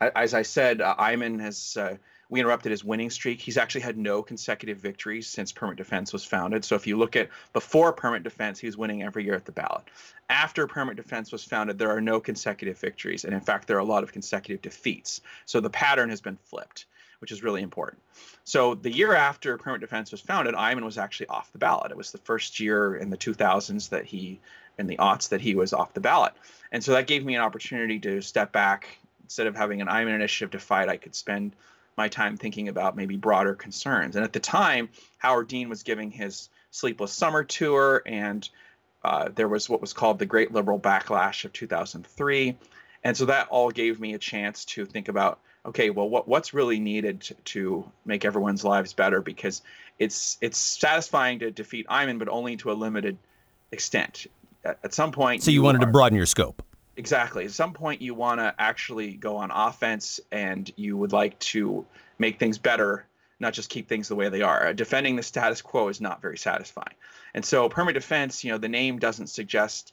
as 0.00 0.34
I 0.34 0.42
said, 0.42 0.80
uh, 0.80 0.96
Eyman 0.98 1.40
has 1.40 1.76
uh, 1.76 1.96
we 2.28 2.40
interrupted 2.40 2.70
his 2.70 2.82
winning 2.82 3.10
streak. 3.10 3.40
He's 3.40 3.58
actually 3.58 3.82
had 3.82 3.98
no 3.98 4.22
consecutive 4.22 4.78
victories 4.78 5.28
since 5.28 5.52
Permanent 5.52 5.78
Defense 5.78 6.12
was 6.12 6.24
founded. 6.24 6.64
So 6.64 6.74
if 6.74 6.86
you 6.86 6.96
look 6.96 7.14
at 7.14 7.28
before 7.52 7.92
Permanent 7.92 8.24
Defense, 8.24 8.58
he 8.58 8.66
was 8.66 8.76
winning 8.76 9.02
every 9.02 9.24
year 9.24 9.34
at 9.34 9.44
the 9.44 9.52
ballot. 9.52 9.84
After 10.28 10.66
Permanent 10.66 10.96
Defense 10.96 11.30
was 11.30 11.44
founded, 11.44 11.78
there 11.78 11.90
are 11.90 12.00
no 12.00 12.18
consecutive 12.20 12.78
victories, 12.78 13.24
and 13.24 13.32
in 13.32 13.40
fact, 13.40 13.68
there 13.68 13.76
are 13.76 13.80
a 13.80 13.84
lot 13.84 14.02
of 14.02 14.12
consecutive 14.12 14.62
defeats. 14.62 15.20
So 15.44 15.60
the 15.60 15.70
pattern 15.70 16.08
has 16.08 16.20
been 16.20 16.38
flipped 16.46 16.86
which 17.22 17.30
is 17.30 17.44
really 17.44 17.62
important. 17.62 18.02
So 18.42 18.74
the 18.74 18.90
year 18.90 19.14
after 19.14 19.56
Permanent 19.56 19.80
Defense 19.80 20.10
was 20.10 20.20
founded, 20.20 20.56
Eyman 20.56 20.84
was 20.84 20.98
actually 20.98 21.28
off 21.28 21.52
the 21.52 21.58
ballot. 21.58 21.92
It 21.92 21.96
was 21.96 22.10
the 22.10 22.18
first 22.18 22.58
year 22.58 22.96
in 22.96 23.10
the 23.10 23.16
2000s 23.16 23.90
that 23.90 24.04
he, 24.04 24.40
in 24.76 24.88
the 24.88 24.96
aughts, 24.96 25.28
that 25.28 25.40
he 25.40 25.54
was 25.54 25.72
off 25.72 25.94
the 25.94 26.00
ballot. 26.00 26.32
And 26.72 26.82
so 26.82 26.92
that 26.92 27.06
gave 27.06 27.24
me 27.24 27.36
an 27.36 27.40
opportunity 27.40 28.00
to 28.00 28.20
step 28.22 28.50
back. 28.50 28.98
Instead 29.22 29.46
of 29.46 29.54
having 29.54 29.80
an 29.80 29.86
Eyman 29.86 30.16
initiative 30.16 30.50
to 30.50 30.58
fight, 30.58 30.88
I 30.88 30.96
could 30.96 31.14
spend 31.14 31.54
my 31.96 32.08
time 32.08 32.36
thinking 32.36 32.68
about 32.68 32.96
maybe 32.96 33.16
broader 33.16 33.54
concerns. 33.54 34.16
And 34.16 34.24
at 34.24 34.32
the 34.32 34.40
time, 34.40 34.88
Howard 35.18 35.46
Dean 35.46 35.68
was 35.68 35.84
giving 35.84 36.10
his 36.10 36.48
Sleepless 36.72 37.12
Summer 37.12 37.44
tour, 37.44 38.02
and 38.04 38.48
uh, 39.04 39.28
there 39.32 39.48
was 39.48 39.70
what 39.70 39.80
was 39.80 39.92
called 39.92 40.18
the 40.18 40.26
Great 40.26 40.52
Liberal 40.52 40.80
Backlash 40.80 41.44
of 41.44 41.52
2003. 41.52 42.56
And 43.04 43.16
so 43.16 43.26
that 43.26 43.48
all 43.48 43.70
gave 43.70 44.00
me 44.00 44.14
a 44.14 44.18
chance 44.18 44.64
to 44.64 44.86
think 44.86 45.06
about 45.08 45.38
okay, 45.66 45.90
well, 45.90 46.08
what 46.08 46.28
what's 46.28 46.54
really 46.54 46.80
needed 46.80 47.20
to, 47.22 47.34
to 47.34 47.92
make 48.04 48.24
everyone's 48.24 48.64
lives 48.64 48.92
better? 48.92 49.20
Because 49.20 49.62
it's 49.98 50.38
it's 50.40 50.58
satisfying 50.58 51.38
to 51.40 51.50
defeat 51.50 51.86
Eyman, 51.88 52.18
but 52.18 52.28
only 52.28 52.56
to 52.58 52.72
a 52.72 52.74
limited 52.74 53.16
extent. 53.70 54.26
At, 54.64 54.78
at 54.84 54.94
some 54.94 55.12
point, 55.12 55.42
so 55.42 55.50
you, 55.50 55.56
you 55.56 55.62
wanted 55.62 55.82
are, 55.82 55.86
to 55.86 55.92
broaden 55.92 56.16
your 56.16 56.26
scope. 56.26 56.62
Exactly. 56.96 57.44
At 57.44 57.52
some 57.52 57.72
point, 57.72 58.02
you 58.02 58.14
want 58.14 58.40
to 58.40 58.54
actually 58.58 59.14
go 59.14 59.36
on 59.36 59.50
offense, 59.50 60.20
and 60.30 60.70
you 60.76 60.96
would 60.96 61.12
like 61.12 61.38
to 61.40 61.84
make 62.18 62.38
things 62.38 62.58
better, 62.58 63.06
not 63.40 63.54
just 63.54 63.70
keep 63.70 63.88
things 63.88 64.08
the 64.08 64.14
way 64.14 64.28
they 64.28 64.42
are. 64.42 64.72
Defending 64.74 65.16
the 65.16 65.22
status 65.22 65.62
quo 65.62 65.88
is 65.88 66.00
not 66.00 66.20
very 66.20 66.38
satisfying. 66.38 66.94
And 67.34 67.44
so, 67.44 67.68
permanent 67.68 67.94
defense, 67.94 68.44
you 68.44 68.52
know, 68.52 68.58
the 68.58 68.68
name 68.68 68.98
doesn't 68.98 69.28
suggest 69.28 69.92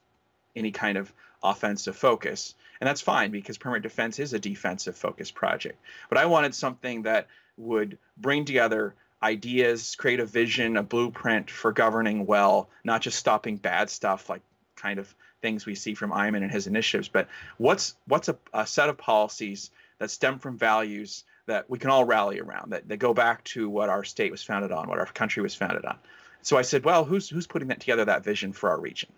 any 0.56 0.72
kind 0.72 0.98
of 0.98 1.12
offensive 1.42 1.96
focus. 1.96 2.54
And 2.80 2.88
that's 2.88 3.02
fine 3.02 3.32
because 3.32 3.58
permanent 3.58 3.84
defense 3.84 4.20
is 4.20 4.34
a 4.34 4.40
defensive 4.40 4.96
focused 4.96 5.36
project. 5.36 5.80
But 6.08 6.18
I 6.18 6.26
wanted 6.26 6.56
something 6.56 7.04
that 7.04 7.28
would 7.58 7.98
bring 8.18 8.46
together 8.46 8.96
ideas, 9.22 9.96
create 9.96 10.20
a 10.20 10.26
vision, 10.26 10.78
a 10.78 10.84
blueprint 10.84 11.50
for 11.50 11.72
governing 11.72 12.26
well, 12.26 12.70
not 12.84 13.02
just 13.02 13.20
stopping 13.20 13.58
bad 13.58 13.90
stuff 13.90 14.30
like 14.30 14.42
kind 14.76 14.98
of 14.98 15.14
things 15.42 15.66
we 15.66 15.76
see 15.76 15.94
from 15.94 16.12
Eyman 16.12 16.42
and 16.42 16.52
his 16.52 16.68
initiatives, 16.68 17.10
but 17.10 17.28
what's 17.58 17.96
what's 18.08 18.30
a, 18.30 18.38
a 18.54 18.66
set 18.66 18.90
of 18.90 18.98
policies 18.98 19.72
that 20.00 20.10
stem 20.10 20.40
from 20.40 20.58
values 20.58 21.26
that 21.48 21.70
we 21.70 21.80
can 21.80 21.90
all 21.90 22.06
rally 22.06 22.40
around, 22.40 22.72
that, 22.72 22.88
that 22.88 22.98
go 22.98 23.14
back 23.14 23.44
to 23.44 23.70
what 23.70 23.90
our 23.90 24.04
state 24.04 24.32
was 24.32 24.44
founded 24.44 24.72
on, 24.72 24.88
what 24.88 25.00
our 25.00 25.06
country 25.06 25.44
was 25.44 25.56
founded 25.56 25.84
on. 25.84 25.98
So 26.42 26.58
I 26.58 26.62
said, 26.62 26.86
well, 26.86 27.04
who's 27.04 27.28
who's 27.28 27.48
putting 27.48 27.70
that 27.70 27.82
together, 27.82 28.06
that 28.06 28.24
vision 28.24 28.54
for 28.54 28.70
our 28.70 28.80
region? 28.80 29.10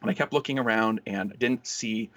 And 0.00 0.10
I 0.10 0.14
kept 0.14 0.32
looking 0.32 0.58
around 0.58 1.00
and 1.06 1.36
didn't 1.38 1.66
see 1.66 2.10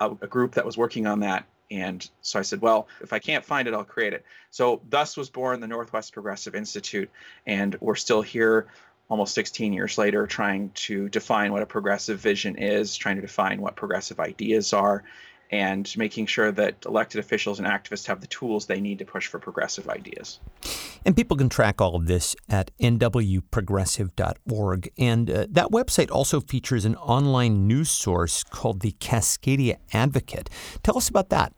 a, 0.00 0.10
a 0.10 0.26
group 0.26 0.54
that 0.54 0.64
was 0.64 0.76
working 0.76 1.06
on 1.06 1.20
that. 1.20 1.44
And 1.70 2.08
so 2.22 2.38
I 2.38 2.42
said, 2.42 2.62
well, 2.62 2.88
if 3.02 3.12
I 3.12 3.18
can't 3.18 3.44
find 3.44 3.68
it, 3.68 3.74
I'll 3.74 3.84
create 3.84 4.14
it. 4.14 4.24
So 4.50 4.80
thus 4.88 5.16
was 5.16 5.28
born 5.28 5.60
the 5.60 5.66
Northwest 5.66 6.12
Progressive 6.12 6.54
Institute. 6.54 7.10
And 7.46 7.76
we're 7.80 7.94
still 7.94 8.22
here 8.22 8.68
almost 9.10 9.34
16 9.34 9.72
years 9.72 9.98
later 9.98 10.26
trying 10.26 10.70
to 10.70 11.08
define 11.08 11.52
what 11.52 11.62
a 11.62 11.66
progressive 11.66 12.20
vision 12.20 12.56
is, 12.56 12.96
trying 12.96 13.16
to 13.16 13.22
define 13.22 13.60
what 13.60 13.76
progressive 13.76 14.20
ideas 14.20 14.72
are, 14.72 15.04
and 15.50 15.96
making 15.96 16.26
sure 16.26 16.52
that 16.52 16.84
elected 16.84 17.18
officials 17.18 17.58
and 17.58 17.66
activists 17.66 18.06
have 18.06 18.20
the 18.20 18.26
tools 18.26 18.66
they 18.66 18.80
need 18.80 18.98
to 18.98 19.04
push 19.04 19.26
for 19.26 19.38
progressive 19.38 19.88
ideas. 19.88 20.40
And 21.06 21.16
people 21.16 21.36
can 21.36 21.48
track 21.48 21.80
all 21.80 21.96
of 21.96 22.06
this 22.06 22.36
at 22.48 22.70
nwprogressive.org. 22.78 24.90
And 24.98 25.30
uh, 25.30 25.46
that 25.50 25.68
website 25.68 26.10
also 26.10 26.40
features 26.40 26.84
an 26.84 26.96
online 26.96 27.66
news 27.66 27.90
source 27.90 28.44
called 28.44 28.80
the 28.80 28.92
Cascadia 28.92 29.76
Advocate. 29.92 30.50
Tell 30.82 30.98
us 30.98 31.08
about 31.08 31.30
that. 31.30 31.54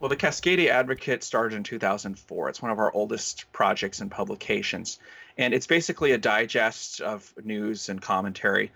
Well, 0.00 0.08
the 0.08 0.16
Cascadia 0.16 0.68
Advocate 0.68 1.24
started 1.24 1.56
in 1.56 1.62
2004. 1.62 2.48
It's 2.48 2.62
one 2.62 2.70
of 2.70 2.78
our 2.78 2.92
oldest 2.92 3.50
projects 3.52 4.00
and 4.00 4.10
publications. 4.10 4.98
And 5.38 5.52
it's 5.52 5.66
basically 5.66 6.12
a 6.12 6.18
digest 6.18 7.00
of 7.00 7.32
news 7.44 7.88
and 7.88 8.00
commentary. 8.00 8.72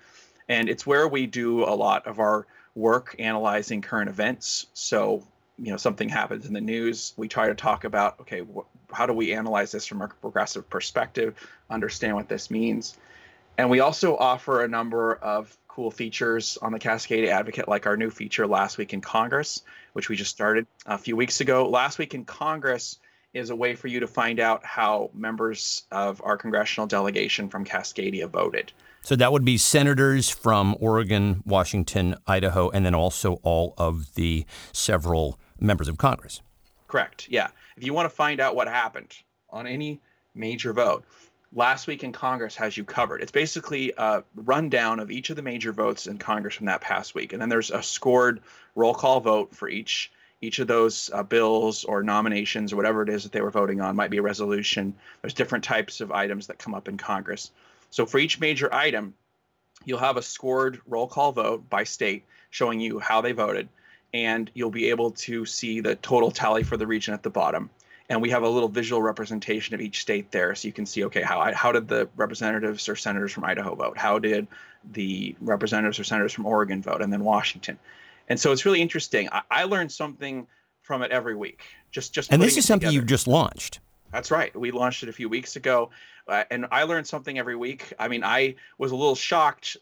And 0.48 0.68
it's 0.68 0.86
where 0.86 1.08
we 1.08 1.26
do 1.26 1.64
a 1.64 1.76
lot 1.76 2.06
of 2.06 2.18
our 2.18 2.46
work 2.74 3.16
analyzing 3.18 3.82
current 3.82 4.08
events. 4.08 4.66
So, 4.74 5.26
you 5.58 5.70
know, 5.70 5.76
something 5.76 6.08
happens 6.08 6.46
in 6.46 6.52
the 6.52 6.60
news, 6.60 7.12
we 7.16 7.28
try 7.28 7.48
to 7.48 7.54
talk 7.54 7.84
about, 7.84 8.20
okay, 8.20 8.40
wh- 8.40 8.94
how 8.94 9.06
do 9.06 9.12
we 9.12 9.34
analyze 9.34 9.72
this 9.72 9.86
from 9.86 10.02
a 10.02 10.08
progressive 10.08 10.68
perspective, 10.70 11.36
understand 11.68 12.16
what 12.16 12.28
this 12.28 12.50
means. 12.50 12.96
And 13.58 13.68
we 13.68 13.80
also 13.80 14.16
offer 14.16 14.64
a 14.64 14.68
number 14.68 15.14
of 15.14 15.54
cool 15.68 15.90
features 15.90 16.58
on 16.60 16.72
the 16.72 16.78
Cascadia 16.78 17.28
Advocate, 17.28 17.68
like 17.68 17.86
our 17.86 17.96
new 17.96 18.10
feature 18.10 18.46
Last 18.46 18.78
Week 18.78 18.94
in 18.94 19.00
Congress, 19.00 19.62
which 19.92 20.08
we 20.08 20.16
just 20.16 20.30
started 20.30 20.66
a 20.86 20.98
few 20.98 21.16
weeks 21.16 21.40
ago. 21.40 21.68
Last 21.68 21.98
Week 21.98 22.14
in 22.14 22.24
Congress 22.24 22.98
is 23.32 23.50
a 23.50 23.56
way 23.56 23.74
for 23.74 23.86
you 23.86 24.00
to 24.00 24.06
find 24.06 24.40
out 24.40 24.64
how 24.64 25.10
members 25.14 25.82
of 25.90 26.20
our 26.24 26.36
congressional 26.36 26.86
delegation 26.86 27.48
from 27.48 27.64
Cascadia 27.64 28.28
voted. 28.28 28.72
So 29.02 29.16
that 29.16 29.32
would 29.32 29.44
be 29.44 29.56
senators 29.56 30.28
from 30.28 30.76
Oregon, 30.78 31.42
Washington, 31.46 32.16
Idaho, 32.26 32.70
and 32.70 32.84
then 32.84 32.94
also 32.94 33.40
all 33.42 33.74
of 33.78 34.14
the 34.14 34.44
several 34.72 35.38
members 35.58 35.88
of 35.88 35.98
Congress. 35.98 36.42
Correct. 36.86 37.28
Yeah. 37.28 37.48
If 37.76 37.84
you 37.84 37.94
want 37.94 38.06
to 38.06 38.14
find 38.14 38.40
out 38.40 38.54
what 38.54 38.68
happened 38.68 39.14
on 39.48 39.66
any 39.66 40.00
major 40.34 40.72
vote, 40.72 41.04
last 41.52 41.86
week 41.86 42.04
in 42.04 42.12
Congress 42.12 42.56
has 42.56 42.76
you 42.76 42.84
covered. 42.84 43.22
It's 43.22 43.32
basically 43.32 43.92
a 43.96 44.22
rundown 44.34 45.00
of 45.00 45.10
each 45.10 45.30
of 45.30 45.36
the 45.36 45.42
major 45.42 45.72
votes 45.72 46.06
in 46.06 46.18
Congress 46.18 46.54
from 46.54 46.66
that 46.66 46.80
past 46.80 47.14
week, 47.14 47.32
and 47.32 47.40
then 47.40 47.48
there's 47.48 47.70
a 47.70 47.82
scored 47.82 48.40
roll 48.74 48.94
call 48.94 49.20
vote 49.20 49.54
for 49.54 49.68
each 49.68 50.12
each 50.42 50.58
of 50.58 50.66
those 50.66 51.10
uh, 51.12 51.22
bills 51.22 51.84
or 51.84 52.02
nominations 52.02 52.72
or 52.72 52.76
whatever 52.76 53.02
it 53.02 53.10
is 53.10 53.24
that 53.24 53.32
they 53.32 53.42
were 53.42 53.50
voting 53.50 53.82
on. 53.82 53.94
Might 53.94 54.10
be 54.10 54.16
a 54.16 54.22
resolution. 54.22 54.94
There's 55.20 55.34
different 55.34 55.64
types 55.64 56.00
of 56.00 56.10
items 56.12 56.46
that 56.46 56.58
come 56.58 56.74
up 56.74 56.88
in 56.88 56.96
Congress. 56.96 57.50
So 57.90 58.06
for 58.06 58.18
each 58.18 58.40
major 58.40 58.72
item, 58.72 59.14
you'll 59.84 59.98
have 59.98 60.16
a 60.16 60.22
scored 60.22 60.80
roll 60.86 61.06
call 61.06 61.32
vote 61.32 61.68
by 61.68 61.84
state 61.84 62.24
showing 62.50 62.80
you 62.80 62.98
how 62.98 63.20
they 63.20 63.32
voted, 63.32 63.68
and 64.12 64.50
you'll 64.54 64.70
be 64.70 64.90
able 64.90 65.12
to 65.12 65.44
see 65.44 65.80
the 65.80 65.96
total 65.96 66.30
tally 66.30 66.62
for 66.62 66.76
the 66.76 66.86
region 66.86 67.14
at 67.14 67.22
the 67.22 67.30
bottom. 67.30 67.70
And 68.08 68.20
we 68.20 68.30
have 68.30 68.42
a 68.42 68.48
little 68.48 68.68
visual 68.68 69.00
representation 69.00 69.74
of 69.74 69.80
each 69.80 70.00
state 70.00 70.32
there 70.32 70.54
so 70.56 70.66
you 70.66 70.72
can 70.72 70.84
see 70.84 71.04
okay 71.04 71.22
how 71.22 71.52
how 71.54 71.70
did 71.70 71.86
the 71.86 72.08
representatives 72.16 72.88
or 72.88 72.96
senators 72.96 73.32
from 73.32 73.44
idaho 73.44 73.74
vote? 73.74 73.96
How 73.96 74.18
did 74.18 74.48
the 74.92 75.36
representatives 75.40 76.00
or 76.00 76.04
senators 76.04 76.32
from 76.32 76.46
oregon 76.46 76.82
vote? 76.82 77.02
And 77.02 77.12
then 77.12 77.22
washington. 77.22 77.78
And 78.28 78.38
so 78.38 78.50
it's 78.52 78.64
really 78.64 78.80
interesting. 78.80 79.28
I, 79.30 79.42
I 79.50 79.64
learned 79.64 79.92
something 79.92 80.46
from 80.82 81.02
it 81.02 81.12
every 81.12 81.36
week 81.36 81.62
just 81.92 82.12
just 82.12 82.32
and 82.32 82.42
this 82.42 82.56
is 82.56 82.64
something 82.64 82.88
together. 82.88 82.94
you've 82.94 83.06
just 83.06 83.28
launched 83.28 83.78
that's 84.12 84.30
right. 84.30 84.54
We 84.58 84.70
launched 84.70 85.02
it 85.02 85.08
a 85.08 85.12
few 85.12 85.28
weeks 85.28 85.56
ago 85.56 85.90
uh, 86.30 86.44
and 86.50 86.66
i 86.70 86.84
learned 86.84 87.06
something 87.06 87.38
every 87.38 87.56
week. 87.56 87.92
I 87.98 88.08
mean 88.08 88.24
i 88.24 88.54
was 88.78 88.92
a 88.92 88.96
little 88.96 89.16
shocked 89.16 89.76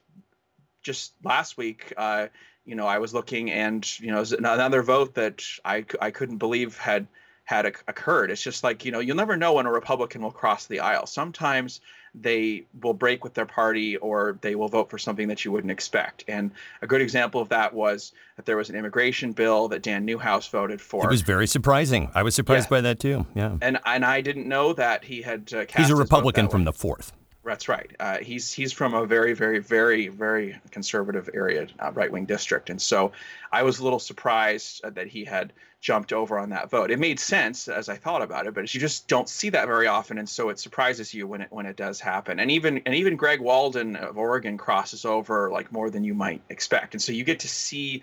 just 0.82 1.12
last 1.22 1.56
week 1.56 1.92
uh, 1.96 2.28
you 2.64 2.74
know 2.74 2.86
i 2.86 2.98
was 2.98 3.14
looking 3.14 3.50
and 3.50 4.00
you 4.00 4.10
know 4.10 4.24
another 4.38 4.82
vote 4.82 5.14
that 5.14 5.44
i, 5.64 5.84
I 6.00 6.10
couldn't 6.10 6.38
believe 6.38 6.78
had 6.78 7.06
had 7.48 7.64
occurred. 7.64 8.30
It's 8.30 8.42
just 8.42 8.62
like, 8.62 8.84
you 8.84 8.92
know, 8.92 8.98
you'll 8.98 9.16
never 9.16 9.34
know 9.34 9.54
when 9.54 9.64
a 9.64 9.72
Republican 9.72 10.20
will 10.20 10.30
cross 10.30 10.66
the 10.66 10.80
aisle. 10.80 11.06
Sometimes 11.06 11.80
they 12.14 12.64
will 12.82 12.92
break 12.92 13.24
with 13.24 13.32
their 13.32 13.46
party 13.46 13.96
or 13.96 14.36
they 14.42 14.54
will 14.54 14.68
vote 14.68 14.90
for 14.90 14.98
something 14.98 15.28
that 15.28 15.46
you 15.46 15.50
wouldn't 15.50 15.70
expect. 15.70 16.24
And 16.28 16.50
a 16.82 16.86
good 16.86 17.00
example 17.00 17.40
of 17.40 17.48
that 17.48 17.72
was 17.72 18.12
that 18.36 18.44
there 18.44 18.58
was 18.58 18.68
an 18.68 18.76
immigration 18.76 19.32
bill 19.32 19.66
that 19.68 19.80
Dan 19.80 20.04
Newhouse 20.04 20.46
voted 20.46 20.78
for. 20.78 21.06
It 21.06 21.10
was 21.10 21.22
very 21.22 21.46
surprising. 21.46 22.10
I 22.14 22.22
was 22.22 22.34
surprised 22.34 22.66
yeah. 22.66 22.76
by 22.76 22.80
that 22.82 23.00
too. 23.00 23.24
Yeah. 23.34 23.56
And 23.62 23.78
and 23.86 24.04
I 24.04 24.20
didn't 24.20 24.46
know 24.46 24.74
that 24.74 25.02
he 25.02 25.22
had 25.22 25.50
uh, 25.54 25.64
He's 25.74 25.88
a 25.88 25.96
Republican 25.96 26.48
from 26.50 26.64
the 26.64 26.72
4th. 26.72 27.12
That's 27.46 27.66
right. 27.66 27.90
Uh, 27.98 28.18
he's 28.18 28.52
he's 28.52 28.74
from 28.74 28.92
a 28.92 29.06
very 29.06 29.32
very 29.32 29.58
very 29.58 30.08
very 30.08 30.60
conservative 30.70 31.30
area, 31.32 31.66
uh, 31.78 31.92
right 31.92 32.12
wing 32.12 32.26
district, 32.26 32.68
and 32.68 32.80
so 32.80 33.12
I 33.50 33.62
was 33.62 33.78
a 33.78 33.84
little 33.84 33.98
surprised 33.98 34.84
uh, 34.84 34.90
that 34.90 35.06
he 35.06 35.24
had 35.24 35.54
jumped 35.80 36.12
over 36.12 36.38
on 36.38 36.50
that 36.50 36.70
vote. 36.70 36.90
It 36.90 36.98
made 36.98 37.20
sense 37.20 37.68
as 37.68 37.88
I 37.88 37.96
thought 37.96 38.22
about 38.22 38.46
it, 38.46 38.54
but 38.54 38.72
you 38.74 38.80
just 38.80 39.06
don't 39.06 39.28
see 39.28 39.50
that 39.50 39.66
very 39.66 39.86
often, 39.86 40.18
and 40.18 40.28
so 40.28 40.48
it 40.48 40.58
surprises 40.58 41.14
you 41.14 41.26
when 41.26 41.42
it 41.42 41.48
when 41.50 41.66
it 41.66 41.76
does 41.76 42.00
happen. 42.00 42.40
And 42.40 42.50
even 42.50 42.82
and 42.84 42.94
even 42.94 43.16
Greg 43.16 43.40
Walden 43.40 43.96
of 43.96 44.18
Oregon 44.18 44.58
crosses 44.58 45.04
over 45.04 45.50
like 45.50 45.72
more 45.72 45.90
than 45.90 46.04
you 46.04 46.14
might 46.14 46.42
expect, 46.48 46.94
and 46.94 47.02
so 47.02 47.12
you 47.12 47.24
get 47.24 47.40
to 47.40 47.48
see 47.48 48.02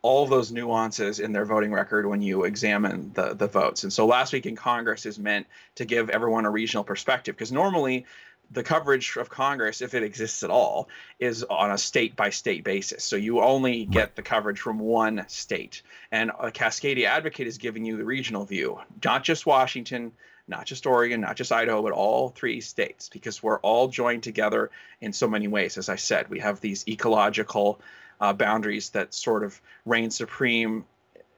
all 0.00 0.26
those 0.26 0.52
nuances 0.52 1.18
in 1.18 1.32
their 1.32 1.44
voting 1.44 1.72
record 1.72 2.06
when 2.06 2.22
you 2.22 2.44
examine 2.44 3.10
the 3.14 3.34
the 3.34 3.48
votes. 3.48 3.82
And 3.82 3.92
so 3.92 4.06
last 4.06 4.32
week 4.32 4.46
in 4.46 4.54
Congress 4.54 5.04
is 5.04 5.18
meant 5.18 5.46
to 5.74 5.84
give 5.84 6.10
everyone 6.10 6.44
a 6.44 6.50
regional 6.50 6.84
perspective 6.84 7.34
because 7.34 7.50
normally 7.50 8.06
the 8.50 8.62
coverage 8.62 9.16
of 9.16 9.28
Congress, 9.28 9.82
if 9.82 9.94
it 9.94 10.02
exists 10.02 10.42
at 10.42 10.50
all, 10.50 10.88
is 11.18 11.44
on 11.44 11.70
a 11.70 11.78
state 11.78 12.16
by 12.16 12.30
state 12.30 12.64
basis. 12.64 13.04
So 13.04 13.16
you 13.16 13.40
only 13.40 13.84
get 13.84 14.16
the 14.16 14.22
coverage 14.22 14.60
from 14.60 14.78
one 14.78 15.24
state. 15.28 15.82
And 16.10 16.30
a 16.30 16.50
Cascadia 16.50 17.06
Advocate 17.06 17.46
is 17.46 17.58
giving 17.58 17.84
you 17.84 17.96
the 17.96 18.04
regional 18.04 18.44
view, 18.44 18.80
not 19.04 19.22
just 19.24 19.44
Washington, 19.44 20.12
not 20.46 20.64
just 20.64 20.86
Oregon, 20.86 21.20
not 21.20 21.36
just 21.36 21.52
Idaho, 21.52 21.82
but 21.82 21.92
all 21.92 22.30
three 22.30 22.62
states, 22.62 23.10
because 23.10 23.42
we're 23.42 23.60
all 23.60 23.88
joined 23.88 24.22
together 24.22 24.70
in 25.00 25.12
so 25.12 25.28
many 25.28 25.46
ways. 25.46 25.76
As 25.76 25.90
I 25.90 25.96
said, 25.96 26.30
we 26.30 26.40
have 26.40 26.60
these 26.60 26.88
ecological 26.88 27.80
uh, 28.20 28.32
boundaries 28.32 28.90
that 28.90 29.12
sort 29.12 29.44
of 29.44 29.60
reign 29.84 30.10
supreme 30.10 30.84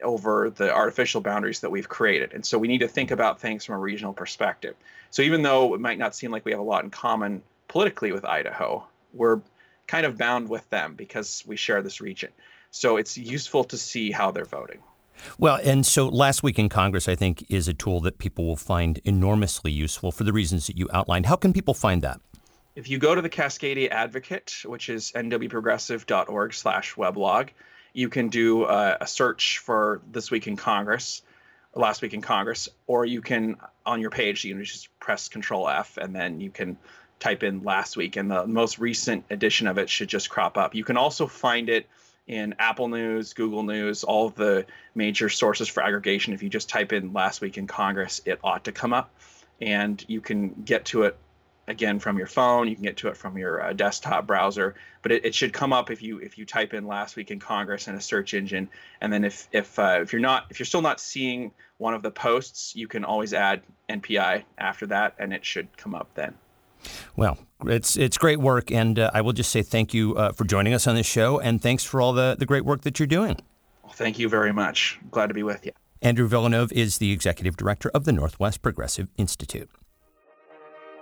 over 0.02 0.50
the 0.50 0.72
artificial 0.72 1.20
boundaries 1.20 1.60
that 1.60 1.70
we've 1.70 1.88
created. 1.88 2.32
And 2.32 2.44
so 2.44 2.58
we 2.58 2.68
need 2.68 2.78
to 2.78 2.88
think 2.88 3.10
about 3.10 3.40
things 3.40 3.64
from 3.64 3.76
a 3.76 3.78
regional 3.78 4.12
perspective. 4.12 4.74
So 5.10 5.22
even 5.22 5.42
though 5.42 5.74
it 5.74 5.80
might 5.80 5.98
not 5.98 6.14
seem 6.14 6.30
like 6.30 6.44
we 6.44 6.52
have 6.52 6.60
a 6.60 6.64
lot 6.64 6.84
in 6.84 6.90
common 6.90 7.42
politically 7.68 8.12
with 8.12 8.24
Idaho, 8.24 8.84
we're 9.12 9.40
kind 9.86 10.06
of 10.06 10.16
bound 10.16 10.48
with 10.48 10.68
them 10.70 10.94
because 10.94 11.42
we 11.46 11.56
share 11.56 11.82
this 11.82 12.00
region. 12.00 12.30
So 12.70 12.96
it's 12.96 13.18
useful 13.18 13.64
to 13.64 13.76
see 13.76 14.10
how 14.12 14.30
they're 14.30 14.44
voting. 14.44 14.78
Well, 15.38 15.58
and 15.62 15.84
so 15.84 16.08
last 16.08 16.42
week 16.42 16.58
in 16.58 16.68
Congress, 16.68 17.08
I 17.08 17.14
think, 17.14 17.44
is 17.50 17.68
a 17.68 17.74
tool 17.74 18.00
that 18.00 18.18
people 18.18 18.46
will 18.46 18.56
find 18.56 19.00
enormously 19.04 19.72
useful 19.72 20.12
for 20.12 20.24
the 20.24 20.32
reasons 20.32 20.66
that 20.66 20.78
you 20.78 20.88
outlined. 20.92 21.26
How 21.26 21.36
can 21.36 21.52
people 21.52 21.74
find 21.74 22.02
that? 22.02 22.20
If 22.76 22.88
you 22.88 22.98
go 22.98 23.14
to 23.14 23.20
the 23.20 23.28
Cascadia 23.28 23.90
Advocate, 23.90 24.62
which 24.64 24.88
is 24.88 25.12
nwprogressive.org 25.14 26.54
slash 26.54 26.94
weblog, 26.94 27.48
you 27.92 28.08
can 28.08 28.28
do 28.28 28.64
a, 28.64 28.98
a 29.00 29.06
search 29.06 29.58
for 29.58 30.00
this 30.10 30.30
week 30.30 30.46
in 30.46 30.56
Congress, 30.56 31.22
last 31.74 32.02
week 32.02 32.14
in 32.14 32.20
Congress, 32.20 32.68
or 32.86 33.04
you 33.04 33.20
can 33.20 33.56
on 33.86 34.00
your 34.00 34.10
page 34.10 34.44
you 34.44 34.54
know 34.54 34.62
just 34.62 34.88
press 35.00 35.28
Control 35.28 35.68
F 35.68 35.96
and 35.96 36.14
then 36.14 36.40
you 36.40 36.50
can 36.50 36.76
type 37.18 37.42
in 37.42 37.62
last 37.62 37.96
week, 37.96 38.16
and 38.16 38.30
the 38.30 38.46
most 38.46 38.78
recent 38.78 39.24
edition 39.30 39.66
of 39.66 39.78
it 39.78 39.88
should 39.88 40.08
just 40.08 40.30
crop 40.30 40.56
up. 40.56 40.74
You 40.74 40.84
can 40.84 40.96
also 40.96 41.26
find 41.26 41.68
it 41.68 41.86
in 42.26 42.54
Apple 42.58 42.88
News, 42.88 43.34
Google 43.34 43.62
News, 43.62 44.04
all 44.04 44.26
of 44.28 44.34
the 44.34 44.64
major 44.94 45.28
sources 45.28 45.68
for 45.68 45.82
aggregation. 45.82 46.32
If 46.32 46.42
you 46.42 46.48
just 46.48 46.68
type 46.68 46.92
in 46.92 47.12
last 47.12 47.40
week 47.40 47.58
in 47.58 47.66
Congress, 47.66 48.22
it 48.24 48.40
ought 48.42 48.64
to 48.64 48.72
come 48.72 48.92
up, 48.92 49.14
and 49.60 50.02
you 50.08 50.20
can 50.20 50.50
get 50.64 50.86
to 50.86 51.02
it 51.04 51.16
again 51.70 51.98
from 51.98 52.18
your 52.18 52.26
phone. 52.26 52.68
You 52.68 52.74
can 52.74 52.84
get 52.84 52.96
to 52.98 53.08
it 53.08 53.16
from 53.16 53.38
your 53.38 53.62
uh, 53.62 53.72
desktop 53.72 54.26
browser, 54.26 54.74
but 55.02 55.12
it, 55.12 55.24
it, 55.24 55.34
should 55.34 55.52
come 55.52 55.72
up 55.72 55.90
if 55.90 56.02
you 56.02 56.18
if 56.18 56.36
you 56.36 56.44
type 56.44 56.74
in 56.74 56.86
last 56.86 57.16
week 57.16 57.30
in 57.30 57.38
Congress 57.38 57.88
in 57.88 57.94
a 57.94 58.00
search 58.00 58.34
engine. 58.34 58.68
And 59.00 59.12
then 59.12 59.24
if 59.24 59.48
if 59.52 59.78
uh, 59.78 60.00
if 60.02 60.12
you're 60.12 60.20
not 60.20 60.46
if 60.50 60.58
you're 60.58 60.66
still 60.66 60.82
not 60.82 61.00
seeing 61.00 61.52
one 61.78 61.94
of 61.94 62.02
the 62.02 62.10
posts, 62.10 62.74
you 62.76 62.88
can 62.88 63.04
always 63.04 63.32
add 63.32 63.62
NPI 63.88 64.44
after 64.58 64.86
that, 64.88 65.14
and 65.18 65.32
it 65.32 65.44
should 65.44 65.74
come 65.76 65.94
up 65.94 66.08
then. 66.14 66.34
Well, 67.16 67.38
it's 67.64 67.96
it's 67.96 68.18
great 68.18 68.40
work, 68.40 68.70
and 68.70 68.98
uh, 68.98 69.10
I 69.14 69.20
will 69.20 69.32
just 69.32 69.50
say 69.50 69.62
thank 69.62 69.94
you 69.94 70.16
uh, 70.16 70.32
for 70.32 70.44
joining 70.44 70.74
us 70.74 70.86
on 70.86 70.96
this 70.96 71.06
show, 71.06 71.38
and 71.38 71.62
thanks 71.62 71.84
for 71.84 72.00
all 72.00 72.12
the 72.12 72.36
the 72.38 72.46
great 72.46 72.64
work 72.64 72.82
that 72.82 72.98
you're 72.98 73.06
doing. 73.06 73.36
Well, 73.84 73.92
thank 73.92 74.18
you 74.18 74.28
very 74.28 74.52
much. 74.52 74.98
Glad 75.10 75.28
to 75.28 75.34
be 75.34 75.42
with 75.42 75.64
you. 75.64 75.72
Andrew 76.02 76.26
Villeneuve 76.26 76.72
is 76.72 76.98
the 76.98 77.12
executive 77.12 77.56
director 77.56 77.90
of 77.90 78.04
the 78.04 78.12
Northwest 78.12 78.62
Progressive 78.62 79.08
Institute. 79.18 79.70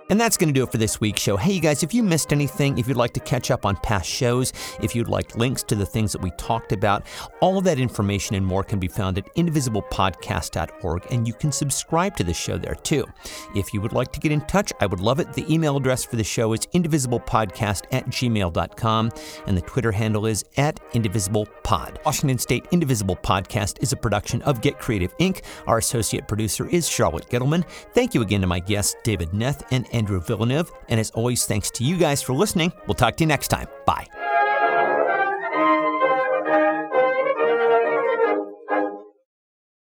And 0.09 0.19
that's 0.19 0.37
going 0.37 0.49
to 0.49 0.53
do 0.53 0.63
it 0.63 0.71
for 0.71 0.77
this 0.77 0.99
week's 0.99 1.21
show. 1.21 1.37
Hey, 1.37 1.53
you 1.53 1.61
guys, 1.61 1.83
if 1.83 1.93
you 1.93 2.03
missed 2.03 2.33
anything, 2.33 2.77
if 2.77 2.87
you'd 2.87 2.97
like 2.97 3.13
to 3.13 3.19
catch 3.19 3.51
up 3.51 3.65
on 3.65 3.75
past 3.77 4.09
shows, 4.09 4.53
if 4.81 4.95
you'd 4.95 5.07
like 5.07 5.35
links 5.37 5.63
to 5.63 5.75
the 5.75 5.85
things 5.85 6.11
that 6.11 6.21
we 6.21 6.31
talked 6.31 6.71
about, 6.71 7.03
all 7.41 7.61
that 7.61 7.79
information 7.79 8.35
and 8.35 8.45
more 8.45 8.63
can 8.63 8.79
be 8.79 8.87
found 8.87 9.17
at 9.17 9.33
indivisiblepodcast.org, 9.35 11.07
and 11.11 11.27
you 11.27 11.33
can 11.33 11.51
subscribe 11.51 12.15
to 12.17 12.23
the 12.23 12.33
show 12.33 12.57
there 12.57 12.75
too. 12.75 13.05
If 13.55 13.73
you 13.73 13.81
would 13.81 13.93
like 13.93 14.11
to 14.13 14.19
get 14.19 14.31
in 14.31 14.41
touch, 14.41 14.73
I 14.79 14.85
would 14.85 14.99
love 14.99 15.19
it. 15.19 15.33
The 15.33 15.51
email 15.53 15.77
address 15.77 16.03
for 16.03 16.15
the 16.15 16.23
show 16.23 16.53
is 16.53 16.61
indivisiblepodcast 16.67 17.85
at 17.91 18.05
gmail.com, 18.07 19.11
and 19.47 19.57
the 19.57 19.61
Twitter 19.61 19.91
handle 19.91 20.25
is 20.25 20.43
at 20.57 20.79
indivisiblepod. 20.93 22.03
Washington 22.05 22.39
State 22.39 22.65
Indivisible 22.71 23.15
Podcast 23.17 23.81
is 23.81 23.93
a 23.93 23.97
production 23.97 24.41
of 24.43 24.61
Get 24.61 24.79
Creative 24.79 25.15
Inc. 25.17 25.43
Our 25.67 25.77
associate 25.77 26.27
producer 26.27 26.67
is 26.67 26.87
Charlotte 26.87 27.29
Gettleman. 27.29 27.67
Thank 27.93 28.13
you 28.13 28.21
again 28.21 28.41
to 28.41 28.47
my 28.47 28.59
guests, 28.59 28.95
David 29.03 29.29
Neth 29.29 29.63
and 29.71 29.85
Andrew 29.99 30.19
Villeneuve. 30.21 30.71
And 30.87 30.99
as 30.99 31.11
always, 31.11 31.45
thanks 31.45 31.69
to 31.71 31.83
you 31.83 31.97
guys 31.97 32.21
for 32.21 32.33
listening. 32.33 32.71
We'll 32.87 32.95
talk 32.95 33.17
to 33.17 33.23
you 33.23 33.27
next 33.27 33.49
time. 33.49 33.67
Bye. 33.85 34.07